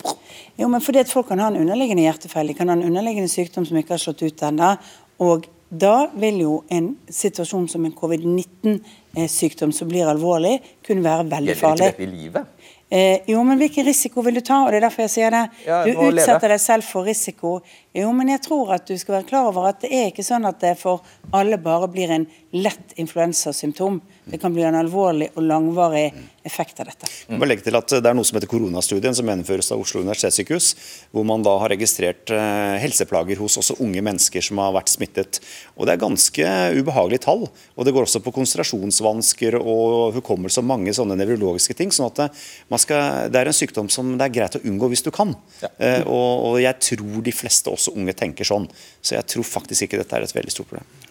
Jo, 0.59 0.69
men 0.69 0.81
fordi 0.81 1.01
at 1.01 1.09
folk 1.11 1.29
kan 1.29 1.39
ha 1.39 1.49
en 1.49 1.57
underliggende 1.57 2.03
hjertefeil, 2.07 2.47
de 2.47 2.55
kan 2.55 2.69
ha 2.69 2.75
en 2.75 2.83
underliggende 2.83 3.29
sykdom 3.29 3.67
som 3.67 3.77
ikke 3.77 3.97
har 3.97 3.99
slått 3.99 4.23
ut 4.23 4.37
ennå. 4.43 4.77
Og 5.21 5.47
da 5.71 6.07
vil 6.17 6.39
jo 6.41 6.65
en 6.71 6.97
situasjon 7.11 7.69
som 7.69 7.85
en 7.85 7.93
covid-19-sykdom 7.93 9.73
som 9.75 9.89
blir 9.91 10.07
alvorlig, 10.09 10.61
kunne 10.87 11.03
være 11.05 11.27
veldig 11.29 11.57
farlig. 11.59 11.89
Gjelder 11.89 11.93
ikke 11.93 11.99
dette 11.99 12.09
i 12.09 12.23
livet? 12.23 12.47
Eh, 12.91 13.21
jo, 13.29 13.43
men 13.45 13.59
hvilken 13.61 13.85
risiko 13.85 14.23
vil 14.25 14.39
du 14.39 14.41
ta? 14.41 14.63
Og 14.65 14.73
det 14.73 14.79
er 14.79 14.87
derfor 14.87 15.05
jeg 15.05 15.13
sier 15.13 15.35
det. 15.35 15.43
Ja, 15.67 15.83
Du 15.85 15.91
utsetter 16.07 16.49
deg 16.55 16.61
selv 16.63 16.87
for 16.89 17.05
risiko. 17.05 17.59
Jo, 17.97 18.13
men 18.17 18.31
jeg 18.33 18.41
tror 18.47 18.73
at 18.79 18.87
du 18.89 18.97
skal 18.97 19.19
være 19.19 19.29
klar 19.29 19.51
over 19.51 19.69
at 19.69 19.83
det 19.85 19.91
er 19.93 20.09
ikke 20.09 20.25
sånn 20.25 20.49
at 20.49 20.61
det 20.65 20.75
for 20.81 21.05
alle 21.37 21.59
bare 21.61 21.89
blir 21.93 22.11
en 22.15 22.25
lett 22.51 22.93
influensasymptom. 22.97 24.01
Det 24.25 24.39
kan 24.39 24.55
bli 24.55 24.63
en 24.65 24.77
alvorlig 24.77 25.29
og 25.35 25.45
langvarig 25.45 26.07
effekt 26.49 26.81
av 26.81 26.89
dette. 26.89 27.09
Jeg 27.29 27.41
må 27.41 27.45
legge 27.49 27.65
til 27.67 27.77
at 27.77 27.93
Det 27.93 28.09
er 28.09 28.17
noe 28.17 28.25
som 28.25 28.39
heter 28.39 28.49
koronastudien, 28.49 29.15
som 29.17 29.29
gjennomføres 29.29 29.69
av 29.75 29.83
Oslo 29.83 30.01
universitetssykehus. 30.01 30.69
Hvor 31.13 31.27
man 31.29 31.45
da 31.45 31.55
har 31.61 31.73
registrert 31.73 32.33
eh, 32.33 32.77
helseplager 32.81 33.41
hos 33.43 33.59
også 33.61 33.77
unge 33.85 34.01
mennesker 34.05 34.45
som 34.45 34.61
har 34.63 34.73
vært 34.77 34.93
smittet. 34.93 35.41
Og 35.77 35.87
Det 35.87 35.95
er 35.95 36.05
ganske 36.05 36.55
ubehagelige 36.79 37.25
tall. 37.27 37.49
og 37.77 37.85
Det 37.85 37.93
går 37.93 38.09
også 38.09 38.23
på 38.25 38.33
konsentrasjonsvansker 38.39 39.59
og 39.61 40.17
hukommelse 40.17 40.63
og 40.63 40.69
mange 40.69 40.97
sånne 40.97 41.19
nevrologiske 41.21 41.77
ting. 41.77 41.93
sånn 41.93 42.09
at 42.13 42.33
man 42.69 42.81
skal, 42.81 43.29
det 43.29 43.41
er 43.41 43.53
en 43.53 43.61
sykdom 43.61 43.93
som 43.93 44.17
det 44.17 44.25
er 44.25 44.37
greit 44.41 44.57
å 44.57 44.65
unngå 44.65 44.89
hvis 44.89 45.05
du 45.05 45.11
kan. 45.11 45.37
Ja. 45.61 45.69
og, 46.07 46.33
og 46.49 46.63
jeg 46.63 46.81
tror 46.81 47.21
de 47.25 47.33
fleste, 47.33 47.71
også 47.71 47.93
unge, 47.97 48.17
tenker 48.17 48.45
sånn. 48.45 48.69
Så 49.03 49.17
jeg 49.19 49.29
tror 49.29 49.45
faktisk 49.45 49.85
ikke 49.85 50.01
dette 50.01 50.17
er 50.17 50.25
et 50.25 50.37
veldig 50.37 50.55
stort 50.55 50.73
problem. 50.73 51.08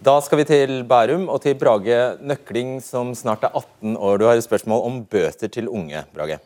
Da 0.00 0.14
skal 0.24 0.38
vi 0.40 0.44
til 0.48 0.70
Bærum 0.88 1.26
og 1.28 1.42
til 1.44 1.58
Brage 1.60 1.96
Nøkling, 2.24 2.78
som 2.80 3.10
snart 3.12 3.42
er 3.44 3.52
18 3.52 3.96
år. 4.00 4.14
Du 4.16 4.24
har 4.24 4.32
et 4.32 4.44
spørsmål 4.46 4.80
om 4.88 4.94
bøter 5.04 5.48
til 5.52 5.66
unge, 5.68 6.00
Brage. 6.14 6.38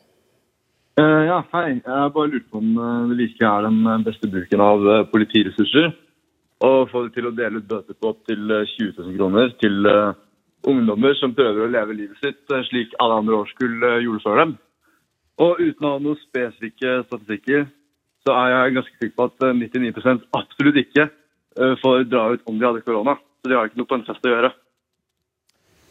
Uh, 0.98 1.22
ja, 1.22 1.36
hei. 1.52 1.68
Jeg 1.78 2.08
bare 2.16 2.30
lurte 2.32 2.48
på 2.50 2.58
om 2.58 2.72
eh, 2.74 3.04
det 3.10 3.18
virkelig 3.20 3.46
er 3.46 3.60
den 3.62 3.76
eh, 3.86 4.00
beste 4.08 4.30
bruken 4.32 4.62
av 4.64 4.82
politiressurser 5.12 5.86
å 6.66 6.70
få 6.90 7.04
det 7.04 7.12
til 7.14 7.28
å 7.28 7.32
dele 7.34 7.60
ut 7.60 7.68
bøter 7.70 7.94
på 7.94 8.10
opptil 8.10 8.42
20 8.72 8.90
000 8.98 9.14
kroner 9.18 9.52
til 9.62 9.86
uh, 9.86 10.16
ungdommer 10.66 11.14
som 11.20 11.34
prøver 11.38 11.62
å 11.62 11.70
leve 11.70 11.94
livet 11.98 12.18
sitt 12.24 12.54
slik 12.70 12.96
alle 12.98 13.20
andre 13.22 13.36
årskull 13.44 13.86
gjorde 14.02 14.22
før 14.24 14.40
dem. 14.40 14.56
Og 15.46 15.60
uten 15.60 15.86
å 15.86 15.92
ha 15.92 16.00
noen 16.02 16.18
spesifikke 16.24 16.96
statistikker, 17.06 17.68
så 18.26 18.34
er 18.34 18.50
jeg 18.54 18.74
ganske 18.80 18.96
sikker 18.96 19.14
på 19.14 19.28
at 19.30 19.46
eh, 19.46 19.54
99 19.62 20.26
absolutt 20.40 20.82
ikke 20.82 21.06
får 21.84 22.08
dra 22.10 22.24
ut 22.34 22.48
om 22.50 22.58
de 22.58 22.66
hadde 22.66 22.82
korona. 22.82 23.14
Så 23.44 23.50
de 23.52 23.56
har 23.58 23.66
ikke 23.68 23.76
noe 23.76 23.88
på 23.90 23.96
en 23.98 24.04
fest 24.06 24.24
å 24.24 24.30
gjøre. 24.32 24.48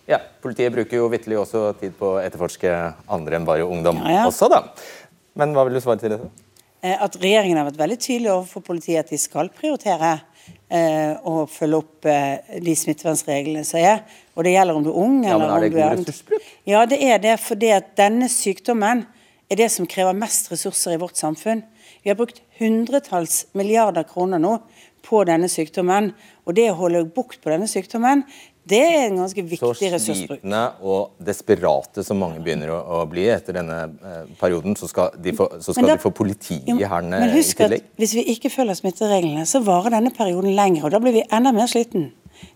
Ja, 0.09 0.17
Politiet 0.41 0.73
bruker 0.73 0.97
jo 0.97 1.09
vitterlig 1.13 1.37
også 1.37 1.67
tid 1.77 1.93
på 1.99 2.15
å 2.15 2.21
etterforske 2.23 2.71
andre 3.13 3.37
enn 3.37 3.45
bare 3.45 3.67
ungdom 3.69 3.99
Ja, 4.01 4.15
ja. 4.17 4.23
også, 4.25 4.49
da. 4.51 4.63
Men 5.37 5.53
hva 5.53 5.67
vil 5.67 5.77
du 5.77 5.81
svare 5.83 6.01
til 6.01 6.15
dette? 6.15 6.31
Eh, 6.81 6.97
At 6.97 7.13
regjeringen 7.21 7.59
har 7.61 7.67
vært 7.69 7.77
veldig 7.79 7.99
tydelig 8.01 8.31
overfor 8.33 8.65
politiet 8.65 9.05
at 9.05 9.13
de 9.13 9.19
skal 9.21 9.51
prioritere 9.53 10.15
eh, 10.67 11.13
og 11.29 11.45
følge 11.53 11.79
opp 11.83 12.09
eh, 12.09 12.57
de 12.65 12.73
smittevernreglene 12.81 13.63
som 13.69 13.79
er. 13.85 14.01
Og 14.33 14.49
det 14.49 14.55
gjelder 14.57 14.79
om 14.81 14.87
du 14.87 14.91
er 14.91 14.99
ung 15.05 15.19
Ja, 15.21 15.37
eller 15.37 15.53
er 15.53 15.61
det 15.61 15.69
om 15.69 15.77
du 15.77 15.81
er 15.85 15.95
ressursbruk? 16.01 16.49
Ja, 16.73 16.83
det 16.89 16.99
er 17.05 17.21
det, 17.29 17.37
fordi 17.45 17.69
at 17.77 17.93
denne 18.01 18.31
sykdommen 18.33 19.05
er 19.45 19.61
det 19.61 19.69
som 19.71 19.85
krever 19.85 20.17
mest 20.17 20.49
ressurser 20.51 20.97
i 20.97 20.99
vårt 21.05 21.21
samfunn. 21.21 21.61
Vi 22.01 22.09
har 22.09 22.17
brukt 22.19 22.41
hundretalls 22.57 23.43
milliarder 23.55 24.09
kroner 24.09 24.41
nå 24.41 24.57
på 25.03 25.23
denne 25.27 25.49
sykdommen. 25.51 26.11
Og 26.47 26.55
det 26.57 26.69
å 26.71 26.77
holde 26.79 27.05
bukt 27.15 27.41
på 27.43 27.51
denne 27.53 27.67
sykdommen, 27.71 28.23
det 28.63 28.79
er 28.79 29.09
en 29.09 29.17
ganske 29.19 29.43
viktig 29.43 29.89
ressursbruk. 29.91 30.37
Så 30.39 30.39
slitne 30.39 30.61
og 30.87 31.17
desperate 31.27 32.03
som 32.07 32.21
mange 32.23 32.39
begynner 32.43 32.71
å, 32.71 32.77
å 32.79 33.01
bli 33.11 33.25
etter 33.27 33.57
denne 33.59 33.79
eh, 33.99 34.21
perioden, 34.39 34.77
så 34.79 34.87
skal 34.87 35.11
de 35.19 35.33
få, 35.35 35.49
så 35.59 35.75
skal 35.75 35.89
da- 35.91 35.97
de 35.97 36.03
få 36.05 36.13
politiet 36.15 36.69
Jo, 36.71 36.77
i 36.79 36.87
tillegg. 36.87 37.09
Men 37.11 37.27
i 37.29 37.35
husk 37.35 37.59
at 37.67 37.75
hvis 37.99 38.15
vi 38.15 38.23
ikke 38.37 38.51
følger 38.53 38.79
smittereglene, 38.79 39.43
så 39.49 39.59
varer 39.67 39.97
denne 39.97 40.13
perioden 40.15 40.55
lenger, 40.55 40.85
og 40.87 40.95
da 40.95 41.01
blir 41.03 41.17
vi 41.19 41.25
enda 41.29 41.51
mer 41.55 41.67
sliten. 41.67 42.11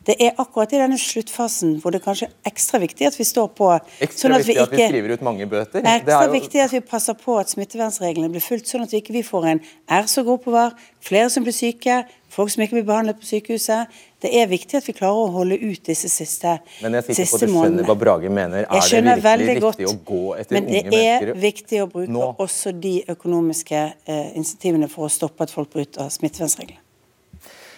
Det 0.07 0.15
er 0.23 0.33
akkurat 0.41 0.71
i 0.73 0.79
denne 0.81 0.97
sluttfasen 0.99 1.75
hvor 1.79 1.93
det 1.93 2.01
kanskje 2.03 2.27
er 2.27 2.49
ekstra 2.49 2.79
viktig 2.81 3.07
at 3.07 3.15
vi 3.19 3.23
står 3.27 3.51
på 3.55 3.67
Ekstra 4.03 4.25
sånn 4.25 4.35
at 4.35 4.43
vi 4.47 4.55
viktig 4.55 4.63
at 4.65 4.73
vi 4.73 4.87
skriver 4.89 5.13
ut 5.15 5.23
mange 5.27 5.45
bøter. 5.47 5.83
det 5.83 5.91
er 5.91 5.99
ekstra 6.01 6.25
jo- 6.25 6.33
viktig 6.33 6.63
at 6.63 6.73
vi 6.73 6.81
passer 6.81 7.15
på 7.19 7.35
at 7.39 7.51
smittevernreglene 7.53 8.31
blir 8.33 8.43
fulgt, 8.43 8.67
sånn 8.71 8.83
at 8.87 8.91
vi 8.95 8.99
ikke 9.03 9.23
får 9.27 9.47
en 9.53 9.61
R 9.99 10.07
som 10.11 10.25
går 10.27 10.39
var, 10.55 10.73
flere 10.99 11.29
som 11.29 11.43
blir 11.45 11.55
syke, 11.55 12.01
folk 12.33 12.51
som 12.53 12.63
ikke 12.63 12.77
blir 12.77 12.85
behandlet 12.87 13.19
på 13.21 13.27
sykehuset. 13.27 13.93
Det 14.23 14.31
er 14.41 14.47
viktig 14.51 14.77
at 14.79 14.87
vi 14.87 14.95
klarer 14.97 15.27
å 15.27 15.29
holde 15.35 15.57
ut 15.61 15.83
disse 15.87 16.09
siste, 16.11 16.57
månedene. 16.57 16.81
Men 16.83 16.97
jeg 16.97 17.03
er 17.03 17.07
sikker 17.07 17.31
på 17.31 17.35
at 17.35 17.41
du 17.41 17.45
skjønner 17.45 17.53
månedene. 17.57 17.85
hva 17.87 17.97
Brage 18.01 18.29
mener. 18.29 18.65
Er 18.67 18.89
det 18.89 19.15
virkelig 19.23 19.47
riktig 19.53 19.61
godt, 19.61 19.83
å 19.91 19.93
gå 20.09 20.23
etter 20.37 20.57
Men 20.57 20.65
unge 20.67 20.81
det 20.89 21.03
er 21.03 21.19
mennesker? 21.21 21.41
viktig 21.41 21.81
å 21.83 21.87
bruke 21.93 22.15
nå? 22.17 22.31
også 22.45 22.73
de 22.87 22.95
økonomiske 23.13 23.83
eh, 24.05 24.31
insentivene 24.39 24.89
for 24.91 25.07
å 25.07 25.11
stoppe 25.13 25.47
at 25.47 25.53
folk 25.53 25.71
bryter 25.73 26.09
smittevernreglene. 26.13 26.81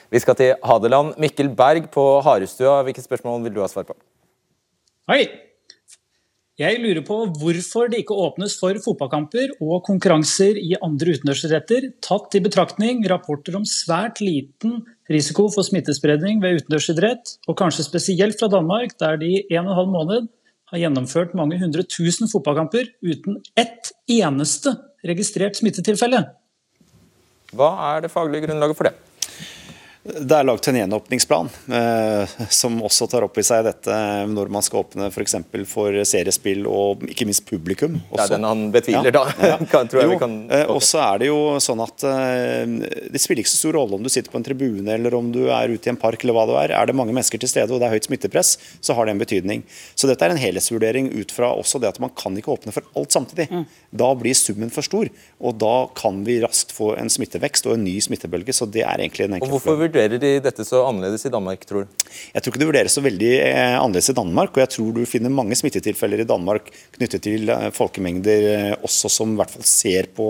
Vi 0.09 0.19
skal 0.23 0.35
til 0.35 0.55
Hadeland. 0.65 1.13
Mikkel 1.21 1.51
Berg 1.53 1.91
på 1.93 2.07
Harestua, 2.25 2.79
hvilke 2.87 3.03
spørsmål 3.05 3.43
vil 3.43 3.53
du 3.53 3.61
ha 3.61 3.67
svar 3.69 3.85
på? 3.85 3.93
Hei! 5.09 5.27
Jeg 6.59 6.81
lurer 6.83 6.99
på 7.07 7.15
hvorfor 7.39 7.87
det 7.87 8.01
ikke 8.01 8.17
åpnes 8.19 8.57
for 8.59 8.75
fotballkamper 8.83 9.53
og 9.63 9.77
konkurranser 9.87 10.57
i 10.59 10.73
andre 10.83 11.13
utendørsidretter, 11.15 11.87
tatt 12.03 12.35
i 12.35 12.41
betraktning 12.43 12.99
rapporter 13.07 13.55
om 13.55 13.63
svært 13.63 14.19
liten 14.19 14.81
risiko 15.07 15.45
for 15.53 15.63
smittespredning 15.63 16.43
ved 16.43 16.59
utendørsidrett, 16.59 17.37
og 17.47 17.55
kanskje 17.63 17.87
spesielt 17.87 18.35
fra 18.41 18.51
Danmark, 18.51 18.97
der 18.99 19.15
de 19.23 19.37
i 19.39 19.55
en 19.55 19.69
og 19.69 19.71
en 19.71 19.79
halv 19.79 19.93
måned 19.95 20.29
har 20.73 20.83
gjennomført 20.83 21.31
mange 21.39 21.61
hundre 21.63 21.87
tusen 21.87 22.27
fotballkamper 22.27 22.91
uten 23.07 23.39
ett 23.55 23.93
eneste 24.11 24.75
registrert 25.07 25.55
smittetilfelle. 25.63 26.25
Hva 27.55 27.71
er 27.93 28.03
det 28.03 28.11
faglige 28.11 28.49
grunnlaget 28.49 28.75
for 28.75 28.91
det? 28.91 28.97
Det 30.09 30.35
er 30.35 30.45
laget 30.47 30.67
en 30.71 30.77
gjenåpningsplan 30.79 31.49
eh, 31.75 32.33
som 32.53 32.77
også 32.85 33.07
tar 33.11 33.25
opp 33.25 33.37
i 33.39 33.43
seg 33.45 33.65
dette 33.67 33.97
når 34.29 34.51
man 34.53 34.65
skal 34.65 34.83
åpne 34.83 35.09
f.eks. 35.11 35.35
For, 35.49 35.65
for 35.69 35.97
seriespill 36.07 36.65
og 36.69 37.03
ikke 37.09 37.27
minst 37.29 37.45
publikum. 37.49 37.99
Det 38.13 38.23
er 38.25 38.33
den 38.33 38.47
han 38.47 38.63
betviler, 38.73 39.11
da. 39.15 39.25
Kan- 39.71 39.89
tror 39.89 40.01
jeg 40.01 40.09
jo, 40.09 40.13
vi 40.15 40.19
kan 40.21 40.35
eh, 40.53 40.65
Og 40.71 40.81
så 40.85 41.01
er 41.03 41.21
det 41.23 41.29
jo 41.29 41.39
sånn 41.63 41.81
at 41.83 42.05
eh, 42.09 42.75
det 43.13 43.21
spiller 43.21 43.43
ikke 43.43 43.53
så 43.53 43.61
stor 43.63 43.77
rolle 43.79 43.97
om 43.99 44.05
du 44.05 44.11
sitter 44.11 44.33
på 44.33 44.39
en 44.39 44.45
tribune 44.45 44.93
eller 44.95 45.15
om 45.17 45.31
du 45.33 45.45
er 45.47 45.71
ute 45.73 45.89
i 45.89 45.93
en 45.93 45.99
park 45.99 46.23
eller 46.25 46.37
hva 46.37 46.45
det 46.49 46.57
er. 46.65 46.75
Er 46.79 46.89
det 46.89 46.97
mange 46.97 47.15
mennesker 47.15 47.41
til 47.41 47.51
stede 47.51 47.73
og 47.73 47.81
det 47.81 47.89
er 47.89 47.95
høyt 47.97 48.09
smittepress, 48.09 48.55
så 48.81 48.95
har 48.97 49.07
det 49.07 49.15
en 49.15 49.23
betydning. 49.23 49.63
Så 49.95 50.09
dette 50.09 50.25
er 50.25 50.33
en 50.35 50.41
helhetsvurdering 50.41 51.11
ut 51.19 51.33
fra 51.35 51.51
også 51.57 51.81
det 51.81 51.91
at 51.93 52.01
man 52.03 52.13
kan 52.17 52.35
ikke 52.37 52.53
åpne 52.55 52.73
for 52.75 52.85
alt 52.97 53.15
samtidig. 53.15 53.49
Mm. 53.51 53.65
Da 54.03 54.09
blir 54.19 54.37
summen 54.37 54.71
for 54.73 54.85
stor, 54.85 55.09
og 55.39 55.57
da 55.61 55.75
kan 55.97 56.21
vi 56.27 56.39
raskt 56.43 56.73
få 56.75 56.93
en 56.99 57.09
smittevekst 57.11 57.67
og 57.69 57.77
en 57.77 57.85
ny 57.87 57.97
smittebølge. 58.03 58.55
Så 58.55 58.67
det 58.69 58.83
er 58.85 59.01
egentlig 59.01 59.27
en 59.27 59.35
Og 59.35 59.39
enkel 59.39 59.53
Hvorfor 59.55 59.79
vurderer 59.99 60.21
de 60.21 60.31
dette 60.43 60.65
så 60.65 60.81
annerledes 60.87 61.25
i 61.25 61.31
Danmark, 61.33 61.65
tror 61.67 61.83
du? 61.83 62.05
jeg 62.33 62.41
tror 62.41 62.51
ikke 62.51 62.61
det 62.61 62.69
vurderes 62.69 62.95
så 62.95 63.03
veldig 63.03 63.31
eh, 63.43 63.75
annerledes 63.79 64.11
i 64.11 64.15
Danmark, 64.17 64.55
og 64.55 64.63
jeg 64.63 64.71
tror 64.75 64.93
du 64.95 65.01
finner 65.09 65.33
mange 65.33 65.57
smittetilfeller 65.59 66.23
i 66.23 66.27
Danmark 66.29 66.71
knyttet 66.95 67.23
til 67.25 67.51
eh, 67.51 67.69
folkemengder 67.75 68.47
eh, 68.53 68.75
også 68.79 69.11
som 69.11 69.33
i 69.33 69.39
hvert 69.39 69.53
fall 69.53 69.67
ser 69.67 70.09
på 70.15 70.29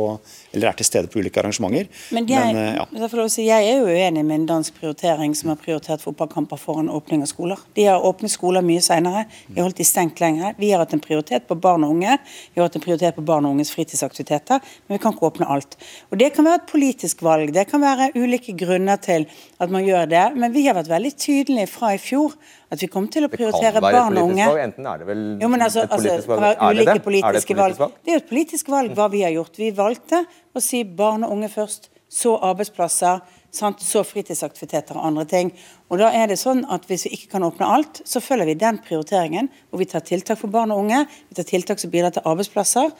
eller 0.53 0.69
er 0.69 0.77
til 0.79 0.87
stede 0.87 1.09
på 1.11 1.21
ulike 1.21 1.41
arrangementer. 1.41 1.89
Men 2.15 2.27
jeg, 2.29 2.53
men, 2.55 2.79
ja. 2.79 2.85
får 3.11 3.21
lov 3.21 3.29
å 3.29 3.33
si, 3.33 3.45
jeg 3.47 3.67
er 3.69 3.81
jo 3.81 3.89
uenig 3.89 4.23
med 4.25 4.41
en 4.41 4.47
dansk 4.53 4.79
prioritering 4.79 5.35
som 5.37 5.51
har 5.53 5.59
prioritert 5.61 6.03
fotballkamper 6.03 6.59
foran 6.61 6.89
åpning 6.93 7.23
av 7.25 7.31
skoler. 7.31 7.61
De 7.77 7.85
har 7.89 8.05
åpnet 8.05 8.33
skoler 8.33 8.65
mye 8.65 8.83
senere, 8.83 9.25
de 9.47 9.59
har 9.59 9.67
holdt 9.67 9.81
de 9.81 9.87
stengt 9.87 10.21
lenger. 10.23 10.55
Vi 10.59 10.71
har 10.73 10.83
hatt 10.83 10.95
en 10.97 11.03
prioritet 11.03 11.47
på 11.49 11.57
barn 11.59 11.85
og 11.87 11.95
unge, 11.95 12.17
vi 12.53 12.61
har 12.61 12.69
hatt 12.69 12.79
en 12.79 12.85
prioritet 12.85 13.17
på 13.17 13.25
barn 13.25 13.47
og 13.47 13.57
unges 13.57 13.73
fritidsaktiviteter, 13.75 14.63
men 14.87 14.97
vi 14.97 15.01
kan 15.03 15.15
ikke 15.15 15.29
åpne 15.29 15.49
alt. 15.49 15.77
Og 16.09 16.19
Det 16.19 16.31
kan 16.35 16.47
være 16.47 16.63
et 16.63 16.71
politisk 16.71 17.23
valg, 17.25 17.53
det 17.53 17.67
kan 17.69 17.83
være 17.83 18.11
ulike 18.17 18.55
grunner 18.57 18.99
til 19.01 19.27
at 19.59 19.71
man 19.71 19.85
gjør 19.85 20.09
det, 20.09 20.25
men 20.35 20.53
vi 20.55 20.65
har 20.67 20.77
vært 20.77 20.91
veldig 20.91 21.13
tydelige 21.19 21.69
fra 21.69 21.93
i 21.95 22.01
fjor 22.01 22.35
at 22.71 22.81
vi 22.81 22.87
kommer 22.87 23.09
til 23.09 23.25
å 23.25 23.29
Det 23.29 23.37
kan 23.37 23.39
prioritere 23.39 23.81
være 23.81 23.89
et 23.89 23.97
barn 23.97 24.17
og 24.17 24.23
politisk 24.23 24.31
unge. 24.31 24.47
valg. 24.49 24.63
Enten 24.63 24.85
er 24.85 24.97
det 24.97 25.07
vel 25.07 25.23
Jo, 25.41 25.47
altså, 25.49 25.79
et 25.79 25.89
altså, 25.89 25.97
politisk 25.97 26.27
det 26.27 26.27
kan 26.27 26.29
valg. 26.29 26.41
være 26.41 26.69
Er 26.69 26.73
det 26.73 26.77
det? 26.77 26.81
Er 26.81 26.85
det 26.85 26.89
et 26.89 26.95
valg. 26.95 27.03
politisk 27.03 27.49
valg? 27.79 27.93
Det 28.05 28.11
er 28.11 28.15
jo 28.17 28.21
et 28.23 28.29
politisk 28.29 28.69
valg 28.69 28.95
hva 28.95 29.07
vi 29.11 29.21
har 29.25 29.31
gjort. 29.31 29.57
Vi 29.57 29.71
valgte 29.71 30.25
å 30.55 30.61
si 30.61 30.83
barn 30.83 31.23
og 31.23 31.31
unge 31.31 31.49
først, 31.49 31.89
så 32.09 32.35
arbeidsplasser, 32.41 33.21
sant? 33.51 33.81
så 33.81 34.03
fritidsaktiviteter 34.03 34.97
og 34.97 35.05
andre 35.05 35.25
ting. 35.25 35.51
Og 35.89 35.97
da 35.99 36.11
er 36.13 36.27
det 36.27 36.37
sånn 36.37 36.63
at 36.69 36.85
Hvis 36.85 37.05
vi 37.05 37.11
ikke 37.17 37.31
kan 37.31 37.43
åpne 37.43 37.65
alt, 37.65 38.01
så 38.05 38.19
følger 38.21 38.45
vi 38.45 38.53
den 38.53 38.77
prioriteringen. 38.77 39.49
Hvor 39.69 39.79
vi 39.79 39.85
tar 39.85 40.01
tiltak 40.01 40.37
for 40.37 40.47
barn 40.47 40.71
og 40.71 40.79
unge, 40.85 41.07
vi 41.29 41.35
tar 41.35 41.43
tiltak 41.49 41.79
som 41.79 41.89
bidrar 41.89 42.11
til 42.11 42.21
arbeidsplasser. 42.25 42.91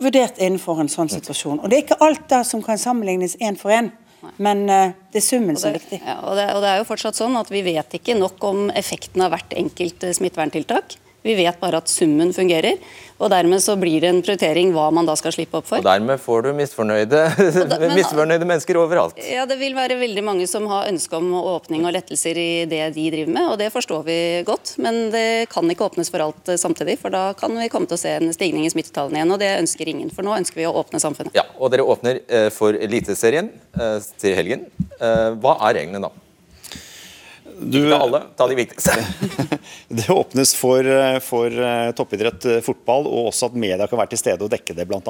Vurdert 0.00 0.38
innenfor 0.40 0.80
en 0.80 0.88
sånn 0.88 1.10
situasjon. 1.12 1.60
Og 1.60 1.68
Det 1.68 1.76
er 1.76 1.82
ikke 1.84 2.00
alt 2.00 2.28
da 2.28 2.42
som 2.42 2.62
kan 2.62 2.78
sammenlignes 2.78 3.36
én 3.40 3.56
for 3.58 3.70
én, 3.70 3.92
men 4.36 4.64
uh, 4.68 4.92
det 5.12 5.20
er 5.20 5.24
summen 5.24 5.58
som 5.58 5.70
er 5.70 5.78
viktig. 5.78 6.00
Ja, 6.04 6.18
og, 6.24 6.36
det, 6.38 6.48
og 6.54 6.64
det 6.64 6.72
er 6.72 6.80
jo 6.80 6.88
fortsatt 6.88 7.18
sånn 7.18 7.38
at 7.40 7.50
Vi 7.52 7.62
vet 7.66 7.96
ikke 7.96 8.18
nok 8.18 8.42
om 8.46 8.68
effekten 8.76 9.24
av 9.24 9.34
hvert 9.34 9.54
enkelt 9.56 10.04
eh, 10.06 10.14
smitteverntiltak. 10.16 10.96
Vi 11.22 11.34
vet 11.36 11.58
bare 11.60 11.76
at 11.82 11.88
summen 11.92 12.30
fungerer. 12.32 12.78
og 13.20 13.28
Dermed 13.28 13.60
så 13.60 13.74
blir 13.76 14.00
det 14.00 14.08
en 14.08 14.22
prioritering 14.24 14.70
hva 14.72 14.86
man 14.96 15.04
da 15.04 15.12
skal 15.20 15.34
slippe 15.34 15.58
opp 15.58 15.66
for. 15.68 15.82
Og 15.82 15.84
dermed 15.84 16.16
får 16.22 16.46
du 16.46 16.48
misfornøyde, 16.56 17.20
men- 17.80 17.92
misfornøyde 17.98 18.46
mennesker 18.48 18.78
overalt. 18.80 19.18
Ja, 19.28 19.44
Det 19.44 19.58
vil 19.60 19.74
være 19.76 19.98
veldig 20.00 20.24
mange 20.24 20.46
som 20.48 20.64
har 20.70 20.88
ønske 20.88 21.18
om 21.18 21.28
åpning 21.36 21.84
og 21.84 21.92
lettelser 21.92 22.40
i 22.40 22.64
det 22.70 22.80
de 22.96 23.04
driver 23.12 23.34
med, 23.36 23.50
og 23.52 23.58
det 23.60 23.68
forstår 23.74 24.06
vi 24.08 24.16
godt. 24.48 24.72
Men 24.80 25.10
det 25.12 25.26
kan 25.52 25.68
ikke 25.68 25.84
åpnes 25.90 26.08
for 26.10 26.24
alt 26.24 26.48
eh, 26.48 26.56
samtidig, 26.60 26.96
for 27.02 27.12
da 27.12 27.26
kan 27.36 27.52
vi 27.60 27.68
komme 27.68 27.90
til 27.90 27.98
å 27.98 28.02
se 28.06 28.16
en 28.16 28.32
stigning 28.32 28.64
i 28.64 28.72
smittetallene 28.72 29.20
igjen. 29.20 29.34
Og 29.36 29.42
det 29.44 29.52
ønsker 29.60 29.92
ingen, 29.92 30.08
for 30.14 30.24
nå 30.24 30.32
ønsker 30.40 30.62
vi 30.62 30.68
å 30.70 30.72
åpne 30.80 31.02
samfunnet. 31.04 31.36
Ja, 31.36 31.44
og 31.60 31.74
dere 31.76 31.84
åpner 31.84 32.22
eh, 32.28 32.48
for 32.54 32.72
Eliteserien 32.80 33.52
eh, 33.76 33.98
til 34.20 34.36
helgen. 34.40 34.64
Hva 35.00 35.54
er 35.68 35.76
reglene 35.80 36.00
da? 36.04 36.10
Ikke 37.60 37.96
alle, 38.00 38.20
ta 38.38 38.46
de 38.48 38.56
viktigste. 38.56 38.94
Det 39.90 40.06
åpnes 40.10 40.54
for, 40.56 40.86
eh, 40.86 41.18
for 41.24 41.50
eh, 41.52 41.90
toppidrett, 41.98 42.44
eh, 42.46 42.60
fotball, 42.64 43.08
og 43.10 43.30
også 43.32 43.50
at 43.50 43.56
media 43.58 43.86
kan 43.90 43.98
være 44.00 44.14
til 44.14 44.20
stede 44.22 44.46
og 44.46 44.52
dekke 44.52 44.76
det, 44.78 44.86
bl.a. 44.88 45.00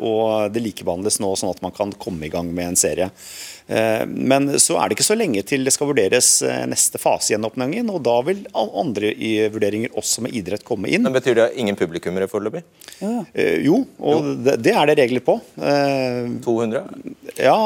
Og 0.00 0.52
det 0.54 0.62
likebehandles 0.64 1.18
nå 1.20 1.32
sånn 1.36 1.52
at 1.52 1.62
man 1.64 1.74
kan 1.76 1.92
komme 2.00 2.28
i 2.28 2.32
gang 2.32 2.48
med 2.54 2.72
en 2.72 2.78
serie. 2.80 3.10
Eh, 3.66 4.04
Men 4.06 4.48
så 4.62 4.78
er 4.80 4.88
det 4.88 4.96
ikke 4.98 5.08
så 5.10 5.18
lenge 5.18 5.42
til 5.46 5.66
det 5.66 5.74
skal 5.74 5.90
vurderes 5.90 6.30
neste 6.70 7.00
fase 7.02 7.32
i 7.32 7.34
gjenåpningen, 7.34 7.90
og 7.92 8.00
da 8.06 8.16
vil 8.26 8.44
andre 8.54 9.10
i 9.12 9.32
vurderinger 9.52 9.92
også 9.98 10.24
med 10.26 10.34
idrett 10.38 10.64
komme 10.66 10.88
inn. 10.90 11.04
Men 11.06 11.18
Betyr 11.18 11.36
det 11.42 11.48
ingen 11.60 11.76
publikummere 11.78 12.30
foreløpig? 12.30 12.62
Ja. 13.02 13.24
Jo, 13.60 13.82
og 13.98 14.30
det, 14.46 14.56
det 14.64 14.74
er 14.76 14.88
det 14.90 14.98
regler 15.02 15.24
på. 15.26 15.36
Eh, 15.60 16.30
200? 16.46 16.86
Ja, 17.40 17.58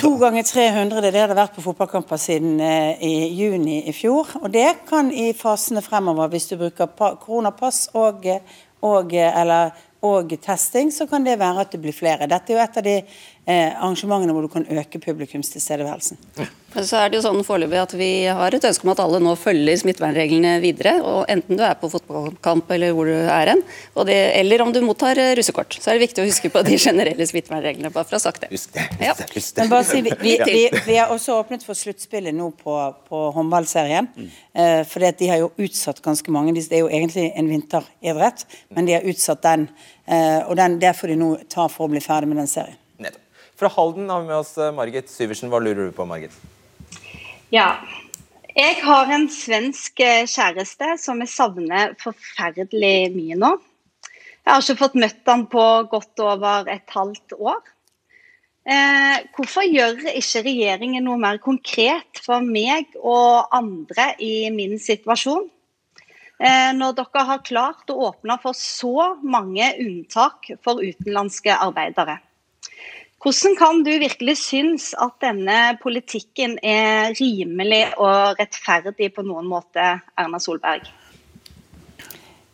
To 0.00 0.14
ganger 0.20 0.46
300, 0.46 1.00
det 1.00 1.10
er 1.10 1.16
det 1.16 1.18
det 1.20 1.26
har 1.34 1.36
vært 1.42 1.56
på 1.56 1.64
fotballkamper 1.64 2.20
siden 2.20 2.60
i 2.60 3.14
juni 3.40 3.80
i 3.88 3.94
fjor. 3.96 4.36
Og 4.42 4.50
det 4.52 4.84
kan 4.88 5.10
i 5.12 5.30
fasene 5.36 5.82
fremover, 5.84 6.30
hvis 6.32 6.50
du 6.50 6.58
bruker 6.60 6.90
koronapass 7.22 7.88
og, 7.98 8.26
og, 8.86 9.14
eller, 9.16 9.74
og 10.06 10.32
testing, 10.42 10.92
så 10.92 11.06
kan 11.10 11.26
det 11.26 11.38
være 11.40 11.64
at 11.64 11.72
det 11.74 11.82
blir 11.82 11.96
flere. 11.96 12.28
Dette 12.30 12.52
er 12.52 12.58
jo 12.58 12.64
et 12.64 12.80
av 12.80 12.86
de 12.86 12.96
arrangementene 13.50 14.34
hvor 14.36 14.46
du 14.46 14.52
kan 14.52 14.66
øke 14.68 15.00
publikumstilstedeværelsen. 15.02 16.18
Men 16.70 16.86
så 16.86 17.00
er 17.00 17.10
det 17.10 17.18
jo 17.18 17.22
sånn 17.24 17.40
foreløpig 17.42 17.78
at 17.80 17.92
Vi 17.98 18.10
har 18.30 18.54
et 18.54 18.66
ønske 18.68 18.86
om 18.86 18.92
at 18.92 19.00
alle 19.02 19.18
nå 19.22 19.32
følger 19.38 19.80
smittevernreglene 19.80 20.52
videre. 20.62 20.92
og 21.02 21.24
Enten 21.32 21.58
du 21.58 21.64
er 21.66 21.74
på 21.80 21.90
fotballkamp 21.90 22.70
eller 22.76 22.94
hvor 22.94 23.10
du 23.10 23.16
er 23.16 23.52
hen, 23.54 23.62
eller 23.96 24.62
om 24.62 24.70
du 24.74 24.80
mottar 24.84 25.18
eh, 25.18 25.32
russekort. 25.38 25.74
Så 25.80 25.90
er 25.90 25.98
det 25.98 26.06
viktig 26.06 26.22
å 26.22 26.28
huske 26.28 26.52
på 26.52 26.62
de 26.66 26.78
generelle 26.78 27.26
smittevernreglene. 27.26 27.90
bare 27.90 28.06
for 28.06 28.14
å 28.16 28.20
ha 28.20 28.22
sagt 28.22 28.46
det. 28.46 28.60
Ja. 29.02 29.16
Men 29.58 29.72
bare 29.72 29.86
si, 29.88 30.02
vi, 30.06 30.14
vi, 30.20 30.36
vi, 30.46 30.60
vi 30.86 30.98
har 31.00 31.10
også 31.10 31.40
åpnet 31.40 31.66
for 31.66 31.78
sluttspillet 31.78 32.36
nå 32.36 32.52
på, 32.60 32.76
på 33.10 33.24
håndballserien. 33.34 34.10
Eh, 34.54 34.82
fordi 34.88 35.14
de 35.24 35.30
har 35.32 35.42
jo 35.42 35.50
utsatt 35.58 36.02
ganske 36.04 36.34
mange. 36.34 36.54
Det 36.54 36.78
er 36.78 36.84
jo 36.84 36.92
egentlig 36.92 37.32
en 37.34 37.50
vinteridrett, 37.50 38.46
men 38.76 38.86
de 38.86 38.98
har 38.98 39.10
utsatt 39.10 39.42
den. 39.42 39.66
Eh, 40.06 40.38
og 40.46 40.54
den, 40.60 40.78
det 40.82 40.94
får 40.98 41.12
de 41.12 41.18
nå 41.18 41.32
ta 41.50 41.66
for 41.70 41.88
å 41.88 41.92
bli 41.92 42.02
ferdig 42.04 42.30
med 42.30 42.38
den 42.44 42.50
serien. 42.50 42.78
Fra 43.60 43.68
Halden 43.68 44.08
har 44.08 44.22
vi 44.22 44.30
med 44.30 44.38
oss 44.40 44.54
eh, 44.58 44.72
Margit 44.72 45.10
Syversen. 45.12 45.50
Hva 45.52 45.58
lurer 45.60 45.90
du 45.90 45.92
på, 45.92 46.06
Margit? 46.08 46.32
Ja. 47.52 47.74
Jeg 48.56 48.78
har 48.80 49.10
en 49.12 49.26
svensk 49.30 50.00
eh, 50.00 50.24
kjæreste 50.24 50.94
som 51.02 51.20
jeg 51.20 51.28
savner 51.28 51.92
forferdelig 52.00 53.10
mye 53.12 53.36
nå. 53.36 53.50
Jeg 54.40 54.48
har 54.48 54.64
ikke 54.64 54.80
fått 54.80 54.96
møtt 55.02 55.28
han 55.28 55.44
på 55.52 55.64
godt 55.92 56.22
over 56.24 56.70
et 56.72 56.96
halvt 56.96 57.36
år. 57.36 57.60
Eh, 58.64 59.28
hvorfor 59.36 59.68
gjør 59.68 60.08
ikke 60.14 60.44
regjeringen 60.48 61.04
noe 61.04 61.20
mer 61.20 61.42
konkret 61.44 62.24
for 62.24 62.40
meg 62.40 62.96
og 62.96 63.52
andre 63.60 64.14
i 64.24 64.48
min 64.56 64.80
situasjon? 64.80 65.50
Eh, 66.40 66.72
når 66.80 66.96
dere 66.96 67.28
har 67.28 67.44
klart 67.44 67.92
å 67.92 68.00
åpne 68.08 68.40
for 68.40 68.56
så 68.56 69.12
mange 69.20 69.68
unntak 69.84 70.48
for 70.64 70.80
utenlandske 70.80 71.60
arbeidere. 71.60 72.16
Hvordan 73.20 73.56
kan 73.56 73.82
du 73.84 73.90
virkelig 74.00 74.36
synes 74.40 74.94
at 74.96 75.18
denne 75.20 75.76
politikken 75.82 76.54
er 76.64 77.12
rimelig 77.18 77.82
og 78.00 78.38
rettferdig 78.40 79.10
på 79.12 79.24
noen 79.26 79.44
måte, 79.44 79.90
Erna 80.16 80.40
Solberg? 80.40 80.88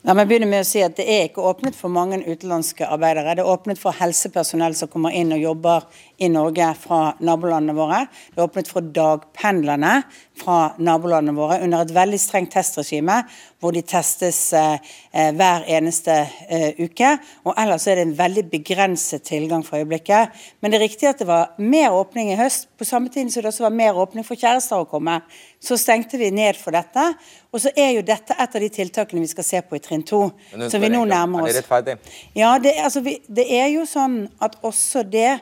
La 0.06 0.14
meg 0.18 0.26
begynne 0.26 0.48
med 0.50 0.64
å 0.64 0.66
si 0.66 0.82
at 0.82 0.98
Det 0.98 1.06
er 1.06 1.28
ikke 1.28 1.44
åpnet 1.46 1.78
for 1.78 1.90
mange 1.90 2.18
utenlandske 2.18 2.86
arbeidere. 2.86 3.36
Det 3.38 3.44
er 3.44 3.52
åpnet 3.52 3.78
for 3.78 3.94
helsepersonell 3.94 4.74
som 4.74 4.90
kommer 4.90 5.14
inn 5.14 5.30
og 5.34 5.44
jobber 5.44 5.86
i 6.18 6.28
Norge 6.32 6.68
fra 6.80 7.00
nabolandene 7.20 7.76
våre. 7.76 8.04
Det 8.32 8.40
er 8.40 8.46
åpnet 8.46 8.70
for 8.70 8.84
dagpendlerne 8.96 9.98
fra 10.36 10.58
nabolandene 10.80 11.36
våre 11.36 11.58
under 11.64 11.84
et 11.84 11.92
veldig 11.96 12.20
strengt 12.20 12.54
testregime, 12.56 13.22
hvor 13.60 13.74
de 13.76 13.82
testes 13.86 14.38
eh, 14.56 14.76
eh, 15.12 15.30
hver 15.36 15.66
eneste 15.76 16.14
eh, 16.48 16.78
uke. 16.80 17.14
Og 17.44 17.52
ellers 17.56 17.86
er 17.88 18.00
det 18.00 18.06
en 18.06 18.16
veldig 18.18 18.46
begrenset 18.52 19.24
tilgang 19.28 19.64
for 19.66 19.80
øyeblikket. 19.80 20.32
Men 20.60 20.72
det 20.72 20.80
er 20.80 20.86
riktig 20.86 21.10
at 21.10 21.20
det 21.20 21.28
var 21.28 21.56
mer 21.60 21.96
åpning 21.96 22.32
i 22.32 22.38
høst. 22.40 22.68
På 22.76 22.88
samme 22.88 23.12
tid 23.12 23.32
som 23.32 23.44
det 23.44 23.52
også 23.52 23.66
var 23.66 23.76
mer 23.76 24.00
åpning 24.00 24.26
for 24.26 24.40
kjærester 24.40 24.84
å 24.84 24.88
komme, 24.88 25.18
så 25.60 25.78
stengte 25.80 26.20
vi 26.20 26.30
ned 26.32 26.56
for 26.60 26.76
dette. 26.76 27.10
Og 27.52 27.62
så 27.64 27.72
er 27.76 27.94
jo 27.96 28.04
dette 28.06 28.36
et 28.36 28.56
av 28.56 28.64
de 28.64 28.72
tiltakene 28.72 29.24
vi 29.24 29.30
skal 29.30 29.48
se 29.48 29.62
på 29.64 29.78
i 29.78 29.84
trinn 29.84 30.04
to. 30.06 30.26
Som 30.68 30.82
vi 30.82 30.92
nå 30.92 31.04
nærmer 31.08 31.44
oss. 31.44 31.52
Er 31.52 31.60
det 31.60 31.62
rettferdig? 31.64 32.16
Ja, 32.36 32.56
det, 32.60 32.76
altså, 32.84 33.04
vi, 33.04 33.18
det 33.28 33.48
er 33.56 33.70
jo 33.72 33.86
sånn 33.88 34.26
at 34.44 34.58
også 34.66 35.04
det 35.08 35.38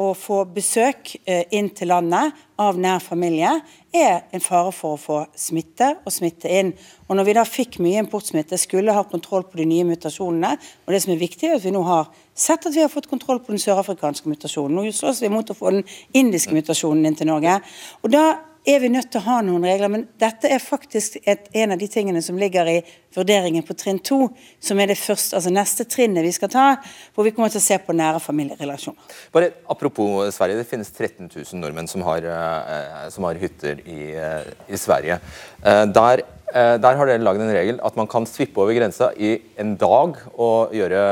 å 0.00 0.12
få 0.16 0.42
besøk 0.48 1.12
eh, 1.28 1.44
inn 1.52 1.68
til 1.76 1.90
landet 1.92 2.36
av 2.58 2.78
nær 2.80 3.02
familie 3.04 3.50
er 3.94 4.24
en 4.32 4.42
fare 4.42 4.72
for 4.72 4.96
å 4.96 5.00
få 5.00 5.18
smitte 5.36 5.90
og 6.02 6.12
smitte 6.12 6.48
inn. 6.48 6.72
Og 7.08 7.18
når 7.18 7.28
vi 7.28 7.34
da 7.36 7.44
fikk 7.44 7.78
mye 7.84 8.00
importsmitte, 8.02 8.56
skulle 8.60 8.94
ha 8.96 9.04
kontroll 9.08 9.44
på 9.48 9.60
de 9.60 9.68
nye 9.68 9.86
mutasjonene. 9.88 10.54
Og 10.86 10.94
det 10.94 11.02
som 11.04 11.12
er 11.12 11.20
viktig, 11.20 11.50
er 11.50 11.58
at 11.58 11.66
vi 11.66 11.74
nå 11.74 11.84
har 11.86 12.08
sett 12.38 12.64
at 12.64 12.74
vi 12.74 12.84
har 12.84 12.92
fått 12.92 13.10
kontroll 13.10 13.42
på 13.44 13.52
den 13.52 13.62
sørafrikanske 13.62 14.30
mutasjonen. 14.32 14.78
Nå 14.78 14.92
slåss 14.94 15.22
vi 15.24 15.32
mot 15.32 15.52
å 15.52 15.58
få 15.58 15.74
den 15.76 15.84
indiske 16.16 16.56
mutasjonen 16.56 17.08
inn 17.08 17.18
til 17.18 17.30
Norge. 17.30 17.60
Og 18.02 18.12
da 18.14 18.26
er 18.68 18.80
vi 18.82 18.90
nødt 18.92 19.08
til 19.12 19.22
å 19.22 19.26
ha 19.28 19.38
noen 19.44 19.64
regler, 19.64 19.90
men 19.92 20.04
dette 20.20 20.48
er 20.52 20.60
faktisk 20.60 21.16
et, 21.22 21.46
en 21.56 21.72
av 21.72 21.80
de 21.80 21.88
tingene 21.90 22.20
som 22.24 22.38
ligger 22.38 22.68
i 22.68 22.76
vurderingen 23.16 23.64
på 23.66 23.76
trinn 23.78 24.00
to, 24.04 24.26
som 24.60 24.80
er 24.80 24.90
det 24.90 24.98
første, 25.00 25.38
altså 25.38 25.52
neste 25.54 25.86
trinnet 25.88 26.26
vi 26.26 26.32
skal 26.36 26.50
ta, 26.52 26.66
hvor 27.14 27.26
vi 27.26 27.32
kommer 27.34 27.52
til 27.52 27.62
å 27.62 27.64
se 27.64 27.78
på 27.80 27.96
nære 27.96 28.20
familierelasjoner. 28.22 29.14
Bare 29.34 29.52
Apropos 29.72 30.34
Sverige, 30.36 30.60
det 30.60 30.68
finnes 30.68 30.90
13 30.92 31.30
000 31.30 31.62
nordmenn 31.62 31.88
som 31.90 32.04
har, 32.06 32.24
uh, 32.28 33.06
som 33.14 33.26
har 33.28 33.40
hytter 33.40 33.80
i, 33.88 34.00
uh, 34.16 34.44
i 34.68 34.80
Sverige. 34.80 35.20
Der, 35.64 36.22
der, 36.52 36.96
har 36.96 37.08
dere 37.08 37.20
laget 37.20 37.44
en 37.44 37.52
regel 37.52 37.80
at 37.84 37.96
man 37.98 38.08
kan 38.10 38.28
svippe 38.28 38.60
over 38.62 38.76
grensa 38.76 39.10
i 39.16 39.34
en 39.60 39.74
dag 39.80 40.16
og 40.34 40.76
gjøre, 40.76 41.02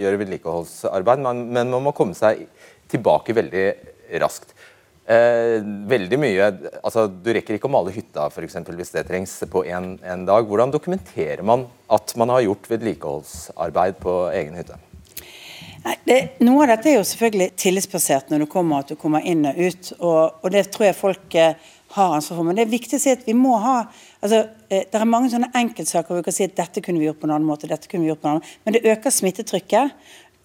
gjøre 0.00 0.20
vedlikeholdsarbeid, 0.22 1.24
men, 1.24 1.42
men 1.52 1.72
man 1.72 1.84
må 1.88 1.96
komme 1.96 2.16
seg 2.16 2.46
tilbake 2.92 3.36
veldig 3.36 3.66
raskt. 4.22 4.55
Eh, 5.06 5.60
veldig 5.86 6.18
mye, 6.18 6.46
altså 6.82 7.04
Du 7.06 7.28
rekker 7.30 7.54
ikke 7.54 7.68
å 7.68 7.70
male 7.70 7.92
hytta 7.94 8.24
for 8.34 8.42
eksempel, 8.42 8.74
hvis 8.74 8.90
det 8.90 9.04
trengs 9.06 9.36
på 9.52 9.62
en 9.62 9.94
dag. 10.26 10.48
Hvordan 10.48 10.74
dokumenterer 10.74 11.44
man 11.46 11.68
at 11.86 12.16
man 12.18 12.34
har 12.34 12.42
gjort 12.48 12.66
vedlikeholdsarbeid 12.72 14.00
på 14.02 14.16
egen 14.34 14.58
hytte? 14.58 14.80
Nei, 15.86 15.94
det, 16.08 16.18
noe 16.42 16.64
av 16.64 16.72
dette 16.72 16.90
er 16.90 16.96
jo 16.96 17.06
selvfølgelig 17.06 17.52
tillitsbasert 17.62 18.32
når 18.32 18.42
du 18.42 18.48
kommer 18.50 18.82
at 18.82 18.90
du 18.90 18.98
kommer 18.98 19.22
inn 19.22 19.46
og 19.46 19.60
ut. 19.60 19.92
Og, 20.00 20.40
og 20.42 20.50
det 20.50 20.64
tror 20.74 20.88
jeg 20.88 20.98
folk 20.98 21.36
eh, 21.38 21.54
har 21.94 22.16
ansvar 22.16 22.40
for. 22.40 22.48
Men 22.48 22.58
det 22.58 22.64
er 22.64 22.72
viktig 22.72 22.98
å 22.98 23.02
si 23.04 23.12
at 23.14 23.22
vi 23.28 23.36
må 23.38 23.54
ha 23.62 23.76
altså, 23.84 24.42
eh, 24.66 24.88
Det 24.90 24.98
er 24.98 25.06
mange 25.06 25.30
sånne 25.30 25.52
enkeltsaker 25.54 26.10
hvor 26.10 26.18
vi 26.18 26.26
kan 26.26 26.34
si 26.34 26.48
at 26.48 26.58
dette 26.58 26.82
kunne 26.82 26.98
vi 26.98 27.06
gjort 27.06 27.20
på 27.22 27.30
en 27.30 27.36
annen 27.36 27.46
måte. 27.46 27.70
dette 27.70 27.86
kunne 27.86 28.02
vi 28.02 28.10
gjort 28.10 28.24
på 28.24 28.28
en 28.32 28.34
annen 28.34 28.54
Men 28.64 28.74
det 28.74 28.82
øker 28.90 29.14
smittetrykket. 29.14 29.94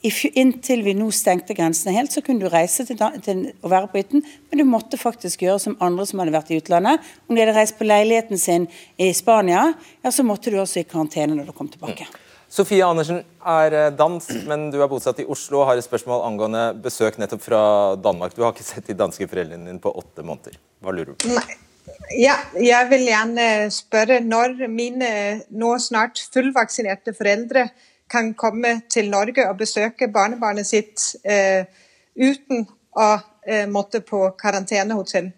Inntil 0.01 0.81
vi 0.81 0.95
nå 0.97 1.11
stengte 1.13 1.53
grensene 1.53 1.93
helt, 1.93 2.13
så 2.13 2.23
kunne 2.25 2.41
du 2.41 2.49
reise 2.49 2.87
til, 2.87 2.97
til 3.21 3.43
å 3.61 3.69
være 3.69 3.91
på 3.91 4.01
hytten, 4.01 4.23
men 4.49 4.61
du 4.61 4.65
måtte 4.65 4.97
faktisk 4.97 5.43
gjøre 5.45 5.61
som 5.61 5.77
andre 5.83 6.07
som 6.09 6.23
hadde 6.23 6.33
vært 6.33 6.49
i 6.49 6.57
utlandet. 6.57 7.05
Om 7.29 7.37
de 7.37 7.43
hadde 7.43 7.53
reist 7.57 7.77
på 7.77 7.85
leiligheten 7.85 8.41
sin 8.41 8.65
i 8.97 9.11
Spania, 9.13 9.67
ja, 10.01 10.13
så 10.13 10.25
måtte 10.25 10.49
du 10.49 10.57
også 10.61 10.81
i 10.81 10.87
karantene 10.89 11.37
når 11.37 11.51
du 11.51 11.55
kom 11.57 11.69
tilbake. 11.69 12.09
Mm. 12.09 12.27
Sofie 12.51 12.83
Andersen 12.83 13.21
er 13.47 13.73
eh, 13.77 13.91
dansk, 13.95 14.41
men 14.49 14.65
du 14.73 14.81
er 14.81 14.89
bosatt 14.91 15.21
i 15.23 15.27
Oslo 15.31 15.61
og 15.61 15.69
har 15.69 15.79
et 15.79 15.85
spørsmål 15.85 16.25
angående 16.27 16.65
besøk 16.83 17.15
nettopp 17.21 17.45
fra 17.45 17.61
Danmark. 17.95 18.33
Du 18.35 18.41
har 18.43 18.51
ikke 18.51 18.67
sett 18.67 18.89
de 18.89 18.97
danske 18.99 19.29
foreldrene 19.31 19.69
dine 19.69 19.79
på 19.79 19.93
åtte 20.01 20.25
måneder. 20.25 20.57
Hva 20.83 20.91
lurer 20.91 21.13
du 21.13 21.21
på? 21.21 21.31
Nei. 21.37 21.61
Ja, 22.19 22.35
jeg 22.59 22.89
vil 22.91 23.05
gjerne 23.07 23.45
spørre 23.73 24.19
når 24.23 24.65
mine 24.69 25.11
nå 25.49 25.71
snart 25.81 26.19
fullvaksinerte 26.33 27.13
foreldre 27.15 27.69
kan 28.11 28.33
komme 28.37 28.81
til 28.91 29.09
Norge 29.11 29.45
og 29.49 29.59
besøke 29.61 30.09
barnebarnet 30.11 30.67
sitt 30.67 31.13
eh, 31.23 31.63
uten 32.19 32.65
å 32.91 33.11
eh, 33.47 33.67
måtte 33.71 34.03
på 34.03 34.25
karantenehotell. 34.39 35.31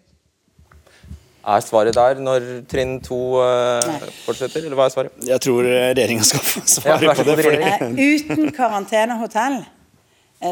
Er 1.44 1.60
svaret 1.60 1.94
der 1.94 2.20
når 2.24 2.44
trinn 2.70 2.96
to 3.04 3.36
uh, 3.36 4.04
fortsetter, 4.24 4.64
eller 4.64 4.78
hva 4.78 4.86
er 4.88 4.94
svaret? 4.94 5.18
Jeg 5.28 5.42
tror 5.44 5.66
regjeringa 5.68 6.24
skal 6.24 6.40
få 6.40 6.62
svaret 6.72 7.04
ja, 7.10 7.16
på 7.18 7.26
det. 7.28 7.34
Fordi... 7.44 8.06
Uten 8.14 8.54
karantenehotell 8.56 9.58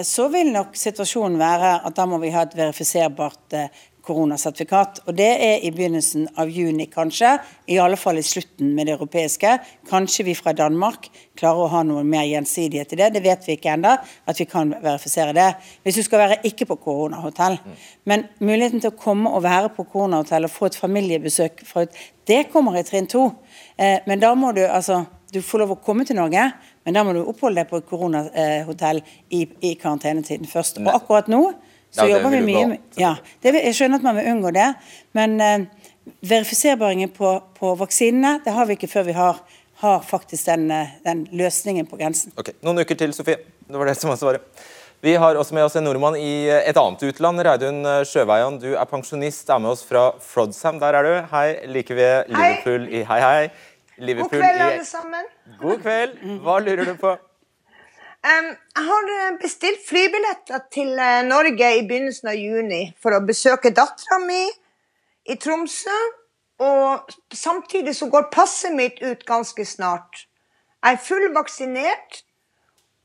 så 0.05 0.27
vil 0.33 0.53
nok 0.53 0.77
situasjonen 0.79 1.41
være 1.41 1.73
at 1.89 1.97
da 1.97 2.05
må 2.09 2.21
vi 2.21 2.31
ha 2.33 2.45
et 2.45 2.53
verifiserbart 2.57 3.57
koronasertifikat. 4.03 5.03
Og 5.07 5.17
Det 5.17 5.29
er 5.29 5.63
i 5.63 5.71
begynnelsen 5.71 6.29
av 6.37 6.51
juni, 6.51 6.87
kanskje. 6.87 7.39
I 7.69 7.79
alle 7.79 7.97
fall 7.97 8.19
i 8.19 8.25
slutten 8.27 8.75
med 8.75 8.87
det 8.87 8.97
europeiske. 8.97 9.59
Kanskje 9.91 10.25
vi 10.25 10.35
fra 10.35 10.53
Danmark 10.53 11.09
klarer 11.39 11.65
å 11.65 11.71
ha 11.73 11.83
noe 11.87 12.03
mer 12.05 12.27
gjensidighet 12.27 12.93
i 12.93 13.01
det. 13.01 13.13
Det 13.15 13.23
vet 13.23 13.47
vi 13.47 13.57
ikke 13.57 13.77
ennå, 13.77 13.97
at 14.27 14.41
vi 14.41 14.49
kan 14.51 14.75
verifisere 14.83 15.33
det. 15.37 15.49
Hvis 15.83 16.01
du 16.01 16.03
skal 16.03 16.25
være 16.25 16.41
ikke 16.49 16.67
på 16.67 16.79
koronahotell. 16.85 17.59
Men 18.05 18.27
muligheten 18.41 18.83
til 18.83 18.93
å 18.93 18.99
komme 18.99 19.31
og 19.31 19.45
være 19.47 19.73
på 19.77 19.85
koronahotell 19.85 20.49
og 20.49 20.55
få 20.55 20.71
et 20.71 20.79
familiebesøk, 20.83 21.65
det 22.27 22.45
kommer 22.53 22.79
i 22.79 22.87
trinn 22.87 23.11
to. 23.11 23.31
Eh, 23.77 24.01
men 24.07 24.21
da 24.21 24.35
må 24.35 24.53
du 24.53 24.65
altså 24.67 25.05
du 25.33 25.41
får 25.41 25.63
lov 25.63 25.71
å 25.73 25.81
komme 25.81 26.05
til 26.05 26.19
Norge, 26.19 26.43
men 26.85 26.97
da 26.97 27.03
må 27.07 27.15
du 27.17 27.23
oppholde 27.23 27.63
deg 27.63 27.71
på 27.71 27.79
et 27.81 27.87
koronahotell 27.89 28.99
i, 29.33 29.47
i 29.65 29.71
karantenetiden 29.81 30.49
først. 30.51 30.83
Og 30.83 30.91
akkurat 30.93 31.31
nå 31.33 31.41
så 31.93 32.07
ja, 32.07 32.17
jobber 32.17 32.33
vi 32.33 32.41
mye 32.47 32.77
ja, 32.97 33.15
det, 33.45 33.53
Jeg 33.59 33.77
skjønner 33.77 34.01
at 34.01 34.05
man 34.07 34.17
vil 34.17 34.29
unngå 34.33 34.53
det, 34.57 34.69
men 35.17 35.35
uh, 35.37 35.65
verifiserbaren 36.25 37.11
på, 37.13 37.35
på, 37.59 37.73
vaksinene 37.77 38.39
det 38.45 38.55
har 38.57 38.69
vi 38.69 38.79
ikke 38.79 38.89
før 38.89 39.05
vi 39.11 39.17
har, 39.17 39.43
har 39.83 39.99
faktisk 40.09 40.49
den, 40.49 40.71
uh, 40.73 40.95
den, 41.05 41.27
løsningen 41.37 41.89
på 41.91 41.99
grensen. 42.01 42.33
Ok, 42.41 42.55
Noen 42.65 42.81
uker 42.81 42.97
til, 42.97 43.13
Sofie. 43.13 43.43
Det 43.69 43.77
var 43.77 43.91
det 43.91 43.99
som 44.01 44.09
var 44.13 44.21
svaret. 44.21 44.65
Vi 45.03 45.17
har 45.19 45.37
også 45.37 45.57
med 45.57 45.67
oss 45.67 45.77
en 45.77 45.85
nordmann 45.85 46.15
i 46.15 46.47
eh, 46.47 46.63
et 46.71 46.79
annet 46.79 47.01
utland. 47.09 47.43
Reidun 47.43 47.83
Sjøveian, 48.07 48.61
du 48.63 48.69
er 48.71 48.87
pensjonist, 48.87 49.51
er 49.51 49.59
med 49.59 49.73
oss 49.75 49.83
fra 49.85 50.13
Frodsam. 50.23 50.79
Der 50.79 50.95
er 50.95 51.09
du. 51.09 51.13
Hei, 51.33 51.49
like 51.75 51.97
ved 51.99 52.31
Liverpool 52.31 52.87
hei. 52.87 53.01
i 53.01 53.05
Hei, 53.11 53.19
hei. 53.27 53.51
Liverpool 53.99 54.39
God 54.39 54.47
kveld, 54.47 54.65
alle 54.69 54.87
sammen. 54.87 55.29
God 55.61 55.83
kveld. 55.83 56.17
Hva 56.47 56.57
lurer 56.63 56.93
du 56.93 56.95
på? 57.03 57.17
Um, 58.23 58.53
jeg 58.55 58.87
har 58.87 59.09
eh, 59.11 59.31
bestilt 59.43 59.81
flybilletter 59.83 60.61
til 60.71 60.93
uh, 60.95 61.25
Norge 61.27 61.71
i 61.75 61.81
begynnelsen 61.83 62.29
av 62.31 62.37
juni 62.39 62.85
for 63.03 63.17
å 63.17 63.25
besøke 63.27 63.73
dattera 63.75 64.21
mi 64.23 64.45
i 65.27 65.35
Tromsø. 65.43 65.97
Og 66.63 67.11
samtidig 67.35 67.97
så 67.99 68.07
går 68.13 68.29
passet 68.31 68.77
mitt 68.79 69.01
ut 69.03 69.25
ganske 69.27 69.67
snart. 69.67 70.29
Jeg 70.79 70.95
er 70.95 71.03
fullvaksinert 71.03 72.21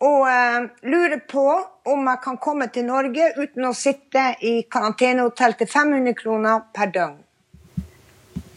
og 0.06 0.30
uh, 0.30 0.70
lurer 0.86 1.24
på 1.26 1.48
om 1.90 2.12
jeg 2.12 2.22
kan 2.28 2.38
komme 2.38 2.70
til 2.70 2.86
Norge 2.86 3.32
uten 3.40 3.66
å 3.66 3.74
sitte 3.74 4.36
i 4.46 4.60
karantenehotell 4.70 5.58
til 5.58 5.72
500 5.74 6.14
kroner 6.22 6.68
per 6.78 6.94
døgn. 6.94 7.18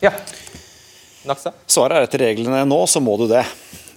Ja. 0.04 0.12
Naksa? 1.24 1.56
Svaret 1.64 1.96
er 1.96 2.10
etter 2.10 2.26
reglene 2.28 2.66
nå, 2.68 2.84
så 2.84 3.00
må 3.00 3.16
du 3.20 3.30
det. 3.32 3.46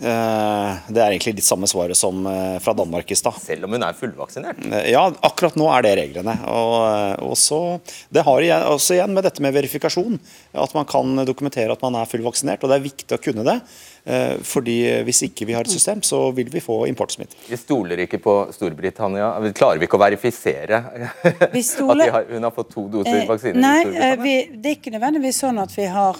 Eh, 0.03 0.75
Det 0.93 0.99
er 1.01 1.13
egentlig 1.13 1.35
litt 1.37 1.45
samme 1.47 1.67
svaret 1.69 1.95
som 1.97 2.25
eh, 2.27 2.57
fra 2.63 2.73
Danmark 2.75 3.09
i 3.11 3.15
stad. 3.15 3.37
Selv 3.41 3.67
om 3.67 3.75
hun 3.77 3.85
er 3.87 3.95
fullvaksinert? 3.97 4.59
Ja, 4.91 5.05
akkurat 5.23 5.55
nå 5.59 5.69
er 5.71 5.85
det 5.85 5.93
reglene. 6.01 6.35
Og, 6.51 6.75
eh, 6.89 7.23
og 7.23 7.37
så, 7.39 7.59
det 8.13 8.25
har 8.27 8.43
igjen, 8.43 8.65
også 8.73 8.97
igjen 8.97 9.15
med 9.15 9.23
dette 9.27 9.43
med 9.45 9.55
verifikasjon. 9.55 10.19
At 10.65 10.75
man 10.75 10.85
kan 10.89 11.23
dokumentere 11.27 11.71
at 11.77 11.81
man 11.85 11.95
er 12.01 12.09
fullvaksinert. 12.11 12.63
Og 12.65 12.71
det 12.73 12.79
er 12.81 12.85
viktig 12.89 13.17
å 13.17 13.21
kunne 13.23 13.45
det. 13.47 13.57
Eh, 14.05 14.35
Fordi 14.43 14.77
hvis 15.07 15.23
ikke 15.29 15.47
vi 15.47 15.55
har 15.55 15.63
et 15.63 15.71
system, 15.71 16.01
så 16.03 16.25
vil 16.35 16.49
vi 16.51 16.59
få 16.63 16.81
importsmitte. 16.91 17.37
Vi 17.47 17.57
stoler 17.61 18.03
ikke 18.03 18.19
på 18.23 18.35
Storbritannia. 18.55 19.31
Klarer 19.55 19.79
vi 19.79 19.87
ikke 19.87 19.99
å 19.99 20.03
verifisere 20.03 20.83
stoler- 21.63 22.03
at 22.03 22.07
de 22.09 22.11
har, 22.17 22.25
hun 22.35 22.43
har 22.49 22.51
fått 22.55 22.73
to 22.75 22.87
doser 22.91 23.21
Eh, 23.23 23.27
vaksine? 23.29 23.55
Nei, 23.63 23.83
eh, 23.95 24.15
vi, 24.19 24.33
det 24.59 24.73
er 24.73 24.79
ikke 24.81 24.91
nødvendigvis 24.97 25.39
sånn 25.45 25.61
at 25.63 25.71
vi 25.77 25.85
har, 25.91 26.19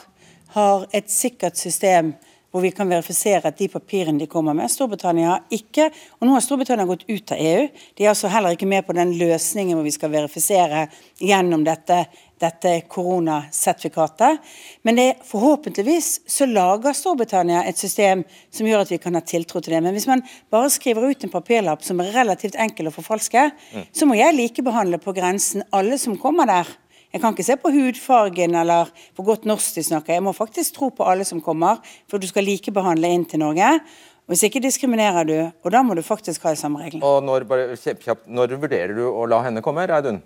har 0.56 0.86
et 0.96 1.10
sikkert 1.12 1.60
system 1.60 2.14
hvor 2.54 2.62
vi 2.62 2.70
kan 2.72 2.90
verifisere 2.90 3.50
at 3.50 3.58
de 3.58 3.66
papirene 3.74 4.22
de 4.22 4.28
kommer 4.30 4.54
med. 4.54 4.70
Storbritannia 4.70 5.32
har 5.32 5.56
ikke, 5.58 5.88
og 6.20 6.28
nå 6.28 6.36
har 6.36 6.44
Storbritannia 6.46 6.86
gått 6.86 7.08
ut 7.10 7.34
av 7.34 7.40
EU. 7.42 7.64
De 7.98 8.06
er 8.06 8.12
altså 8.12 8.30
heller 8.30 8.54
ikke 8.54 8.70
med 8.70 8.86
på 8.86 8.94
den 8.94 9.16
løsningen 9.18 9.74
hvor 9.74 9.88
vi 9.88 9.94
skal 9.96 10.12
verifisere 10.14 10.84
gjennom 11.18 11.64
dette, 11.66 12.04
dette 12.44 12.76
koronasertifikatet. 12.94 14.38
Men 14.86 15.00
det, 15.02 15.08
forhåpentligvis 15.26 16.12
så 16.30 16.46
lager 16.46 16.94
Storbritannia 16.94 17.64
et 17.66 17.82
system 17.82 18.22
som 18.54 18.70
gjør 18.70 18.86
at 18.86 18.94
vi 18.94 19.02
kan 19.02 19.18
ha 19.18 19.24
tiltro 19.26 19.62
til 19.64 19.74
det. 19.74 19.82
Men 19.88 19.98
hvis 19.98 20.08
man 20.10 20.22
bare 20.54 20.70
skriver 20.74 21.10
ut 21.10 21.26
en 21.26 21.34
papirlapp 21.34 21.82
som 21.84 22.06
er 22.06 22.14
relativt 22.14 22.60
enkel 22.62 22.92
å 22.92 22.96
forfalske, 22.96 23.50
Mm. 23.74 23.86
så 23.92 24.06
må 24.06 24.16
jeg 24.16 24.36
likebehandle 24.36 25.00
på 25.02 25.14
grensen 25.16 25.64
alle 25.74 25.98
som 25.98 26.18
kommer 26.22 26.46
der. 26.46 26.68
Jeg 27.14 27.22
kan 27.22 27.36
ikke 27.36 27.46
se 27.46 27.56
på 27.62 27.70
hudfargen 27.70 28.56
eller 28.58 28.90
på 29.14 29.26
godt 29.26 29.44
norsk 29.46 29.76
de 29.78 29.84
snakker. 29.86 30.16
Jeg 30.16 30.24
må 30.26 30.32
faktisk 30.34 30.80
tro 30.80 30.90
på 30.98 31.06
alle 31.06 31.26
som 31.30 31.44
kommer, 31.46 31.84
for 32.10 32.18
du 32.18 32.26
skal 32.26 32.48
likebehandle 32.48 33.12
inn 33.14 33.26
til 33.30 33.44
Norge. 33.44 33.68
Hvis 34.32 34.46
ikke 34.48 34.62
diskriminerer 34.64 35.28
du, 35.28 35.36
og 35.46 35.74
da 35.76 35.84
må 35.86 35.94
du 35.94 36.02
faktisk 36.02 36.48
ha 36.48 36.56
de 36.56 36.58
samme 36.58 36.82
reglene. 36.82 37.06
Og 37.06 37.22
når, 37.22 37.46
bare 37.46 37.76
kjapt, 37.78 38.26
når 38.26 38.56
vurderer 38.58 38.96
du 38.98 39.04
å 39.12 39.28
la 39.30 39.44
henne 39.46 39.62
komme, 39.62 39.86
Reidun? 39.90 40.24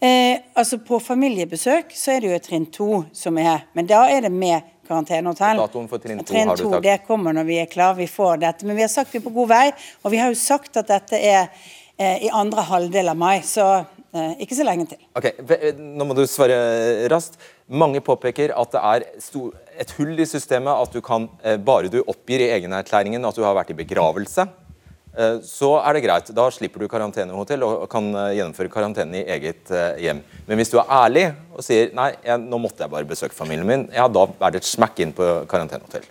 Eh, 0.00 0.38
altså 0.54 0.78
På 0.78 1.00
familiebesøk 1.02 1.90
så 1.98 2.14
er 2.14 2.22
det 2.22 2.30
jo 2.30 2.40
trinn 2.46 2.68
to 2.72 2.88
som 3.12 3.36
er, 3.42 3.66
men 3.74 3.88
da 3.90 4.04
er 4.08 4.28
det 4.28 4.32
med 4.32 4.64
karantenehotell. 4.88 5.58
Datoen 5.60 5.90
for 5.90 6.00
trinn 6.00 6.22
to 6.22 6.28
Trinn 6.30 6.48
har 6.48 6.56
du 6.56 6.68
sagt. 6.70 6.86
det 6.86 6.96
kommer 7.08 7.36
når 7.36 7.48
vi 7.50 7.58
er 7.60 7.68
klare, 7.68 7.98
vi 7.98 8.08
får 8.08 8.40
dette. 8.46 8.64
Men 8.64 8.78
vi 8.78 8.86
har 8.86 8.92
sagt 8.92 9.12
vi 9.12 9.20
er 9.20 9.26
på 9.26 9.34
god 9.34 9.50
vei, 9.50 9.66
og 10.00 10.14
vi 10.14 10.22
har 10.22 10.32
jo 10.32 10.40
sagt 10.40 10.78
at 10.80 10.88
dette 10.88 11.18
er 11.18 11.50
eh, 11.98 12.24
i 12.24 12.32
andre 12.32 12.64
halvdel 12.70 13.12
av 13.12 13.18
mai, 13.18 13.42
så 13.44 13.68
ikke 14.14 14.56
så 14.56 14.64
lenge 14.64 14.86
til. 14.88 15.00
Ok, 15.18 15.26
Nå 15.76 16.06
må 16.08 16.16
du 16.16 16.24
svare 16.28 16.56
raskt. 17.12 17.36
Mange 17.68 18.00
påpeker 18.00 18.54
at 18.56 18.72
det 18.72 18.80
er 18.80 19.04
et 19.82 19.92
hull 19.98 20.16
i 20.16 20.26
systemet. 20.28 20.72
At 20.72 20.94
du 20.94 21.02
kan, 21.04 21.28
eh, 21.42 21.58
bare 21.60 21.90
du 21.92 22.00
oppgir 22.00 22.40
i 22.40 22.50
egenerklæringen 22.56 23.28
at 23.28 23.36
du 23.36 23.44
har 23.44 23.54
vært 23.54 23.74
i 23.74 23.78
begravelse, 23.78 24.48
eh, 25.12 25.38
så 25.44 25.72
er 25.82 25.92
det 25.92 26.04
greit. 26.06 26.32
Da 26.34 26.48
slipper 26.50 26.80
du 26.80 26.88
karantenehotell 26.88 27.62
og 27.66 27.88
kan 27.92 28.08
eh, 28.14 28.36
gjennomføre 28.38 28.72
karantene 28.72 29.20
i 29.20 29.26
eget 29.36 29.70
eh, 29.70 30.00
hjem. 30.06 30.22
Men 30.48 30.60
hvis 30.60 30.72
du 30.72 30.78
er 30.80 30.88
ærlig 30.88 31.26
og 31.52 31.64
sier 31.66 31.92
nei, 31.92 32.14
nå 32.40 32.60
måtte 32.62 32.86
jeg 32.86 32.94
bare 32.94 33.08
besøke 33.08 33.36
familien 33.36 33.68
min, 33.68 33.90
ja, 33.92 34.08
da 34.08 34.24
er 34.40 34.54
det 34.56 34.62
et 34.62 34.72
smekk 34.72 35.04
inn 35.04 35.12
på 35.12 35.34
karantenehotell. 35.50 36.08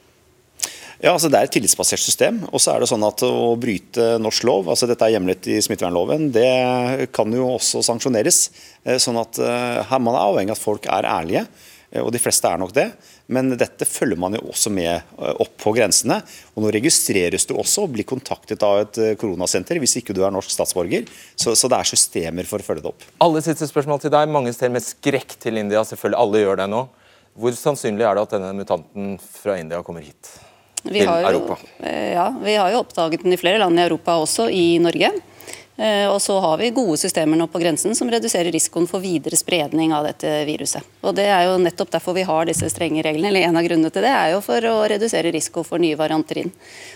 Ja, 0.98 1.14
altså 1.14 1.30
Det 1.30 1.38
er 1.38 1.45
et 1.45 1.54
tillitsbasert 1.54 2.02
system. 2.02 2.41
og 2.52 2.62
så 2.62 2.74
er 2.74 2.82
det 2.82 2.89
sånn 2.89 3.06
at 3.06 3.22
Å 3.26 3.54
bryte 3.60 4.18
norsk 4.22 4.45
lov, 4.50 4.70
altså 4.74 4.89
dette 4.89 5.06
er 5.06 5.18
hjemlet 5.18 5.50
i 5.54 5.62
smittevernloven, 5.62 6.32
det 6.34 7.12
kan 7.14 7.32
jo 7.34 7.52
også 7.54 7.84
sanksjoneres. 7.86 8.50
Eh, 8.84 8.98
sånn 9.02 9.20
at 9.22 9.38
eh, 9.38 9.84
her 9.86 10.00
Man 10.00 10.16
er 10.16 10.26
avhengig 10.26 10.56
av 10.56 10.58
at 10.58 10.64
folk 10.64 10.88
er 10.89 11.06
ærlige, 11.06 11.45
eh, 11.91 12.02
og 12.02 12.10
de 12.16 12.22
fleste 12.22 12.50
er 12.50 12.58
nok 12.58 12.74
det. 12.74 12.89
Men 13.28 13.52
dette 13.60 13.86
følger 13.86 14.18
man 14.18 14.34
jo 14.34 14.45
også 14.54 14.72
med 14.72 15.04
opp 15.18 15.58
på 15.60 15.74
grensene. 15.76 16.22
og 16.56 16.64
Nå 16.64 16.72
registreres 16.72 17.45
du 17.45 17.54
også 17.60 17.84
og 17.84 17.91
blir 17.93 18.08
kontaktet 18.08 18.64
av 18.64 18.86
et 18.86 19.20
koronasenter 19.20 19.82
hvis 19.84 19.98
ikke 20.00 20.16
du 20.16 20.24
er 20.24 20.32
norsk 20.32 20.50
statsborger. 20.50 21.04
Så, 21.36 21.52
så 21.60 21.68
det 21.68 21.82
er 21.82 21.91
systemer 21.91 22.48
for 22.48 22.64
å 22.64 22.68
følge 22.70 22.86
det 22.86 22.93
opp. 22.93 23.04
Alle 23.20 23.43
siste 23.43 23.68
spørsmål 23.68 24.00
til 24.00 24.16
deg. 24.16 24.32
Mange 24.32 24.56
ser 24.56 24.72
med 24.72 24.86
skrekk 24.86 25.36
til 25.43 25.60
India. 25.60 25.84
Selvfølgelig, 25.84 26.22
alle 26.24 26.45
gjør 26.45 26.64
det 26.64 26.72
nå. 26.72 26.86
Hvor 27.38 27.60
sannsynlig 27.60 28.08
er 28.08 28.16
det 28.16 28.30
at 28.30 28.38
denne 28.39 28.56
mutanten 28.56 29.18
fra 29.20 29.60
India 29.60 29.84
kommer 29.84 30.08
hit? 30.08 30.32
Vi 30.84 30.99
til 30.99 31.09
har, 31.09 31.23
jo, 31.25 31.39
Europa? 31.39 31.57
eh, 31.80 32.13
ja, 32.13 32.28
vi 32.43 32.55
har 32.55 32.71
jo 32.71 32.84
oppdaget 32.84 33.23
den 33.23 33.34
i 33.34 33.39
flere 33.39 33.61
land 33.61 33.80
i 33.80 33.84
Europa, 33.88 34.17
også 34.21 34.49
i 34.53 34.78
Norge. 34.84 35.11
Eh, 35.78 36.09
Og 36.09 36.21
så 36.21 36.39
har 36.41 36.57
vi 36.57 36.71
gode 36.73 36.97
systemer 36.97 37.38
nå 37.38 37.45
på 37.53 37.59
grensen 37.61 37.93
som 37.95 38.09
reduserer 38.09 38.49
risikoen 38.51 38.88
for 38.89 39.03
videre 39.03 39.38
spredning 39.38 39.91
av 39.93 40.07
dette 40.07 40.30
viruset. 40.47 40.82
Og 41.05 41.13
Det 41.15 41.28
er 41.30 41.43
jo 41.45 41.59
nettopp 41.61 41.91
derfor 41.93 42.15
vi 42.17 42.23
har 42.25 42.45
disse 42.45 42.65
strenge 42.73 43.03
reglene. 43.03 43.28
eller 43.28 43.41
En 43.41 43.57
av 43.57 43.63
grunnene 43.63 43.91
til 43.91 44.01
det 44.01 44.09
er 44.09 44.32
jo 44.32 44.41
for 44.41 44.57
å 44.59 44.89
redusere 44.89 45.32
risiko 45.32 45.63
for 45.63 45.78
nye 45.78 45.95
varianter 45.95 46.38
inn. 46.38 46.51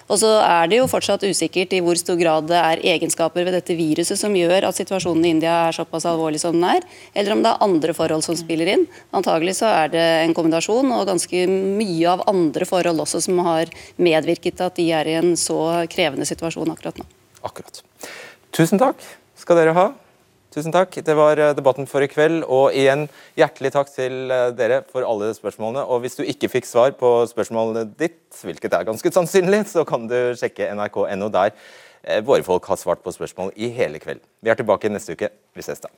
Og 0.09 0.17
så 0.17 0.41
er 0.41 0.67
det 0.67 0.77
jo 0.77 0.87
fortsatt 0.87 1.21
usikkert 1.21 1.73
i 1.73 1.81
hvor 1.81 1.95
stor 1.95 2.17
grad 2.17 2.47
det 2.47 2.57
er 2.57 2.97
egenskaper 2.97 3.45
ved 3.45 3.53
dette 3.53 3.77
viruset 3.77 4.17
som 4.17 4.33
gjør 4.33 4.67
at 4.67 4.75
situasjonen 4.75 5.25
i 5.25 5.29
India 5.29 5.67
er 5.67 5.77
såpass 5.77 6.05
alvorlig 6.05 6.39
som 6.39 6.53
den 6.53 6.63
er, 6.63 6.81
eller 7.13 7.33
om 7.33 7.43
det 7.43 7.51
er 7.51 7.61
andre 7.61 7.93
forhold 7.93 8.23
som 8.23 8.35
spiller 8.35 8.67
inn. 8.67 8.87
Antagelig 9.13 9.61
så 9.61 9.69
er 9.69 9.89
det 9.89 10.25
en 10.25 10.33
kombinasjon 10.33 10.91
og 10.91 11.05
ganske 11.05 11.47
mye 11.47 12.09
av 12.09 12.25
andre 12.27 12.65
forhold 12.65 12.99
også 12.99 13.21
som 13.21 13.37
har 13.45 13.69
medvirket 13.97 14.57
til 14.57 14.65
at 14.65 14.75
de 14.75 14.91
er 14.91 15.05
i 15.05 15.17
en 15.21 15.35
så 15.35 15.85
krevende 15.87 16.25
situasjon 16.25 16.71
akkurat 16.73 16.97
nå. 16.97 17.05
Akkurat. 17.43 17.83
Tusen 18.51 18.81
takk 18.81 18.99
skal 19.39 19.61
dere 19.61 19.73
ha. 19.77 19.91
Tusen 20.51 20.73
takk. 20.75 20.97
Det 21.07 21.13
var 21.15 21.39
eh, 21.39 21.53
debatten 21.55 21.87
for 21.87 22.03
i 22.03 22.09
kveld. 22.11 22.43
Og 22.51 22.75
igjen, 22.75 23.05
hjertelig 23.39 23.71
takk 23.71 23.91
til 23.93 24.27
eh, 24.27 24.49
dere 24.57 24.81
for 24.91 25.07
alle 25.07 25.29
spørsmålene. 25.37 25.85
Og 25.87 26.03
hvis 26.03 26.19
du 26.19 26.25
ikke 26.27 26.49
fikk 26.51 26.67
svar 26.67 26.91
på 26.99 27.13
spørsmålet 27.29 27.93
ditt, 27.95 28.19
hvilket 28.43 28.75
er 28.75 28.89
ganske 28.89 29.13
sannsynlig, 29.15 29.63
så 29.71 29.85
kan 29.87 30.09
du 30.11 30.35
sjekke 30.35 30.67
nrk.no 30.75 31.31
der 31.31 31.53
eh, 32.03 32.19
våre 32.27 32.43
folk 32.43 32.67
har 32.67 32.81
svart 32.81 32.99
på 33.05 33.15
spørsmål 33.15 33.53
i 33.55 33.71
hele 33.71 34.03
kveld. 34.03 34.19
Vi 34.43 34.51
er 34.51 34.59
tilbake 34.59 34.91
neste 34.91 35.15
uke. 35.15 35.31
Vi 35.55 35.63
ses 35.63 35.79
da. 35.79 35.93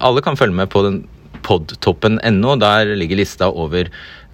Alle 0.00 0.22
kan 0.22 0.38
følge 0.38 0.54
med 0.62 0.70
på 0.70 0.86
den 0.86 1.02
podtoppen.no. 1.42 2.54
Der 2.62 2.94
ligger 2.94 3.18
lista 3.18 3.50
over 3.50 3.90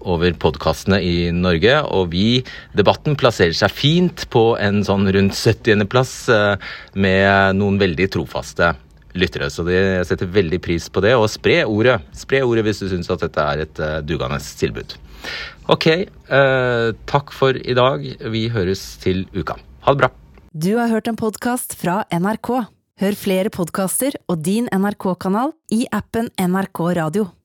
over 0.06 0.38
podkastene 0.38 1.02
i 1.02 1.28
Norge. 1.34 1.80
Og 1.90 2.14
vi, 2.14 2.40
debatten, 2.78 3.18
plasserer 3.18 3.56
seg 3.58 3.74
fint 3.74 4.26
på 4.32 4.48
en 4.62 4.82
sånn 4.86 5.10
rundt 5.12 5.36
70.-plass 5.36 6.16
med 6.94 7.58
noen 7.58 7.80
veldig 7.82 8.10
trofaste 8.14 8.74
lyttere. 9.16 9.48
Så 9.52 9.64
jeg 9.70 10.04
setter 10.08 10.30
veldig 10.30 10.60
pris 10.64 10.88
på 10.92 11.02
det. 11.04 11.14
Og 11.18 11.28
spre 11.32 11.62
ordet. 11.64 11.98
Spre 12.16 12.42
ordet 12.46 12.66
hvis 12.66 12.82
du 12.82 12.88
syns 12.90 13.10
at 13.12 13.24
dette 13.24 13.48
er 13.52 13.64
et 13.66 13.82
uh, 13.82 13.98
dugende 14.04 14.38
tilbud. 14.60 14.96
Ok, 15.72 15.86
eh, 15.90 16.88
takk 17.10 17.32
for 17.34 17.56
i 17.58 17.74
dag. 17.74 18.04
Vi 18.30 18.44
høres 18.54 18.84
til 19.02 19.24
uka. 19.34 19.56
Ha 19.82 19.94
det 19.94 20.04
bra. 20.04 20.10
Du 20.54 20.76
har 20.78 20.92
hørt 20.92 21.10
en 21.10 21.18
podkast 21.18 21.74
fra 21.80 22.04
NRK. 22.14 22.52
Hør 23.02 23.18
flere 23.18 23.50
podkaster 23.52 24.14
og 24.30 24.44
din 24.46 24.70
NRK-kanal 24.70 25.50
i 25.74 25.82
appen 25.90 26.30
NRK 26.38 26.84
Radio. 27.00 27.26